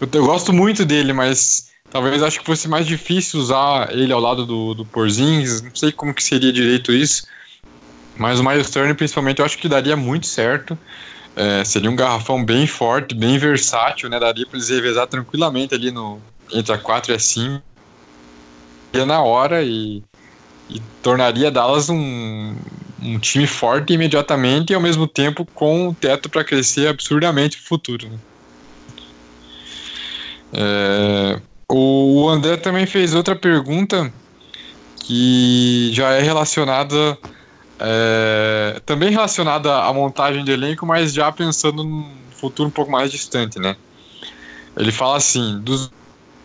[0.00, 4.18] Eu, eu, gosto muito dele, mas talvez acho que fosse mais difícil usar ele ao
[4.18, 5.62] lado do, do Porzingis.
[5.62, 7.24] Não sei como que seria direito isso.
[8.16, 10.76] Mas o Miles Turner, principalmente, eu acho que daria muito certo.
[11.36, 14.18] É, seria um garrafão bem forte, bem versátil, né?
[14.18, 16.20] Daria para eles revezar tranquilamente ali no,
[16.52, 17.62] entre a 4 e a 5.
[18.94, 20.02] Ia na hora e,
[20.68, 22.56] e tornaria Dallas um,
[23.00, 27.62] um time forte imediatamente e ao mesmo tempo com o teto para crescer absurdamente no
[27.68, 28.08] futuro.
[28.08, 28.18] Né?
[30.54, 34.12] É, o André também fez outra pergunta
[35.00, 37.18] que já é relacionada
[37.78, 43.10] é, também relacionada à montagem de elenco, mas já pensando num futuro um pouco mais
[43.10, 43.76] distante, né?
[44.76, 45.90] Ele fala assim, dos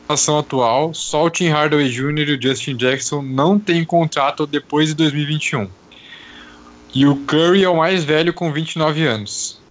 [0.10, 2.30] situação atual, só o Tim Hardaway Jr.
[2.30, 5.70] e o Justin Jackson não têm contrato depois de 2021.
[6.96, 9.62] E o Curry é o mais velho com 29 anos.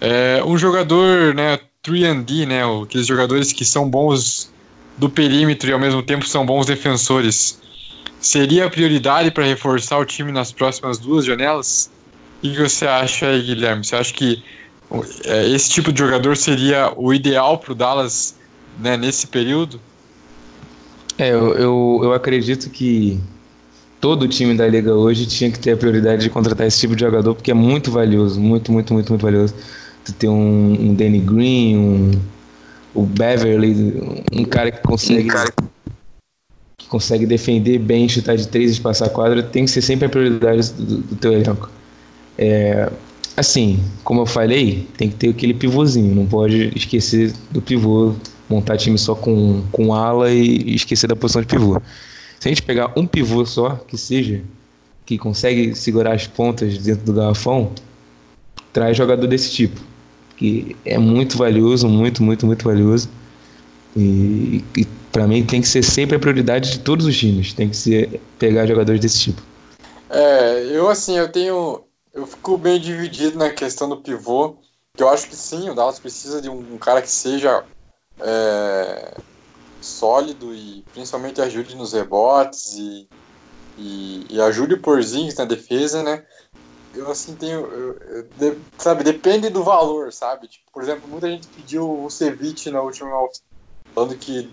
[0.00, 4.52] É, um jogador, né, 3D, né, aqueles jogadores que são bons
[4.96, 7.60] do perímetro e ao mesmo tempo são bons defensores,
[8.20, 11.90] seria a prioridade para reforçar o time nas próximas duas janelas?
[12.38, 13.84] O que você acha aí, Guilherme?
[13.84, 14.42] Você acha que
[15.24, 18.34] é, esse tipo de jogador seria o ideal para o Dallas
[18.78, 19.80] né, nesse período?
[21.18, 23.20] É, eu, eu, eu acredito que
[24.00, 27.00] todo time da liga hoje tinha que ter a prioridade de contratar esse tipo de
[27.00, 29.54] jogador, porque é muito valioso, muito, muito, muito, muito valioso.
[30.04, 32.10] Tu ter um, um Danny Green, um,
[32.94, 35.24] o Beverly, um cara que consegue.
[35.24, 35.52] Um cara
[36.76, 40.08] que consegue defender bem, chutar de três e passar quadra, tem que ser sempre a
[40.08, 41.70] prioridade do, do teu elenco.
[42.36, 42.90] É,
[43.36, 48.14] assim, como eu falei, tem que ter aquele pivôzinho, não pode esquecer do pivô,
[48.48, 51.80] montar time só com, com ala e esquecer da posição de pivô.
[52.38, 54.42] Se a gente pegar um pivô só, que seja,
[55.06, 57.72] que consegue segurar as pontas dentro do garrafão,
[58.72, 59.80] traz jogador desse tipo.
[60.36, 63.08] Que é muito valioso, muito, muito, muito valioso.
[63.96, 67.52] E, e para mim tem que ser sempre a prioridade de todos os times.
[67.52, 69.42] Tem que ser pegar jogadores desse tipo.
[70.10, 71.84] É, eu assim, eu tenho.
[72.12, 74.56] Eu fico bem dividido na questão do pivô.
[74.96, 77.64] Que eu acho que sim, o Dallas precisa de um, um cara que seja
[78.20, 79.14] é,
[79.80, 83.08] sólido e principalmente ajude nos rebotes e,
[83.76, 86.24] e, e ajude o Porzingis na defesa, né?
[86.94, 90.48] Eu assim tenho, eu, eu, de, sabe, depende do valor, sabe?
[90.48, 93.10] Tipo, por exemplo, muita gente pediu o Ceviche na última
[93.94, 94.50] falando que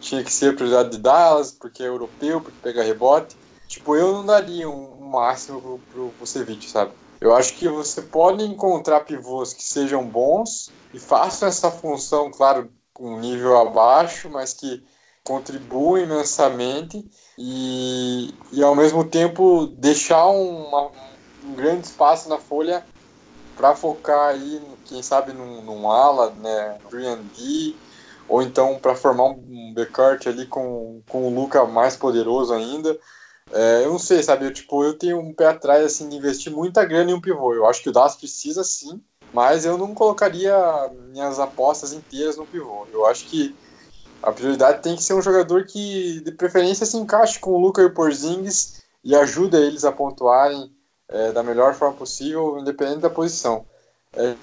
[0.00, 3.36] tinha que ser a prioridade de Dallas porque é europeu, porque pega rebote.
[3.68, 6.92] Tipo, eu não daria um, máximo pro, pro, pro Ceviche, sabe?
[7.20, 12.70] Eu acho que você pode encontrar pivôs que sejam bons e façam essa função, claro,
[12.94, 14.82] com um nível abaixo, mas que
[15.24, 17.04] contribuem imensamente
[17.36, 20.90] e, e ao mesmo tempo deixar uma,
[21.48, 22.84] um grande espaço na folha
[23.56, 27.74] para focar aí, quem sabe, num, num ala, né, 3D,
[28.28, 32.96] ou então para formar um backcourt ali com, com o Luca mais poderoso ainda.
[33.50, 36.52] É, eu não sei, sabe, eu, tipo, eu tenho um pé atrás assim, de investir
[36.52, 37.52] muita grana em um pivô.
[37.54, 39.02] Eu acho que o Dallas precisa sim,
[39.32, 40.54] mas eu não colocaria
[41.10, 42.86] minhas apostas inteiras no pivô.
[42.92, 43.56] Eu acho que
[44.22, 47.82] a prioridade tem que ser um jogador que, de preferência, se encaixe com o Luca
[47.82, 50.70] e o Porzingis e ajuda eles a pontuarem
[51.08, 53.64] é, da melhor forma possível, independente da posição.
[54.12, 54.34] É,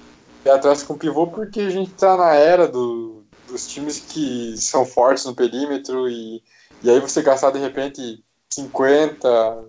[0.44, 4.84] é atrás com pivô porque a gente está na era do, dos times que são
[4.84, 6.42] fortes no perímetro e,
[6.82, 9.64] e aí você gastar de repente 50,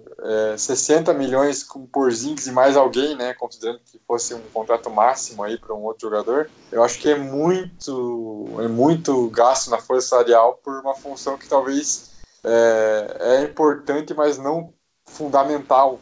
[0.54, 5.44] é, 60 milhões com Porzingis e mais alguém, né, considerando que fosse um contrato máximo
[5.44, 10.10] aí para um outro jogador, eu acho que é muito, é muito gasto na força
[10.10, 12.12] salarial por uma função que talvez
[12.44, 14.74] é, é importante, mas não
[15.08, 16.00] fundamental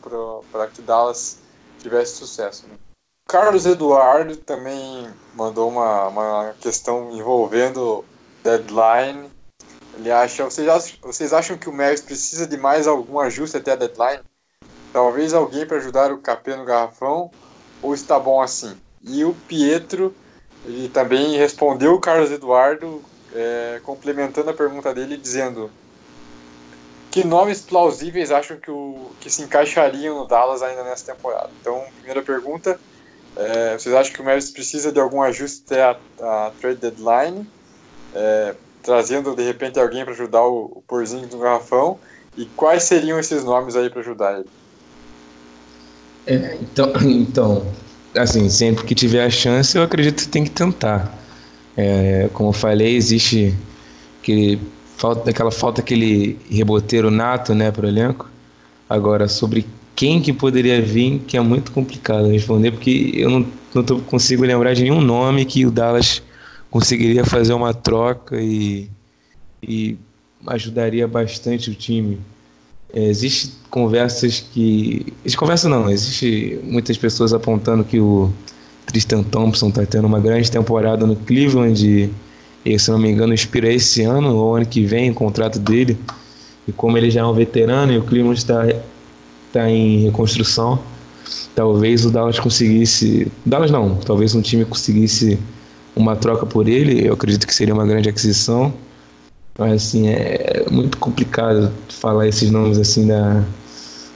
[0.52, 1.40] para que Dallas
[1.80, 2.68] tivesse sucesso.
[2.68, 2.76] Né?
[3.28, 8.06] Carlos Eduardo também mandou uma, uma questão envolvendo
[8.44, 9.32] deadline
[9.98, 13.72] Ele acha, vocês acham, vocês acham que o Mavis precisa de mais algum ajuste até
[13.72, 14.22] a deadline?
[14.94, 17.32] Talvez alguém para ajudar o KP no garrafão?
[17.82, 18.78] Ou está bom assim?
[19.02, 20.16] E o Pietro,
[20.64, 23.04] ele também respondeu o Carlos Eduardo,
[23.34, 25.70] é, complementando a pergunta dele, dizendo
[27.16, 31.50] que nomes plausíveis acham que, o, que se encaixariam no Dallas ainda nessa temporada?
[31.62, 32.78] Então, primeira pergunta,
[33.38, 37.48] é, vocês acham que o Mavis precisa de algum ajuste até a, a trade deadline?
[38.14, 41.98] É, trazendo de repente alguém para ajudar o, o Porzinho do garrafão?
[42.36, 44.50] E quais seriam esses nomes aí para ajudar ele?
[46.28, 47.66] É, então, então,
[48.14, 51.18] assim, sempre que tiver a chance, eu acredito que tem que tentar.
[51.78, 53.56] É, como eu falei, existe
[54.22, 54.60] aquele,
[54.98, 58.30] falta, aquela falta aquele reboteiro nato, né, para o elenco.
[58.90, 59.66] Agora, sobre
[59.96, 64.44] quem que poderia vir, que é muito complicado responder, porque eu não, não tô, consigo
[64.44, 66.22] lembrar de nenhum nome que o Dallas
[66.70, 68.90] conseguiria fazer uma troca e,
[69.64, 69.98] e
[70.46, 72.20] ajudaria bastante o time.
[72.94, 75.14] É, existe conversas que.
[75.24, 78.32] Existe conversa não, existe muitas pessoas apontando que o
[78.86, 82.10] Tristan Thompson está tendo uma grande temporada no Cleveland e,
[82.80, 85.98] se não me engano, expira esse ano ou ano que vem o contrato dele.
[86.68, 88.66] E como ele já é um veterano e o Cleveland está
[89.54, 90.80] tá em reconstrução,
[91.54, 93.32] talvez o Dallas conseguisse.
[93.46, 95.38] Dallas não, talvez um time conseguisse
[95.96, 97.08] uma troca por ele.
[97.08, 98.74] Eu acredito que seria uma grande aquisição.
[99.58, 103.44] Mas assim, é muito complicado falar esses nomes assim da,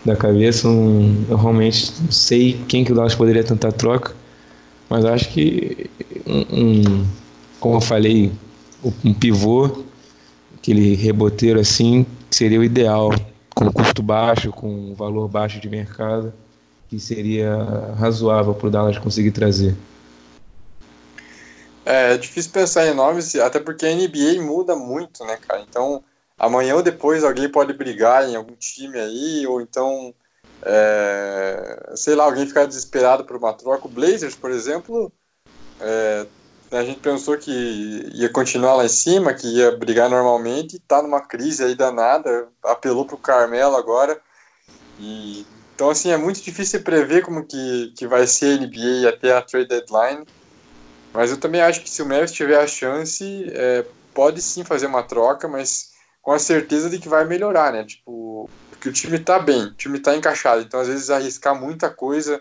[0.03, 0.67] da cabeça.
[0.67, 4.13] Eu realmente não sei quem que o Dallas poderia tentar troca.
[4.89, 5.89] Mas acho que
[6.25, 7.05] um, um
[7.59, 8.31] como eu falei,
[9.03, 9.83] um pivô,
[10.57, 13.09] aquele reboteiro assim, seria o ideal,
[13.53, 16.33] com custo baixo, com valor baixo de mercado,
[16.89, 17.53] que seria
[17.97, 19.75] razoável para o Dallas conseguir trazer.
[21.85, 25.61] É, é difícil pensar em nomes, até porque a NBA muda muito, né, cara?
[25.67, 26.03] Então,
[26.37, 30.13] amanhã ou depois alguém pode brigar em algum time aí, ou então,
[30.63, 33.87] é, sei lá, alguém ficar desesperado por uma troca.
[33.87, 35.11] O Blazers, por exemplo,
[35.79, 36.27] é,
[36.71, 37.51] a gente pensou que
[38.13, 42.47] ia continuar lá em cima, que ia brigar normalmente, e tá numa crise aí danada,
[42.63, 44.19] apelou pro Carmelo agora.
[44.99, 49.35] E, então, assim, é muito difícil prever como que, que vai ser a NBA até
[49.35, 50.25] a trade deadline.
[51.11, 54.85] Mas eu também acho que se o Mavis tiver a chance, é, pode sim fazer
[54.85, 55.89] uma troca, mas
[56.21, 57.83] com a certeza de que vai melhorar, né?
[57.83, 60.61] Tipo, porque o time tá bem, o time tá encaixado.
[60.61, 62.39] Então, às vezes, arriscar muita coisa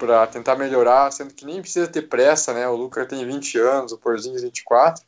[0.00, 2.66] para tentar melhorar, sendo que nem precisa ter pressa, né?
[2.66, 5.04] O Lucas tem 20 anos, o Porzinho 24.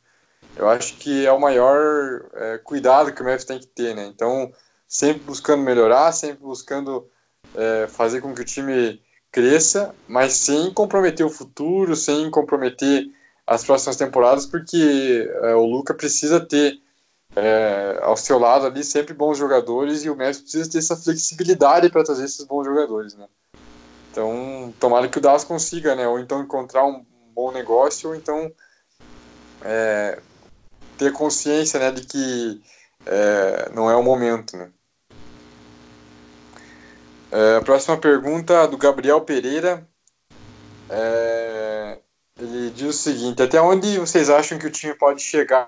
[0.55, 4.05] Eu acho que é o maior é, cuidado que o Mavis tem que ter, né?
[4.05, 4.53] Então,
[4.87, 7.09] sempre buscando melhorar, sempre buscando
[7.55, 9.01] é, fazer com que o time
[9.31, 13.07] cresça, mas sem comprometer o futuro, sem comprometer
[13.47, 16.79] as próximas temporadas, porque é, o Luca precisa ter
[17.35, 21.89] é, ao seu lado ali sempre bons jogadores e o Messi precisa ter essa flexibilidade
[21.89, 23.27] para trazer esses bons jogadores, né?
[24.13, 26.07] Então, tomara que o Dallas consiga, né?
[26.07, 27.03] Ou então encontrar um
[27.33, 28.53] bom negócio, ou então
[29.63, 30.21] é,
[30.99, 32.61] ter consciência, né, de que
[33.07, 34.69] é, não é o momento, né?
[37.31, 39.83] É, a próxima pergunta do Gabriel Pereira.
[40.91, 41.97] É,
[42.37, 45.67] ele diz o seguinte: Até onde vocês acham que o time pode chegar?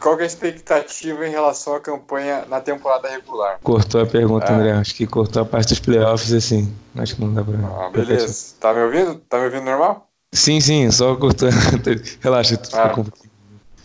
[0.00, 3.58] Qual é a expectativa em relação à campanha na temporada regular?
[3.62, 4.54] Cortou a pergunta, é.
[4.54, 4.72] André.
[4.72, 6.74] Acho que cortou a parte dos playoffs, assim.
[6.96, 7.54] Acho que não dá pra.
[7.86, 8.54] Ah, beleza.
[8.60, 9.16] Tá me ouvindo?
[9.20, 10.08] Tá me ouvindo normal?
[10.32, 11.48] Sim, sim, só cortou.
[12.20, 12.92] Relaxa, tu ah,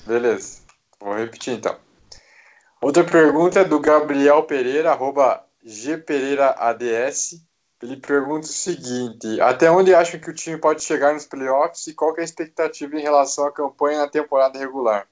[0.06, 0.60] Beleza.
[1.00, 1.76] Vou repetir então.
[2.82, 7.42] Outra pergunta é do Gabriel Pereira, arroba gpereiraads.
[7.82, 11.94] Ele pergunta o seguinte: até onde acha que o time pode chegar nos playoffs e
[11.94, 15.08] qual é a expectativa em relação à campanha na temporada regular?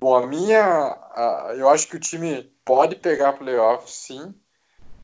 [0.00, 4.34] Bom, a minha, a, eu acho que o time pode pegar playoffs, sim.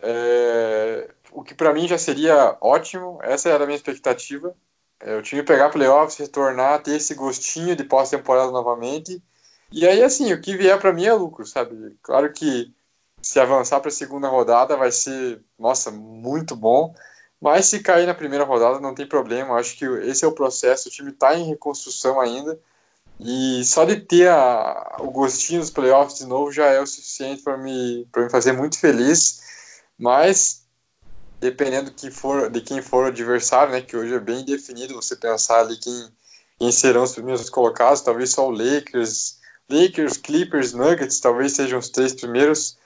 [0.01, 3.19] É, o que para mim já seria ótimo.
[3.23, 4.55] Essa era a minha expectativa.
[5.01, 9.23] É, o time pegar playoffs, retornar, ter esse gostinho de pós-temporada novamente
[9.71, 11.97] e aí, assim, o que vier para mim é lucro, sabe?
[12.03, 12.73] Claro que
[13.21, 16.95] se avançar para a segunda rodada vai ser, nossa, muito bom.
[17.41, 19.57] Mas se cair na primeira rodada não tem problema.
[19.57, 20.89] Acho que esse é o processo.
[20.89, 22.59] O time está em reconstrução ainda.
[23.19, 27.43] E só de ter a, o gostinho dos playoffs de novo já é o suficiente
[27.43, 29.41] para me, me fazer muito feliz.
[29.99, 30.67] Mas
[31.41, 34.95] dependendo de quem for, de quem for o adversário, né, que hoje é bem definido
[34.95, 36.09] você pensar ali quem,
[36.59, 39.39] quem serão os primeiros colocados, talvez só o Lakers,
[39.69, 42.79] Lakers, Clippers, Nuggets talvez sejam os três primeiros,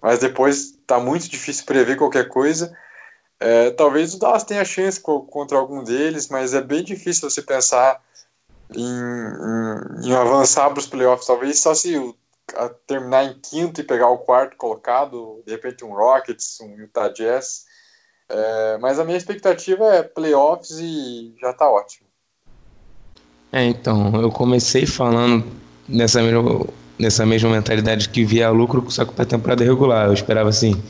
[0.00, 2.76] mas depois está muito difícil prever qualquer coisa.
[3.40, 8.00] É, talvez o Dallas tenha chance contra algum deles, mas é bem difícil você pensar
[8.74, 11.26] em, em, em avançar para os playoffs.
[11.26, 12.14] Talvez só se o,
[12.86, 17.66] terminar em quinto e pegar o quarto colocado, de repente um Rockets, um Utah Jazz.
[18.28, 22.06] É, mas a minha expectativa é playoffs e já está ótimo.
[23.50, 25.44] É, então, eu comecei falando
[25.88, 26.66] nessa mesma,
[26.98, 30.06] nessa mesma mentalidade que via lucro só que para temporada regular.
[30.06, 30.82] Eu esperava assim,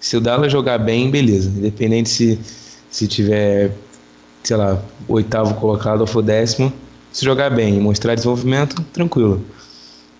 [0.00, 1.50] se o Dallas jogar bem, beleza.
[1.50, 2.40] Independente se,
[2.90, 3.72] se tiver,
[4.42, 6.72] sei lá, oitavo colocado ou for décimo,
[7.12, 9.44] se jogar bem e mostrar desenvolvimento, tranquilo.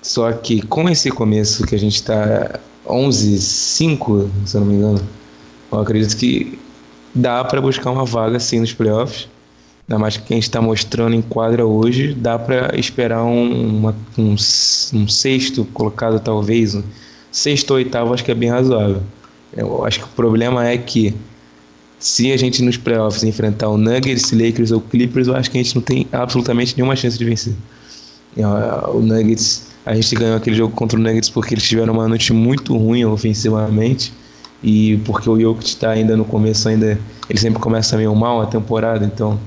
[0.02, 5.00] Só que com esse começo que a gente está 11-5, se eu não me engano,
[5.70, 6.58] eu acredito que
[7.14, 9.28] dá para buscar uma vaga sim nos playoffs.
[9.88, 14.34] Ainda mais que gente está mostrando em quadra hoje, dá para esperar um, uma, um,
[14.34, 16.82] um, sexto colocado, talvez, um
[17.30, 19.02] sexto ou oitavo, acho que é bem razoável.
[19.54, 21.14] Eu acho que o problema é que
[22.02, 25.62] se a gente nos playoffs enfrentar o Nuggets, Lakers ou Clippers, eu acho que a
[25.62, 27.54] gente não tem absolutamente nenhuma chance de vencer.
[28.92, 32.32] O Nuggets, a gente ganhou aquele jogo contra o Nuggets porque eles tiveram uma noite
[32.32, 34.12] muito ruim ofensivamente
[34.64, 36.98] e porque o Jokic está ainda no começo, ainda
[37.30, 39.38] ele sempre começa meio mal a temporada, então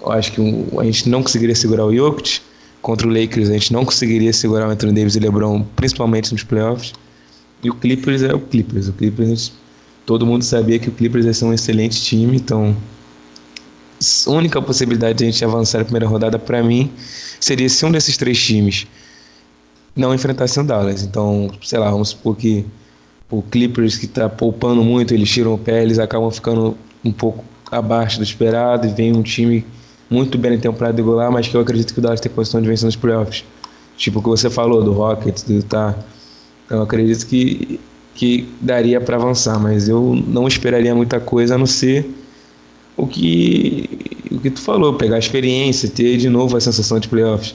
[0.00, 0.40] eu acho que
[0.80, 2.40] a gente não conseguiria segurar o Jokic
[2.82, 6.42] contra o Lakers, a gente não conseguiria segurar o Anthony Davis e LeBron, principalmente nos
[6.42, 6.92] playoffs.
[7.62, 8.88] E o Clippers é o Clippers.
[8.88, 9.52] O Clippers,
[10.08, 12.74] todo mundo sabia que o Clippers ia ser um excelente time, então
[14.26, 16.90] a única possibilidade de a gente avançar a primeira rodada para mim
[17.38, 18.86] seria se um desses três times
[19.94, 21.02] não enfrentasse o Dallas.
[21.02, 22.64] Então, sei lá, vamos supor que
[23.30, 26.74] o Clippers que está poupando muito, eles tiram o pé, eles acabam ficando
[27.04, 29.62] um pouco abaixo do esperado e vem um time
[30.08, 32.66] muito bem na temporada regular, mas que eu acredito que o Dallas tem condição de
[32.66, 33.44] vencer nos playoffs.
[33.98, 35.94] Tipo o que você falou do Rockets, do Utah.
[36.70, 37.78] Eu acredito que,
[38.18, 42.04] que daria para avançar, mas eu não esperaria muita coisa a não ser
[42.96, 43.88] o que,
[44.28, 47.54] o que tu falou, pegar a experiência, ter de novo a sensação de playoffs.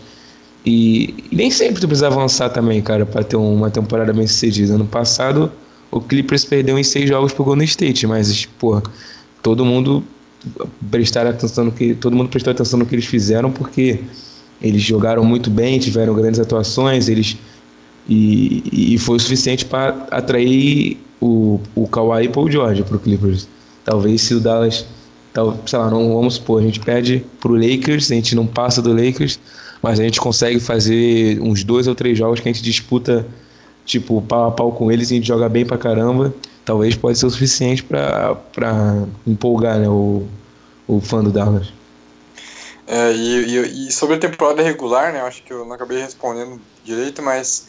[0.65, 4.75] E, e nem sempre tu precisa avançar também, cara, para ter uma temporada bem sucedida.
[4.75, 5.51] Ano passado,
[5.91, 8.81] o Clippers perdeu em seis jogos pro Golden State, mas, pô,
[9.41, 10.01] todo mundo
[10.89, 13.99] prestar atenção no que todo mundo prestou atenção no que eles fizeram porque
[14.61, 17.35] eles jogaram muito bem, tiveram grandes atuações, eles
[18.07, 22.99] e, e foi o suficiente para atrair o, o Kawhi e Paul George para o
[22.99, 23.47] Clippers.
[23.85, 24.85] Talvez se o Dallas,
[25.33, 28.45] tal, sei lá, não vamos supor, a gente perde para o Lakers, a gente não
[28.45, 29.39] passa do Lakers,
[29.81, 33.25] mas a gente consegue fazer uns dois ou três jogos que a gente disputa
[33.85, 36.33] tipo pau a pau com eles e a gente joga bem pra caramba
[36.65, 40.25] talvez pode ser o suficiente para empolgar né, o,
[40.87, 41.71] o fã do Dallas.
[42.85, 46.59] É, e, e, e, sobre a temporada regular, né, acho que eu não acabei respondendo
[46.83, 47.67] direito, mas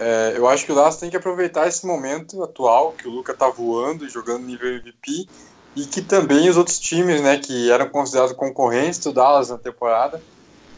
[0.00, 3.34] é, eu acho que o Dallas tem que aproveitar esse momento atual, que o Luca
[3.34, 5.28] tá voando e jogando nível MVP,
[5.76, 10.20] e que também os outros times, né, que eram considerados concorrentes do Dallas na temporada,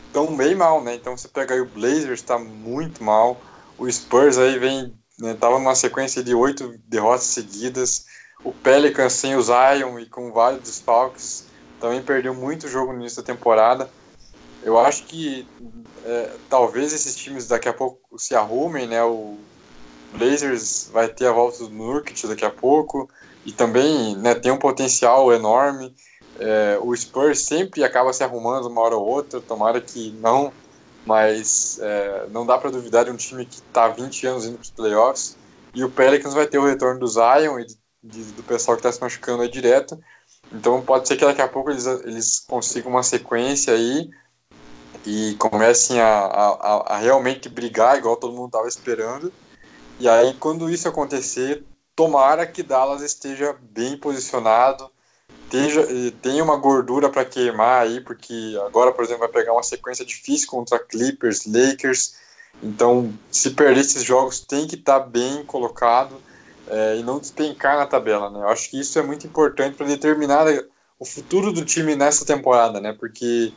[0.08, 3.40] estão bem mal, né, então você pega aí o Blazers, está muito mal,
[3.78, 8.06] o Spurs aí vem né, numa sequência de oito derrotas seguidas.
[8.44, 11.46] O Pelicans sem o Zion e com vários desfalques
[11.80, 13.88] também perdeu muito jogo no início da temporada.
[14.62, 15.46] Eu acho que
[16.04, 19.02] é, talvez esses times daqui a pouco se arrumem, né?
[19.02, 19.36] O
[20.14, 23.08] Blazers vai ter a volta do Nurkic daqui a pouco
[23.46, 25.94] e também né, tem um potencial enorme.
[26.38, 30.52] É, o Spurs sempre acaba se arrumando uma hora ou outra, tomara que não
[31.04, 34.62] mas é, não dá para duvidar de um time que está 20 anos indo para
[34.62, 35.36] os playoffs.
[35.74, 38.80] E o Pelicans vai ter o retorno do Zion e de, de, do pessoal que
[38.80, 39.98] está se machucando aí direto.
[40.52, 44.10] Então pode ser que daqui a pouco eles, eles consigam uma sequência aí
[45.04, 49.32] e comecem a, a, a realmente brigar, igual todo mundo estava esperando.
[49.98, 51.64] E aí, quando isso acontecer,
[51.94, 54.90] tomara que Dallas esteja bem posicionado,
[55.50, 55.70] tenha,
[56.22, 60.48] tenha uma gordura para queimar aí, porque agora, por exemplo, vai pegar uma sequência difícil
[60.48, 62.14] contra Clippers, Lakers.
[62.62, 66.20] Então, se perder esses jogos, tem que estar tá bem colocado
[66.68, 68.40] é, e não despencar na tabela, né?
[68.40, 70.46] Eu acho que isso é muito importante para determinar
[70.98, 72.92] o futuro do time nessa temporada, né?
[72.98, 73.52] Porque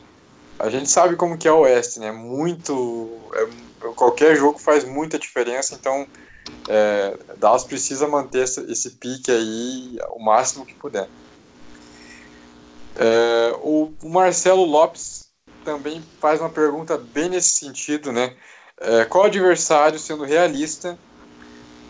[0.58, 2.10] a gente sabe como que é o Oeste, né?
[2.10, 3.48] Muito, é,
[3.94, 6.06] qualquer jogo faz muita diferença, então
[6.68, 11.08] é, Dallas precisa manter esse, esse pique aí o máximo que puder.
[12.96, 15.28] É, o, o, Marcelo Lopes
[15.64, 18.34] também faz uma pergunta bem nesse sentido, né?
[18.80, 20.98] É, qual adversário, sendo realista,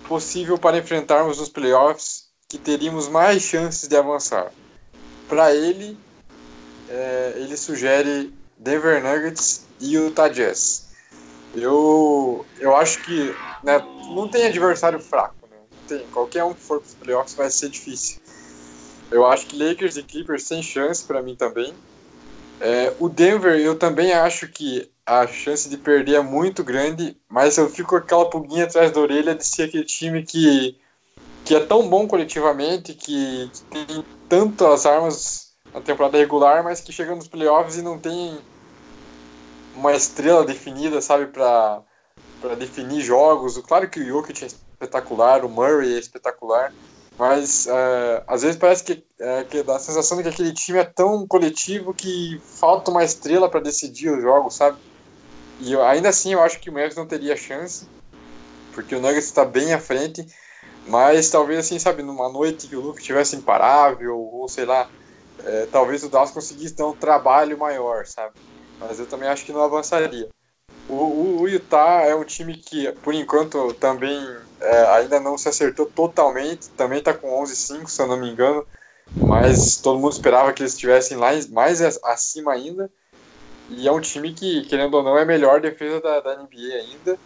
[0.09, 4.53] possível para enfrentarmos nos playoffs que teríamos mais chances de avançar?
[5.29, 5.97] Para ele,
[6.89, 10.87] é, ele sugere Denver Nuggets e Utah Jazz.
[11.55, 13.79] Eu, eu acho que né,
[14.15, 15.35] não tem adversário fraco.
[15.51, 15.57] Né?
[15.87, 16.07] Tem.
[16.09, 18.21] Qualquer um que for para os playoffs vai ser difícil.
[19.11, 21.73] Eu acho que Lakers e Clippers sem chance para mim também.
[22.61, 27.57] É, o Denver, eu também acho que a chance de perder é muito grande, mas
[27.57, 30.77] eu fico com aquela pulguinha atrás da orelha de ser aquele time que,
[31.45, 35.46] que é tão bom coletivamente, que, que tem tantas armas
[35.77, 38.39] na temporada regular, mas que chega nos playoffs e não tem
[39.75, 41.85] uma estrela definida, sabe, para
[42.59, 43.59] definir jogos.
[43.59, 46.75] Claro que o Jokic é espetacular, o Murray é espetacular,
[47.19, 50.79] mas uh, às vezes parece que, uh, que dá a sensação de que aquele time
[50.79, 54.81] é tão coletivo que falta uma estrela para decidir os jogos, sabe?
[55.59, 57.91] E eu, ainda assim eu acho que o Memphis não teria chance,
[58.73, 60.25] porque o Nuggets está bem à frente,
[60.87, 64.91] mas talvez assim, sabe, numa noite que o Luke tivesse imparável, ou sei lá,
[65.45, 68.35] é, talvez o Dallas conseguisse dar um trabalho maior, sabe?
[68.79, 70.29] Mas eu também acho que não avançaria.
[70.89, 74.21] O, o, o Utah é um time que, por enquanto, também
[74.61, 78.65] é, ainda não se acertou totalmente, também está com 11-5, se eu não me engano,
[79.27, 82.91] mas todo mundo esperava que eles estivessem lá mais acima ainda.
[83.69, 86.75] E é um time que, querendo ou não, é a melhor defesa da, da NBA
[86.75, 87.19] ainda.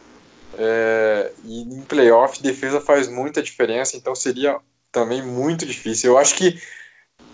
[0.58, 4.58] É, e em playoff, defesa faz muita diferença, então seria
[4.90, 6.12] também muito difícil.
[6.12, 6.60] Eu acho que,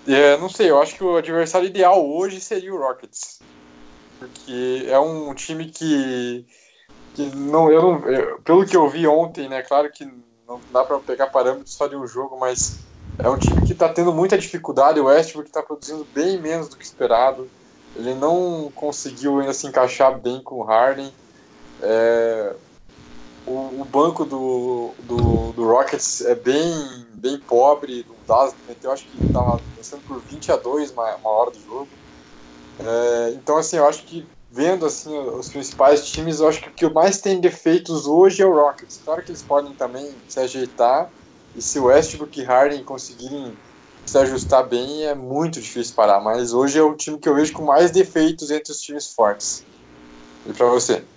[0.06, 3.40] é, não sei, eu acho que o adversário ideal hoje seria o Rockets.
[4.18, 6.46] Porque é um time que,
[7.14, 10.04] que não, eu não, eu, pelo que eu vi ontem, né, claro que
[10.46, 12.78] não dá para pegar parâmetros só de um jogo, mas
[13.18, 15.00] é um time que está tendo muita dificuldade.
[15.00, 17.48] O Westbrook está produzindo bem menos do que esperado.
[17.94, 21.12] Ele não conseguiu ainda se encaixar bem com o Harden.
[21.82, 22.54] É,
[23.46, 28.06] o, o, banco do, do, do, Rockets é bem, bem pobre.
[28.08, 31.60] O Dallas meteu, acho que estava vencendo por 20 a 2 uma, uma hora do
[31.60, 31.98] jogo.
[32.98, 36.74] É, então, assim, eu acho que vendo assim os principais times, eu acho que o
[36.74, 38.98] que mais tem defeitos hoje é o Rockets.
[38.98, 41.12] Claro que eles podem também se ajeitar.
[41.54, 43.60] E se o Westbrook e Harden conseguirem
[44.04, 46.20] se ajustar bem, é muito difícil parar.
[46.20, 49.66] Mas hoje é o time que eu vejo com mais defeitos entre os times fortes.
[50.46, 51.08] E para você?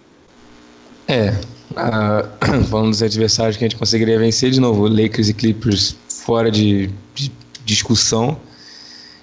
[1.10, 1.32] É,
[1.72, 6.52] uh, falando dos adversários que a gente conseguiria vencer de novo, Lakers e Clippers fora
[6.52, 7.32] de, de
[7.66, 8.38] discussão.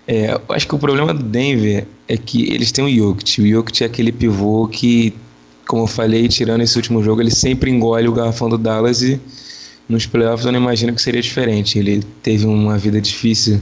[0.08, 3.40] É, eu acho que o problema do Denver é que eles têm o Jokic.
[3.40, 5.14] O Jokic é aquele pivô que,
[5.66, 9.20] como eu falei, tirando esse último jogo, ele sempre engole o garrafão do Dallas e
[9.88, 11.78] nos playoffs eu não imagino que seria diferente.
[11.78, 13.60] Ele teve uma vida difícil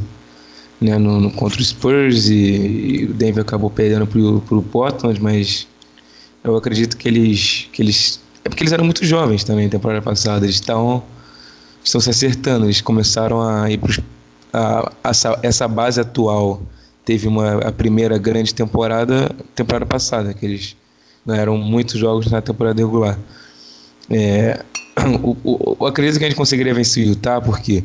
[0.81, 5.21] né, no, no contra o Spurs e, e, o Denver acabou perdendo pro, pro Portland,
[5.21, 5.67] mas
[6.45, 8.21] eu acredito que eles, que eles.
[8.45, 10.45] É porque eles eram muito jovens também temporada passada.
[10.45, 11.03] Eles estão,
[11.83, 12.67] estão se acertando.
[12.67, 13.99] Eles começaram a ir pros,
[14.53, 16.63] a, essa, essa base atual
[17.05, 20.77] teve uma, a primeira grande temporada temporada passada, que eles
[21.25, 23.19] não eram muitos jogos na temporada regular.
[24.11, 24.63] É,
[25.23, 27.83] o, o, eu acredito que a gente conseguiria vencer o Utah porque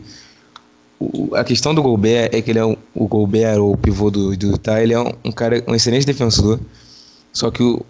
[0.99, 4.11] o, a questão do Gobert é que ele é um, o Gobert, ou o pivô
[4.11, 6.59] do, do Utah, ele é um, um, cara, um excelente defensor,
[7.31, 7.85] só que o,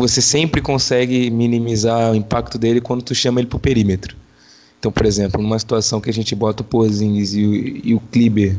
[0.00, 4.16] você sempre consegue minimizar o impacto dele quando tu chama ele pro perímetro.
[4.78, 7.54] Então, por exemplo, numa situação que a gente bota o Porzingis e o,
[7.88, 8.56] e o Kliber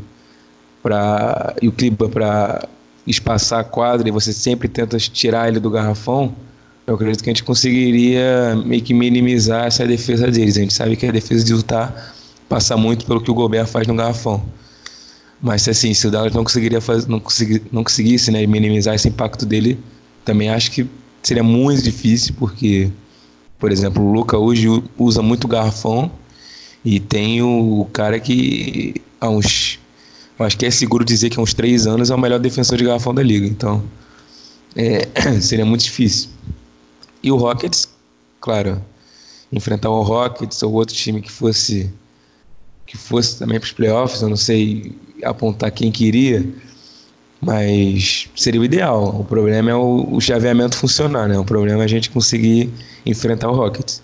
[0.82, 2.68] para e o Kliber para
[3.06, 6.34] espaçar a quadra e você sempre tenta tirar ele do garrafão,
[6.86, 10.56] eu acredito que a gente conseguiria meio que minimizar essa defesa deles.
[10.56, 11.94] A gente sabe que a defesa de Utah
[12.48, 14.42] passa muito pelo que o Gobert faz no garrafão.
[15.40, 19.08] Mas assim, se o Dallas não conseguiria fazer, não, consegui, não conseguisse né, minimizar esse
[19.08, 19.78] impacto dele,
[20.24, 20.88] também acho que
[21.22, 22.90] seria muito difícil, porque,
[23.58, 24.66] por exemplo, o Luca hoje
[24.96, 26.10] usa muito garrafão
[26.84, 29.78] e tem o cara que há uns.
[30.38, 32.84] Acho que é seguro dizer que há uns três anos é o melhor defensor de
[32.84, 33.46] garrafão da liga.
[33.46, 33.82] Então,
[34.76, 35.08] é,
[35.42, 36.30] seria muito difícil.
[37.22, 37.88] E o Rockets,
[38.40, 38.80] claro,
[39.52, 41.90] enfrentar o Rockets ou outro time que fosse
[42.86, 44.92] que fosse também para os playoffs, eu não sei
[45.22, 46.46] apontar quem queria,
[47.40, 49.20] mas seria o ideal.
[49.20, 51.38] O problema é o, o chaveamento funcionar, né?
[51.38, 52.70] O problema é a gente conseguir
[53.06, 54.02] enfrentar o Rockets.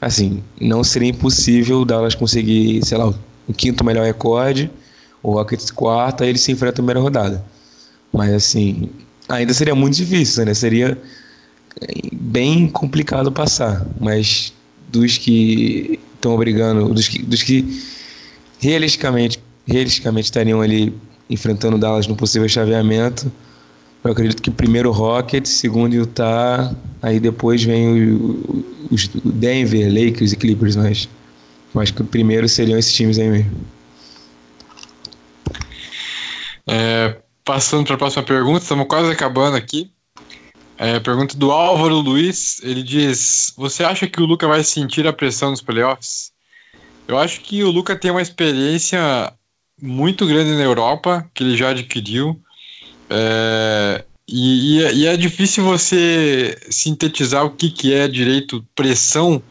[0.00, 3.08] Assim, não seria impossível o Dallas conseguir, sei lá,
[3.48, 4.70] o quinto melhor recorde,
[5.22, 7.44] o Rockets quarto, aí eles se enfrentam na primeira rodada.
[8.12, 8.90] Mas assim,
[9.28, 10.54] ainda seria muito difícil, né?
[10.54, 10.98] Seria
[12.12, 14.52] bem complicado passar, mas
[14.88, 17.82] dos que estão brigando, dos que, dos que
[18.58, 20.92] realisticamente, realisticamente estariam ali
[21.32, 23.32] enfrentando Dallas no possível chaveamento,
[24.04, 30.32] eu acredito que primeiro o Rockets, segundo Utah, aí depois vem o, o Denver, Lakers
[30.32, 31.08] e Clippers, mas
[31.76, 33.52] acho que o primeiro seriam esses times aí mesmo.
[36.66, 39.90] É, passando para a próxima pergunta, estamos quase acabando aqui.
[40.76, 45.12] É, pergunta do Álvaro Luiz, ele diz: Você acha que o Luca vai sentir a
[45.12, 46.32] pressão nos playoffs?
[47.06, 49.32] Eu acho que o Luca tem uma experiência
[49.82, 52.40] muito grande na Europa, que ele já adquiriu.
[53.10, 59.42] É, e, é, e, é difícil você sintetizar o que, que é direito pressão,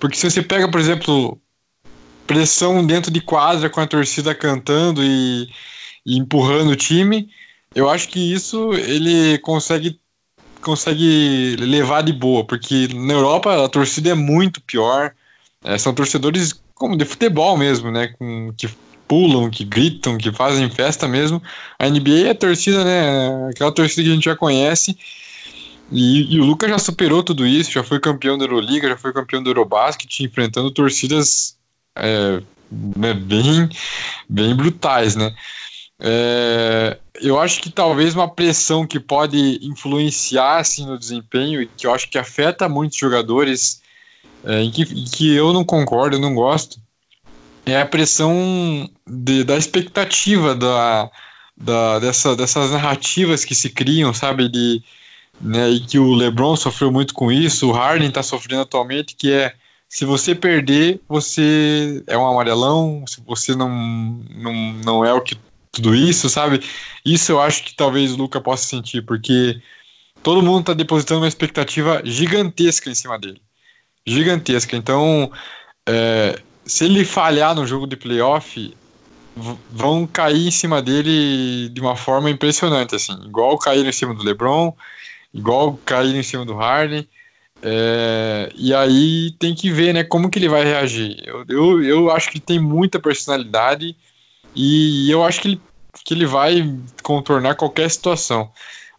[0.00, 1.40] porque se você pega, por exemplo,
[2.26, 5.48] pressão dentro de quadra com a torcida cantando e,
[6.04, 7.30] e empurrando o time,
[7.74, 10.00] eu acho que isso ele consegue
[10.60, 15.14] consegue levar de boa, porque na Europa a torcida é muito pior.
[15.62, 18.08] É, são torcedores como de futebol mesmo, né?
[18.18, 18.68] Com, que
[19.06, 21.42] pulam, que gritam, que fazem festa mesmo.
[21.78, 23.48] A NBA é a torcida, né?
[23.50, 24.96] Aquela torcida que a gente já conhece.
[25.90, 29.12] E, e, o Lucas já superou tudo isso, já foi campeão da Euroliga, já foi
[29.12, 31.56] campeão do Eurobasket, enfrentando torcidas
[31.94, 33.68] é, né, bem,
[34.28, 35.32] bem brutais, né?
[35.98, 41.86] É, eu acho que talvez uma pressão que pode influenciar assim, no desempenho e que
[41.86, 43.80] eu acho que afeta muitos jogadores,
[44.44, 46.80] é, em, que, em que eu não concordo, eu não gosto,
[47.66, 51.10] é a pressão de, da expectativa da,
[51.56, 54.48] da, dessa, dessas narrativas que se criam, sabe?
[54.48, 54.82] De,
[55.40, 59.32] né, e que o LeBron sofreu muito com isso, o Harden está sofrendo atualmente, que
[59.32, 59.54] é
[59.88, 63.68] se você perder, você é um amarelão, se você não,
[64.30, 65.36] não, não é o que
[65.72, 66.60] tudo isso, sabe?
[67.04, 69.60] Isso eu acho que talvez o Luca possa sentir, porque
[70.22, 73.40] todo mundo está depositando uma expectativa gigantesca em cima dele.
[74.06, 74.74] Gigantesca.
[74.74, 75.30] Então,
[75.86, 78.74] é, se ele falhar no jogo de playoff,
[79.70, 83.12] vão cair em cima dele de uma forma impressionante, assim.
[83.24, 84.74] Igual caíram em cima do LeBron,
[85.32, 87.06] igual caíram em cima do Harden.
[87.62, 91.22] É, e aí tem que ver, né, como que ele vai reagir.
[91.24, 93.96] Eu, eu, eu acho que ele tem muita personalidade
[94.54, 95.60] e eu acho que ele,
[96.04, 98.50] que ele vai contornar qualquer situação.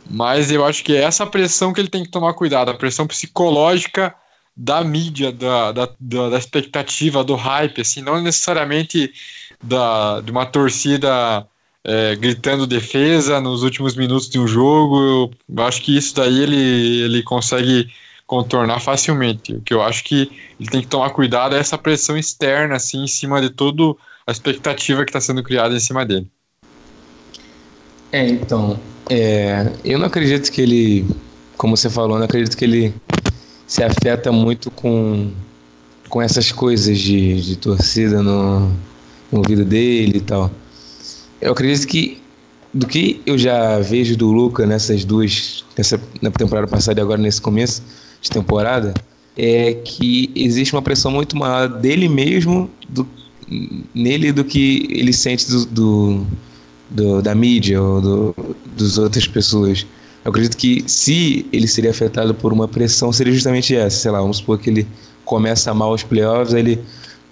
[0.09, 3.05] Mas eu acho que é essa pressão que ele tem que tomar cuidado, a pressão
[3.05, 4.15] psicológica
[4.57, 9.13] da mídia, da, da, da, expectativa, do hype, assim, não necessariamente
[9.61, 11.45] da, de uma torcida
[11.83, 15.31] é, gritando defesa nos últimos minutos de um jogo.
[15.47, 17.87] Eu acho que isso daí ele, ele consegue
[18.25, 19.53] contornar facilmente.
[19.53, 20.29] O que eu acho que
[20.59, 24.31] ele tem que tomar cuidado é essa pressão externa, assim, em cima de todo a
[24.31, 26.27] expectativa que está sendo criada em cima dele.
[28.11, 28.79] É, então,
[29.09, 31.05] é, eu não acredito que ele,
[31.57, 32.93] como você falou, não acredito que ele
[33.67, 35.29] se afeta muito com,
[36.09, 38.69] com essas coisas de, de torcida no,
[39.31, 40.49] no ouvido dele e tal.
[41.41, 42.19] Eu acredito que
[42.73, 47.21] do que eu já vejo do Luca nessas duas, nessa, na temporada passada e agora
[47.21, 47.81] nesse começo
[48.21, 48.93] de temporada,
[49.35, 53.07] é que existe uma pressão muito maior dele mesmo do
[53.93, 56.27] nele do que ele sente do, do,
[56.89, 58.35] do da mídia ou do,
[58.75, 59.85] dos outras pessoas.
[60.27, 63.97] Eu acredito que se ele seria afetado por uma pressão, seria justamente essa.
[63.97, 64.85] Sei lá, vamos supor que ele
[65.23, 66.83] começa mal os playoffs, aí ele,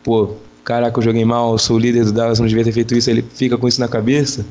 [0.02, 0.30] pô,
[0.64, 3.18] caraca, eu joguei mal, sou o líder do Dallas, não devia ter feito isso, aí
[3.18, 4.46] ele fica com isso na cabeça.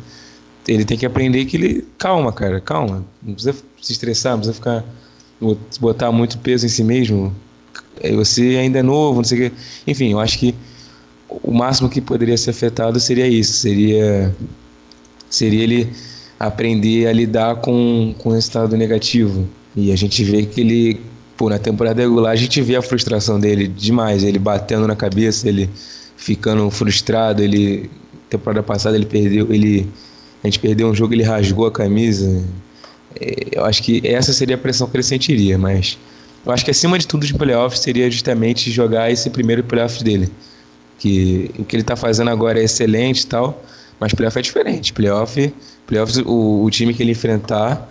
[0.68, 1.88] Ele tem que aprender que ele.
[1.96, 3.02] Calma, cara, calma.
[3.22, 4.84] Não precisa se estressar, não precisa ficar.
[5.80, 7.34] botar muito peso em si mesmo.
[8.14, 9.56] Você ainda é novo, não sei o quê.
[9.86, 10.54] Enfim, eu acho que
[11.30, 14.36] o máximo que poderia ser afetado seria isso, seria
[15.30, 15.90] seria ele
[16.46, 19.48] aprender a lidar com, com o resultado negativo.
[19.76, 21.00] E a gente vê que ele,
[21.36, 25.48] pô, na temporada regular a gente vê a frustração dele demais, ele batendo na cabeça,
[25.48, 25.68] ele
[26.16, 27.90] ficando frustrado, ele
[28.30, 29.88] temporada passada ele perdeu, ele
[30.42, 32.42] a gente perdeu um jogo, ele rasgou a camisa.
[33.20, 35.98] É, eu acho que essa seria a pressão que ele sentiria, mas
[36.44, 40.30] eu acho que acima de tudo de playoffs seria justamente jogar esse primeiro playoff dele
[40.98, 43.62] que o que ele está fazendo agora é excelente e tal,
[43.98, 44.92] mas playoff é diferente.
[44.92, 45.54] Playoff,
[45.86, 47.88] playoff o, o time que ele enfrentar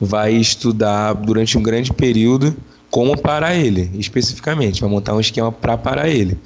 [0.00, 2.56] vai estudar durante um grande período
[2.90, 6.38] como parar ele, especificamente, vai montar um esquema para parar ele.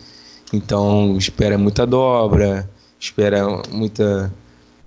[0.52, 2.68] Então, espera muita dobra,
[2.98, 4.32] espera muita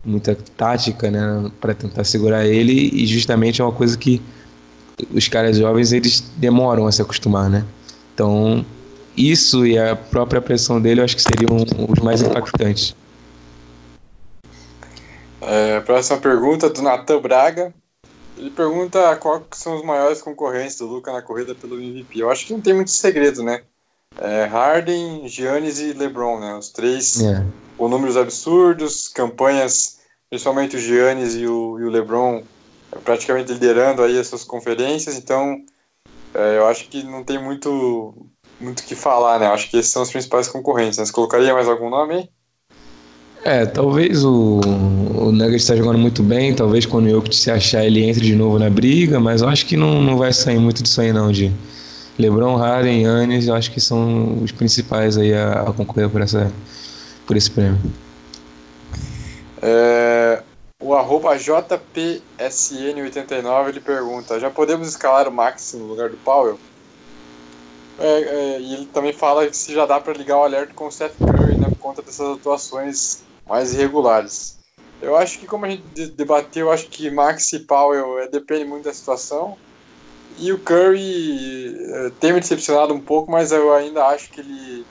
[0.03, 4.21] muita tática, né, para tentar segurar ele e justamente é uma coisa que
[5.11, 7.65] os caras jovens eles demoram a se acostumar, né?
[8.13, 8.63] Então,
[9.17, 11.57] isso e a própria pressão dele eu acho que seriam
[11.89, 12.95] os mais impactantes.
[15.47, 17.73] É, próxima pergunta do Natan Braga.
[18.37, 22.19] Ele pergunta quais são os maiores concorrentes do Luca na corrida pelo MVP.
[22.19, 23.61] Eu acho que não tem muito segredo, né?
[24.17, 26.55] É Harden, Giannis e LeBron, né?
[26.55, 27.45] Os três é.
[27.77, 29.99] com números absurdos, campanhas,
[30.29, 32.43] principalmente o Giannis e o, e o LeBron
[33.03, 35.15] praticamente liderando aí essas conferências.
[35.15, 35.63] Então,
[36.33, 39.47] é, eu acho que não tem muito muito que falar, né?
[39.47, 40.97] Acho que esses são os principais concorrentes.
[40.97, 41.05] Né?
[41.05, 42.29] Você colocaria mais algum nome aí?
[43.47, 47.85] É, talvez o, o Nuggets está jogando muito bem, talvez quando o Jokic se achar
[47.85, 50.81] ele entre de novo na briga, mas eu acho que não, não vai sair muito
[50.81, 51.51] disso aí não, de
[52.17, 56.51] LeBron, Harden, Yannis, eu acho que são os principais aí a, a concorrer por, essa,
[57.27, 57.79] por esse prêmio.
[59.61, 60.41] É,
[60.81, 66.57] o arroba JPSN89 ele pergunta: já podemos escalar o Max no lugar do Powell?
[67.99, 70.87] É, é, e ele também fala que se já dá para ligar o alerta com
[70.87, 74.55] o Seth Curry né, por conta dessas atuações mais irregulares.
[75.01, 78.65] Eu acho que, como a gente debateu, eu acho que Max e Powell é, depende
[78.65, 79.57] muito da situação.
[80.37, 84.85] E o Curry é, tem me decepcionado um pouco, mas eu ainda acho que ele,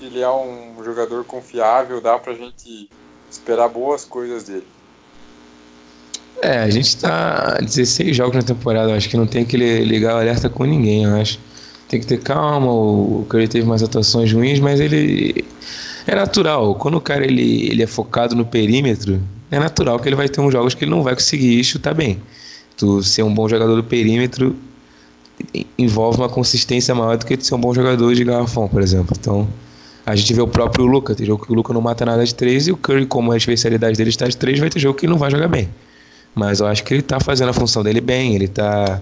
[0.00, 2.88] ele é um jogador confiável, dá pra gente
[3.30, 4.66] esperar boas coisas dele.
[6.42, 10.18] É, a gente tá 16 jogos na temporada, acho que não tem que ligar o
[10.18, 11.40] alerta com ninguém, acho.
[11.88, 15.44] Tem que ter calma, o Curry teve mais atuações ruins, mas ele
[16.06, 16.74] é natural.
[16.76, 19.20] Quando o cara ele, ele é focado no perímetro,
[19.50, 22.20] é natural que ele vai ter uns jogos que ele não vai conseguir chutar bem.
[22.76, 24.54] Tu ser um bom jogador do perímetro
[25.78, 29.16] envolve uma consistência maior do que ser um bom jogador de garrafão, por exemplo.
[29.18, 29.48] Então,
[30.04, 32.34] a gente vê o próprio Luca, tem jogo que o Luca não mata nada de
[32.34, 35.06] três e o Curry, como a especialidade dele está de três, vai ter jogo que
[35.06, 35.68] ele não vai jogar bem.
[36.34, 39.00] Mas eu acho que ele tá fazendo a função dele bem, ele tá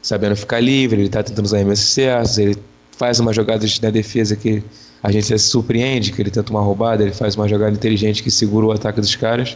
[0.00, 2.56] sabendo ficar livre, ele tá tentando usar arremessos certos, ele
[2.96, 4.62] faz uma jogada na defesa que
[5.04, 8.30] a gente se surpreende, que ele tenta uma roubada, ele faz uma jogada inteligente que
[8.30, 9.54] segura o ataque dos caras.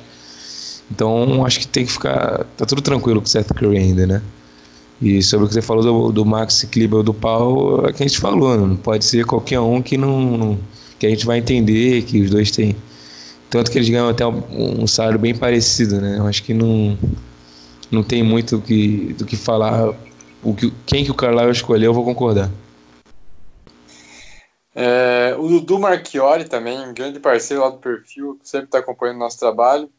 [0.90, 2.44] Então acho que tem que ficar.
[2.54, 4.22] tá tudo tranquilo com o Seth Curry ainda, né?
[5.00, 8.06] E sobre o que você falou do, do Max Kleber do Paul, é que a
[8.06, 10.58] gente falou, não pode ser qualquer um que não,
[10.98, 12.76] que a gente vai entender que os dois têm
[13.48, 16.18] tanto que eles ganham até um salário bem parecido, né?
[16.18, 16.98] Eu acho que não,
[17.90, 19.94] não tem muito que, do que falar.
[20.42, 22.50] O que, quem que o Carlisle escolheu, eu vou concordar.
[24.80, 29.18] É, o Dudu Marchiori também, um grande parceiro lá do perfil, sempre está acompanhando o
[29.18, 29.90] nosso trabalho.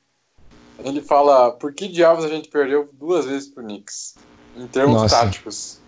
[0.81, 4.15] Ele fala: por que diabos a gente perdeu duas vezes pro Knicks?
[4.56, 5.18] Em termos Nossa.
[5.18, 5.80] táticos.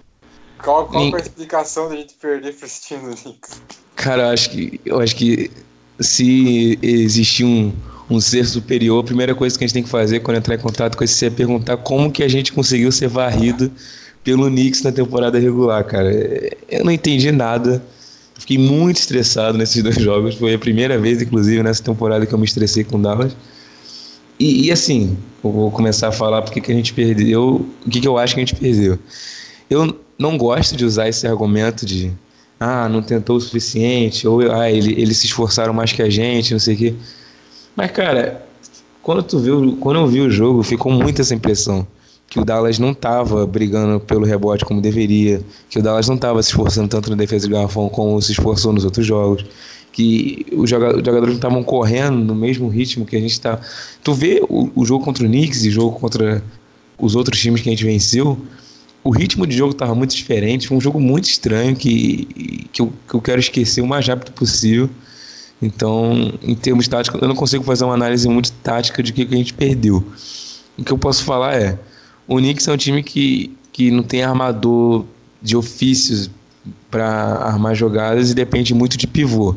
[0.62, 3.62] Qual, qual a explicação da gente perder pro time do Knicks?
[3.96, 5.50] Cara, eu acho que, eu acho que
[5.98, 7.74] se existir um,
[8.10, 10.60] um ser superior, a primeira coisa que a gente tem que fazer quando entrar em
[10.60, 13.72] contato com esse ser é perguntar como que a gente conseguiu ser varrido
[14.22, 16.12] pelo Knicks na temporada regular, cara.
[16.68, 17.82] Eu não entendi nada.
[18.38, 20.36] Fiquei muito estressado nesses dois jogos.
[20.36, 23.36] Foi a primeira vez, inclusive, nessa temporada que eu me estressei com o Dallas.
[24.40, 28.02] E, e, assim, eu vou começar a falar porque que a gente perdeu, o que,
[28.02, 28.98] que eu acho que a gente perdeu.
[29.70, 32.12] Eu não gosto de usar esse argumento de
[32.60, 36.54] ah, não tentou o suficiente, ou ah, ele, eles se esforçaram mais que a gente,
[36.54, 36.96] não sei o quê.
[37.76, 38.46] Mas, cara,
[39.02, 41.88] quando, tu viu, quando eu vi o jogo, ficou muito essa impressão
[42.32, 46.42] que o Dallas não estava brigando pelo rebote como deveria, que o Dallas não estava
[46.42, 49.46] se esforçando tanto na defesa de garrafão como se esforçou nos outros jogos,
[49.92, 53.60] que os jogadores não estavam correndo no mesmo ritmo que a gente está.
[54.02, 56.42] Tu vê o, o jogo contra o Knicks e o jogo contra
[56.98, 58.40] os outros times que a gente venceu,
[59.04, 62.94] o ritmo de jogo estava muito diferente, foi um jogo muito estranho que, que, eu,
[63.10, 64.90] que eu quero esquecer o mais rápido possível.
[65.62, 69.36] Então, em termos táticos, eu não consigo fazer uma análise muito tática de que, que
[69.36, 70.02] a gente perdeu.
[70.78, 71.78] O que eu posso falar é:
[72.32, 75.04] o Knicks é um time que, que não tem armador
[75.42, 76.32] de ofícios
[76.90, 77.06] para
[77.44, 79.54] armar jogadas e depende muito de pivô.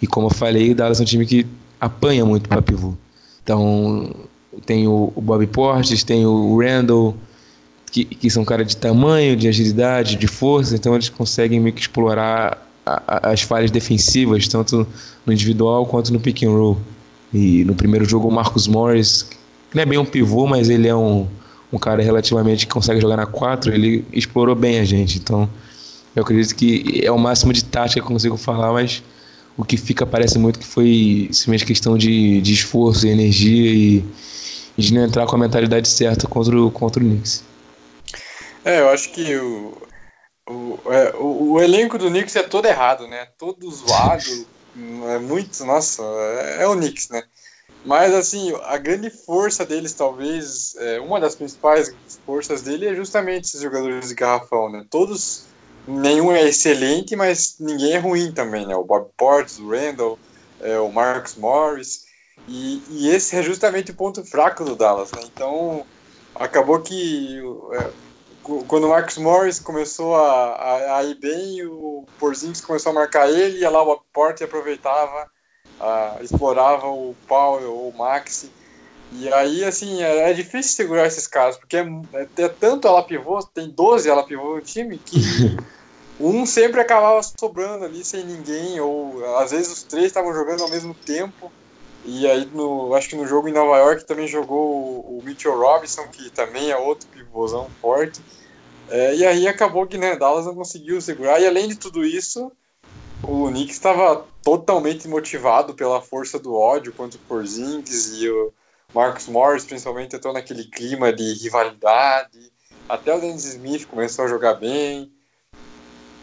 [0.00, 1.46] E como eu falei, o Dallas é um time que
[1.78, 2.94] apanha muito para pivô.
[3.44, 4.10] Então,
[4.64, 7.14] tem o, o Bobby Portes, tem o Randall,
[7.92, 11.82] que, que são caras de tamanho, de agilidade, de força, então eles conseguem meio que
[11.82, 14.86] explorar a, a, as falhas defensivas, tanto
[15.26, 16.78] no individual quanto no pick and roll.
[17.34, 19.24] E no primeiro jogo o Marcus Morris,
[19.70, 21.26] que não é bem um pivô, mas ele é um,
[21.72, 25.18] um cara relativamente que consegue jogar na 4, ele explorou bem a gente.
[25.18, 25.48] Então
[26.14, 29.02] eu acredito que é o máximo de tática que eu consigo falar, mas
[29.56, 34.04] o que fica parece muito que foi simplesmente questão de, de esforço e energia e,
[34.76, 37.42] e de não entrar com a mentalidade certa contra o, contra o Knicks.
[38.64, 39.76] É, eu acho que o,
[40.48, 43.26] o, é, o, o, elenco do Knicks é todo errado, né?
[43.36, 44.46] Todo zoado.
[45.08, 47.22] é muito, nossa, é, é, o Knicks, né?
[47.84, 51.94] Mas assim, a grande força deles, talvez, é, uma das principais
[52.26, 54.84] forças dele é justamente esses jogadores de garrafão, né?
[54.90, 55.44] Todos,
[55.86, 58.74] nenhum é excelente, mas ninguém é ruim também, né?
[58.74, 60.18] O Bob Portes, o Randall,
[60.60, 62.06] é, o Marcus Morris.
[62.46, 65.20] E, e, esse é justamente o ponto fraco do Dallas, né?
[65.24, 65.84] Então,
[66.34, 67.40] acabou que
[67.74, 67.90] é,
[68.66, 73.30] quando o Marcus Morris começou a, a, a, ir bem, o Porzingis começou a marcar
[73.30, 75.30] ele, ia lá o porta e aproveitava,
[75.80, 78.50] uh, explorava o Powell ou o Maxi.
[79.12, 83.02] E aí, assim, é, é, difícil segurar esses caras, porque é, é, é tanto ela
[83.02, 85.16] pivô, tem 12 ela pivô no time, que
[86.20, 90.70] um sempre acabava sobrando ali sem ninguém, ou às vezes os três estavam jogando ao
[90.70, 91.50] mesmo tempo.
[92.04, 95.58] E aí, no, acho que no jogo em Nova York também jogou o, o Mitchell
[95.58, 98.20] Robinson, que também é outro pivôzão forte.
[98.90, 101.40] É, e aí acabou que né, Dallas não conseguiu segurar.
[101.40, 102.50] E além de tudo isso,
[103.22, 108.52] o Knicks estava totalmente motivado pela força do ódio contra o Porzingis e o,
[108.94, 112.50] Marcus Morris, principalmente, entrou naquele clima de rivalidade.
[112.88, 115.12] Até o Dennis Smith começou a jogar bem.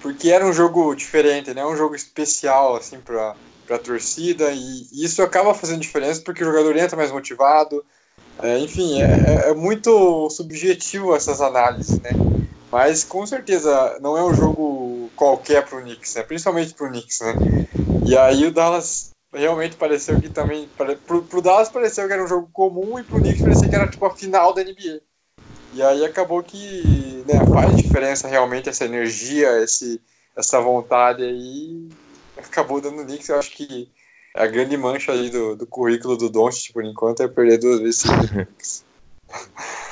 [0.02, 1.66] Porque era um jogo diferente, né?
[1.66, 3.36] Um jogo especial, assim, para
[3.70, 4.52] a torcida.
[4.52, 7.86] E isso acaba fazendo diferença porque o jogador entra mais motivado.
[8.42, 12.12] É, enfim, é, é, é muito subjetivo essas análises, né?
[12.76, 16.24] Mas com certeza não é um jogo qualquer para o Knicks, né?
[16.24, 17.22] principalmente para o Knicks.
[17.22, 17.34] Né?
[18.06, 20.68] E aí o Dallas realmente pareceu que também.
[21.08, 23.88] Pro, pro Dallas pareceu que era um jogo comum e pro Knicks parecia que era
[23.88, 25.00] tipo a final da NBA.
[25.74, 30.02] E aí acabou que né, faz diferença realmente essa energia, esse,
[30.36, 31.88] essa vontade aí.
[32.36, 33.90] Acabou dando o Knicks, eu acho que
[34.36, 38.04] a grande mancha aí do, do currículo do Doncic por enquanto é perder duas vezes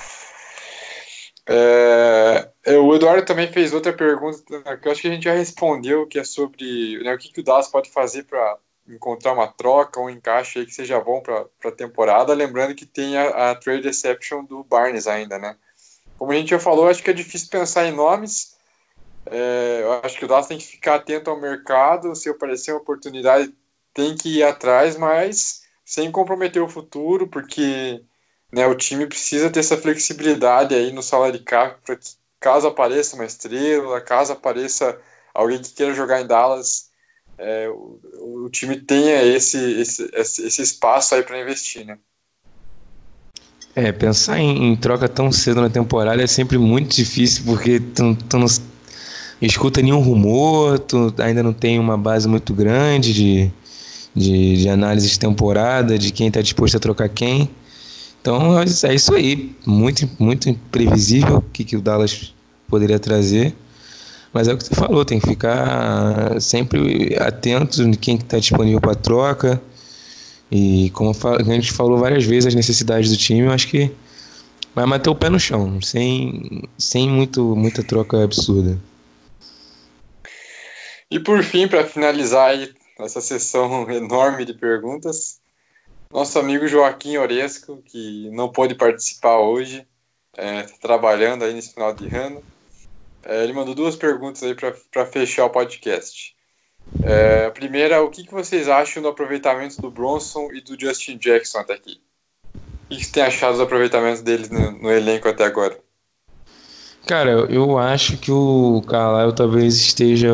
[1.46, 4.42] é, o Eduardo também fez outra pergunta
[4.78, 7.42] que eu acho que a gente já respondeu, que é sobre né, o que, que
[7.42, 8.58] o Dallas pode fazer para
[8.88, 13.18] encontrar uma troca, um encaixe aí que seja bom para a temporada, lembrando que tem
[13.18, 15.56] a, a, trade exception do Barnes ainda, né?
[16.18, 18.56] Como a gente já falou, acho que é difícil pensar em nomes.
[19.26, 22.82] É, eu acho que o Dallas tem que ficar atento ao mercado, se aparecer uma
[22.82, 23.54] oportunidade,
[23.94, 28.04] tem que ir atrás, mas sem comprometer o futuro, porque
[28.54, 33.16] né, o time precisa ter essa flexibilidade aí no salário cap para que caso apareça
[33.16, 34.96] uma estrela, caso apareça
[35.34, 36.90] alguém que queira jogar em Dallas,
[37.36, 38.00] é, o,
[38.46, 41.98] o, time tenha esse, esse, esse espaço aí para investir, né?
[43.76, 48.16] É, pensar em, em, troca tão cedo na temporada é sempre muito difícil porque tu,
[48.30, 48.46] tu não
[49.42, 53.52] escuta nenhum rumor, tu ainda não tem uma base muito grande de,
[54.14, 57.50] de, de análise de temporada, de quem está disposto a trocar quem.
[58.24, 62.34] Então é isso aí, muito, muito imprevisível o que, que o Dallas
[62.70, 63.54] poderia trazer.
[64.32, 68.80] Mas é o que você falou, tem que ficar sempre atento de quem está disponível
[68.80, 69.62] para troca.
[70.50, 73.92] E como a gente falou várias vezes, as necessidades do time, eu acho que
[74.74, 78.80] vai manter o pé no chão, sem, sem muito, muita troca absurda.
[81.12, 82.56] E por fim, para finalizar
[83.02, 85.43] essa sessão enorme de perguntas,
[86.14, 89.86] nosso amigo Joaquim Oresco, que não pôde participar hoje,
[90.38, 92.44] é, tá trabalhando aí nesse final de ano.
[93.24, 96.36] É, ele mandou duas perguntas aí para fechar o podcast.
[97.04, 101.18] É, a primeira, o que, que vocês acham do aproveitamento do Bronson e do Justin
[101.18, 102.00] Jackson até aqui?
[102.86, 105.80] O que, que você tem achado dos aproveitamentos deles no, no elenco até agora?
[107.08, 110.34] Cara, eu acho que o Carlisle talvez esteja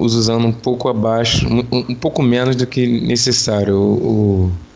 [0.00, 3.76] usando um pouco abaixo, um, um pouco menos do que necessário.
[3.76, 4.67] O, o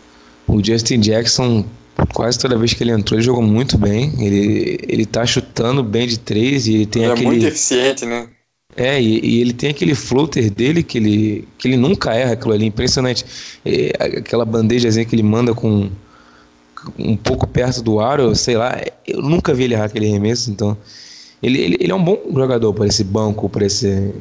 [0.52, 1.64] o Justin Jackson,
[2.12, 4.12] quase toda vez que ele entrou, ele jogou muito bem.
[4.18, 7.26] Ele, ele tá chutando bem de três e ele tem ele é aquele.
[7.26, 8.28] É muito eficiente, né?
[8.76, 12.52] É, e, e, ele tem aquele floater dele que ele, que ele nunca erra aquilo
[12.54, 13.24] ali, impressionante.
[13.64, 15.90] É, aquela bandejazinha que ele manda com
[16.98, 20.76] um pouco perto do aro, sei lá, eu nunca vi ele errar aquele arremesso, então.
[21.42, 24.12] Ele, ele, ele é um bom jogador para esse banco, para esse.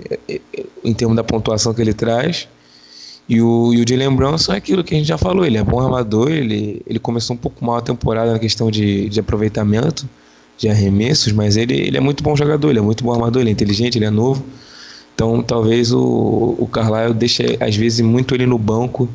[0.84, 2.48] Em termos da pontuação que ele traz.
[3.32, 5.64] E o, e o Jalen Brunson é aquilo que a gente já falou, ele é
[5.64, 10.06] bom armador, ele, ele começou um pouco mal a temporada na questão de, de aproveitamento,
[10.58, 13.50] de arremessos, mas ele, ele é muito bom jogador, ele é muito bom armador, ele
[13.50, 14.44] é inteligente, ele é novo.
[15.16, 19.08] Então talvez o, o Carlisle deixe às vezes muito ele no banco,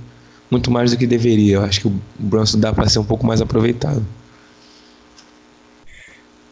[0.51, 1.57] muito mais do que deveria.
[1.57, 4.03] Eu acho que o Brunson dá para ser um pouco mais aproveitado.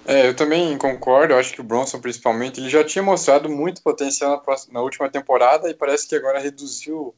[0.04, 1.32] É, eu também concordo.
[1.32, 4.82] Eu acho que o Bronson, principalmente, ele já tinha mostrado muito potencial na, próxima, na
[4.82, 7.14] última temporada e parece que agora reduziu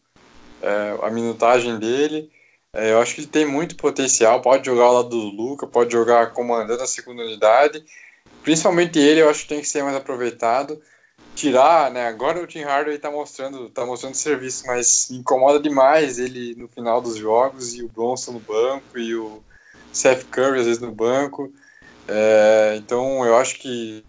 [0.63, 2.31] é, a minutagem dele.
[2.73, 5.93] É, eu acho que ele tem muito potencial, pode jogar ao lado do Luca, pode
[5.93, 7.85] jogar comandando a segunda unidade.
[8.43, 10.81] Principalmente ele, eu acho que tem que ser mais aproveitado.
[11.35, 12.07] Tirar, né?
[12.07, 17.01] Agora o Tim Hardaway tá mostrando, tá mostrando serviço, mas incomoda demais ele no final
[17.01, 19.43] dos jogos e o Bronson no banco e o
[19.93, 21.53] Seth Curry às vezes no banco.
[22.09, 24.05] É, então eu acho que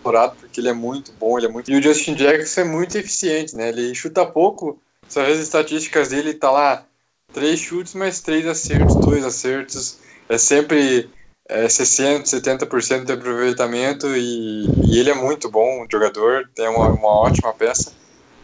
[0.00, 1.70] temporada, porque ele é muito bom, ele é muito.
[1.70, 3.68] E o Justin Jackson é muito eficiente, né?
[3.68, 6.84] Ele chuta pouco, só as estatísticas dele tá lá
[7.32, 9.98] três chutes, mais três acertos, dois acertos.
[10.28, 11.10] É sempre
[11.48, 17.08] é, 60%, 70% de aproveitamento e, e, ele é muito bom jogador, tem uma, uma
[17.08, 17.92] ótima peça.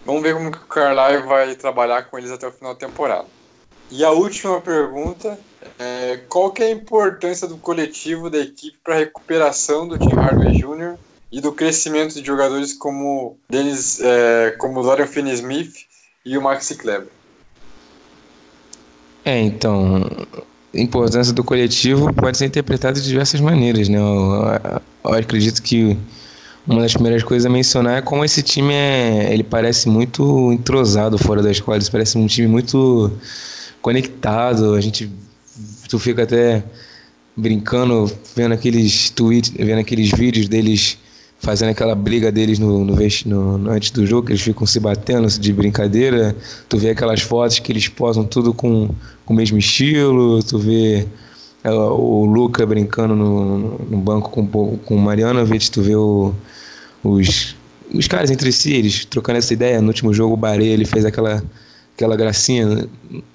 [0.04, 3.26] Vamos ver como que o Carlisle vai trabalhar com eles até o final da temporada.
[3.90, 5.38] E a última pergunta
[5.78, 10.14] é qual que é a importância do coletivo da equipe para a recuperação do Tim
[10.14, 10.98] Hardaway Jr
[11.30, 15.74] e do crescimento de jogadores como Dennis, é, como Dorian Finney-Smith
[16.24, 17.08] e o Maxi Kleber.
[19.24, 20.08] É, então,
[20.72, 23.98] a importância do coletivo pode ser interpretada de diversas maneiras, né?
[23.98, 25.96] Eu, eu acredito que
[26.66, 31.18] uma das primeiras coisas a mencionar é como esse time é, ele parece muito entrosado
[31.18, 33.10] fora das quadras, parece um time muito
[33.80, 35.10] conectado, a gente
[35.88, 36.62] tu fica até
[37.36, 40.98] brincando, vendo aqueles tweets, vendo aqueles vídeos deles
[41.46, 45.28] fazendo aquela briga deles no, no, no, antes do jogo, que eles ficam se batendo
[45.28, 46.34] de brincadeira.
[46.68, 48.90] Tu vê aquelas fotos que eles posam tudo com,
[49.24, 51.06] com o mesmo estilo, tu vê
[51.62, 56.34] é, o Luca brincando no, no banco com, com o Marianovic, tu vê o,
[57.04, 57.54] os,
[57.94, 59.80] os caras entre si, eles trocando essa ideia.
[59.80, 61.44] No último jogo, o Baré, ele fez aquela,
[61.94, 62.88] aquela gracinha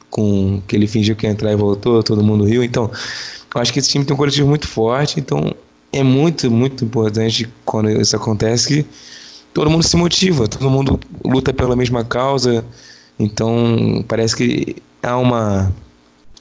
[0.10, 2.62] com que ele fingiu que ia entrar e voltou, todo mundo riu.
[2.62, 2.92] Então,
[3.56, 5.56] eu acho que esse time tem um coletivo muito forte, então
[5.92, 8.86] é muito, muito importante quando isso acontece que
[9.54, 12.64] todo mundo se motiva, todo mundo luta pela mesma causa.
[13.20, 15.72] Então parece que há uma,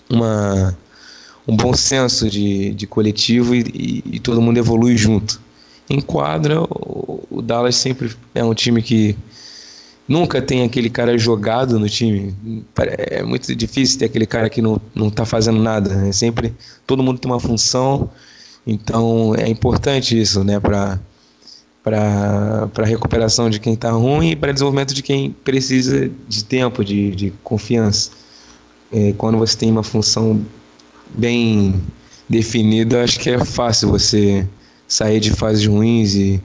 [0.08, 0.76] uma
[1.46, 5.40] um bom senso de, de coletivo e, e, e todo mundo evolui junto.
[5.88, 9.16] Em quadra, o, o Dallas sempre é um time que
[10.06, 12.34] nunca tem aquele cara jogado no time.
[13.10, 16.06] É muito difícil ter aquele cara que não, não tá fazendo nada.
[16.06, 16.54] É sempre
[16.86, 18.08] todo mundo tem uma função
[18.66, 20.98] então é importante isso, né, para
[21.82, 27.10] para recuperação de quem está ruim e para desenvolvimento de quem precisa de tempo, de,
[27.12, 28.10] de confiança.
[28.92, 30.44] É, quando você tem uma função
[31.08, 31.80] bem
[32.28, 34.46] definida, acho que é fácil você
[34.86, 36.40] sair de fases ruins e,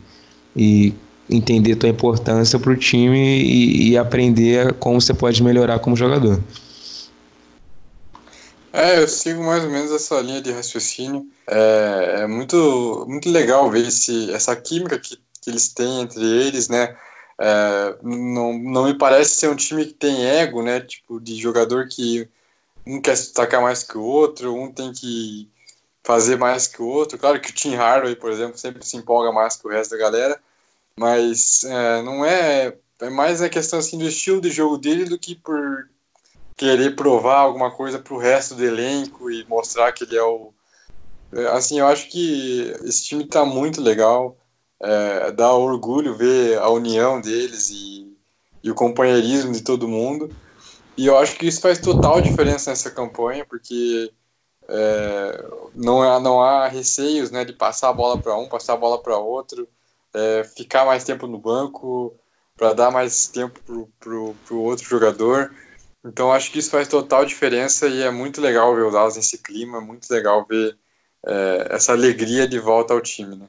[0.56, 0.94] e
[1.30, 6.40] entender tua importância para o time e, e aprender como você pode melhorar como jogador.
[8.76, 11.26] É, eu sigo mais ou menos essa linha de raciocínio.
[11.48, 16.68] É, é muito, muito legal ver esse, essa química que, que eles têm entre eles,
[16.68, 16.98] né?
[17.40, 20.82] É, não, não me parece ser um time que tem ego, né?
[20.82, 22.28] Tipo, de jogador que
[22.86, 25.50] um quer se destacar mais que o outro, um tem que
[26.04, 27.18] fazer mais que o outro.
[27.18, 29.98] Claro que o Tim Hardaway, por exemplo, sempre se empolga mais que o resto da
[29.98, 30.42] galera,
[31.00, 32.78] mas é, não é.
[33.02, 35.90] É mais a questão assim, do estilo de jogo dele do que por
[36.56, 40.54] querer provar alguma coisa para o resto do elenco e mostrar que ele é o.
[41.34, 44.38] É, assim, eu acho que esse time está muito legal.
[44.82, 48.14] É, dá orgulho ver a união deles e,
[48.64, 50.30] e, o companheirismo de todo mundo.
[50.98, 54.12] E eu acho que isso faz total diferença nessa campanha, porque
[54.68, 58.78] é, não, há, não há receios né, de passar a bola para um, passar a
[58.78, 59.68] bola para outro,
[60.14, 62.16] é, ficar mais tempo no banco,
[62.56, 63.60] para dar mais tempo
[64.00, 64.10] para
[64.56, 65.54] o outro jogador.
[66.06, 69.40] Então acho que isso faz total diferença e é muito legal ver o Dallas nesse
[69.40, 70.78] clima, muito legal ver
[71.26, 73.36] é, essa alegria de volta ao time.
[73.36, 73.48] Né?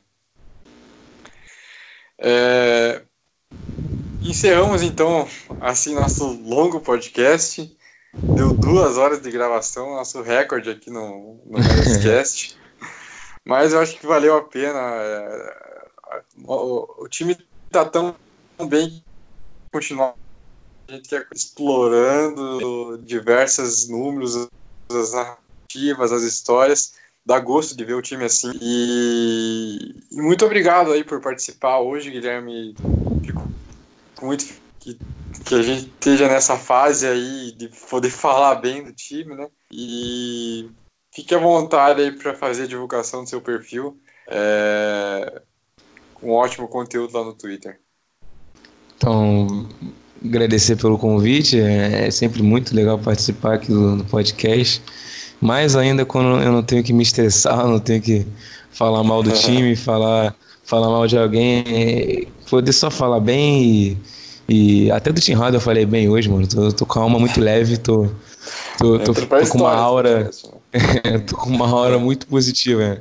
[2.18, 3.02] É,
[4.22, 5.28] encerramos então
[5.60, 7.76] assim nosso longo podcast.
[8.14, 12.58] Deu duas horas de gravação, nosso recorde aqui no, no podcast.
[13.44, 14.80] Mas eu acho que valeu a pena.
[14.80, 17.36] É, o, o time
[17.68, 18.16] está tão
[18.66, 19.04] bem
[19.70, 20.14] continuar
[20.88, 24.48] a gente quer explorando diversos números,
[24.90, 26.94] as narrativas, as histórias.
[27.24, 28.52] Dá gosto de ver o time assim.
[28.60, 32.74] E, e muito obrigado aí por participar hoje, Guilherme.
[33.24, 33.48] Fico
[34.22, 34.46] muito
[34.78, 34.96] que,
[35.44, 39.48] que a gente esteja nessa fase aí de poder falar bem do time, né?
[39.72, 40.70] E
[41.12, 43.98] fique à vontade aí para fazer a divulgação do seu perfil.
[44.28, 45.42] É,
[46.22, 47.80] um ótimo conteúdo lá no Twitter.
[48.96, 49.68] Então,
[50.26, 51.60] agradecer pelo convite.
[51.60, 54.82] É, é sempre muito legal participar aqui do, do, podcast.
[55.40, 58.26] Mais ainda quando eu não tenho que me estressar, não tenho que
[58.70, 60.34] falar mal do time, falar,
[60.64, 61.64] falar mal de alguém.
[61.66, 63.98] É, poder só falar bem e,
[64.48, 66.46] e até do Tim Roda eu falei bem hoje, mano.
[66.46, 68.08] Tô, tô com a alma muito leve, tô,
[68.78, 70.30] tô, tô, tô, tô com uma aura.
[71.26, 73.00] tô com uma aura muito positiva.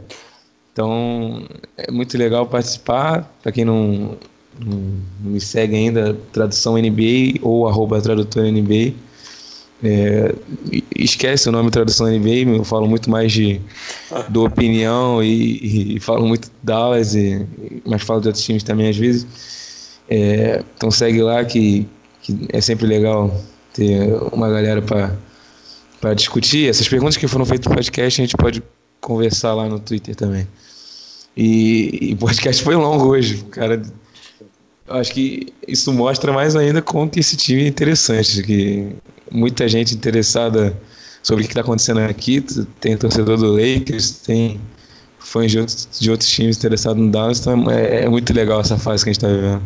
[0.71, 1.45] Então
[1.77, 3.31] é muito legal participar.
[3.41, 4.17] Para quem não
[4.59, 8.93] não me segue ainda, tradução NBA ou arroba tradutor NBA.
[9.83, 10.33] É,
[10.95, 13.61] esquece o nome tradução NBA, eu falo muito mais de
[14.29, 17.45] do opinião e, e, falo muito Dallas, e,
[17.85, 19.27] mas falo de outros times também às vezes.
[20.09, 21.87] É, então segue lá que,
[22.21, 23.35] que é sempre legal
[23.73, 26.69] ter uma galera para discutir.
[26.69, 28.63] Essas perguntas que foram feitas no podcast a gente pode
[29.01, 30.47] conversar lá no Twitter também.
[31.35, 33.81] E, o podcast foi longo hoje, cara
[34.87, 38.95] acho que isso mostra mais ainda como que esse time é interessante, que
[39.31, 40.77] muita gente interessada
[41.23, 42.41] sobre o que está acontecendo aqui,
[42.79, 44.61] tem torcedor do Lakers, tem
[45.17, 48.77] fãs de outros, de outros times interessados no Dallas, então é, é muito legal essa
[48.77, 49.63] fase que a gente está vivendo.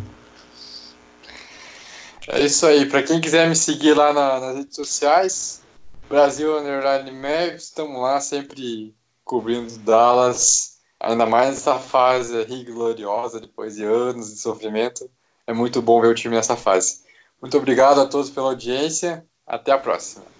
[2.30, 2.86] É isso aí.
[2.86, 5.62] Para quem quiser me seguir lá na, nas redes sociais,
[6.08, 8.94] Brasil Underline Mavis, estamos lá sempre
[9.26, 10.69] cobrindo Dallas
[11.00, 15.10] ainda mais nessa fase aí gloriosa, depois de anos de sofrimento.
[15.48, 17.04] É muito bom ver o time nessa fase.
[17.42, 19.26] Muito obrigado a todos pela audiência.
[19.48, 20.39] Até a próxima.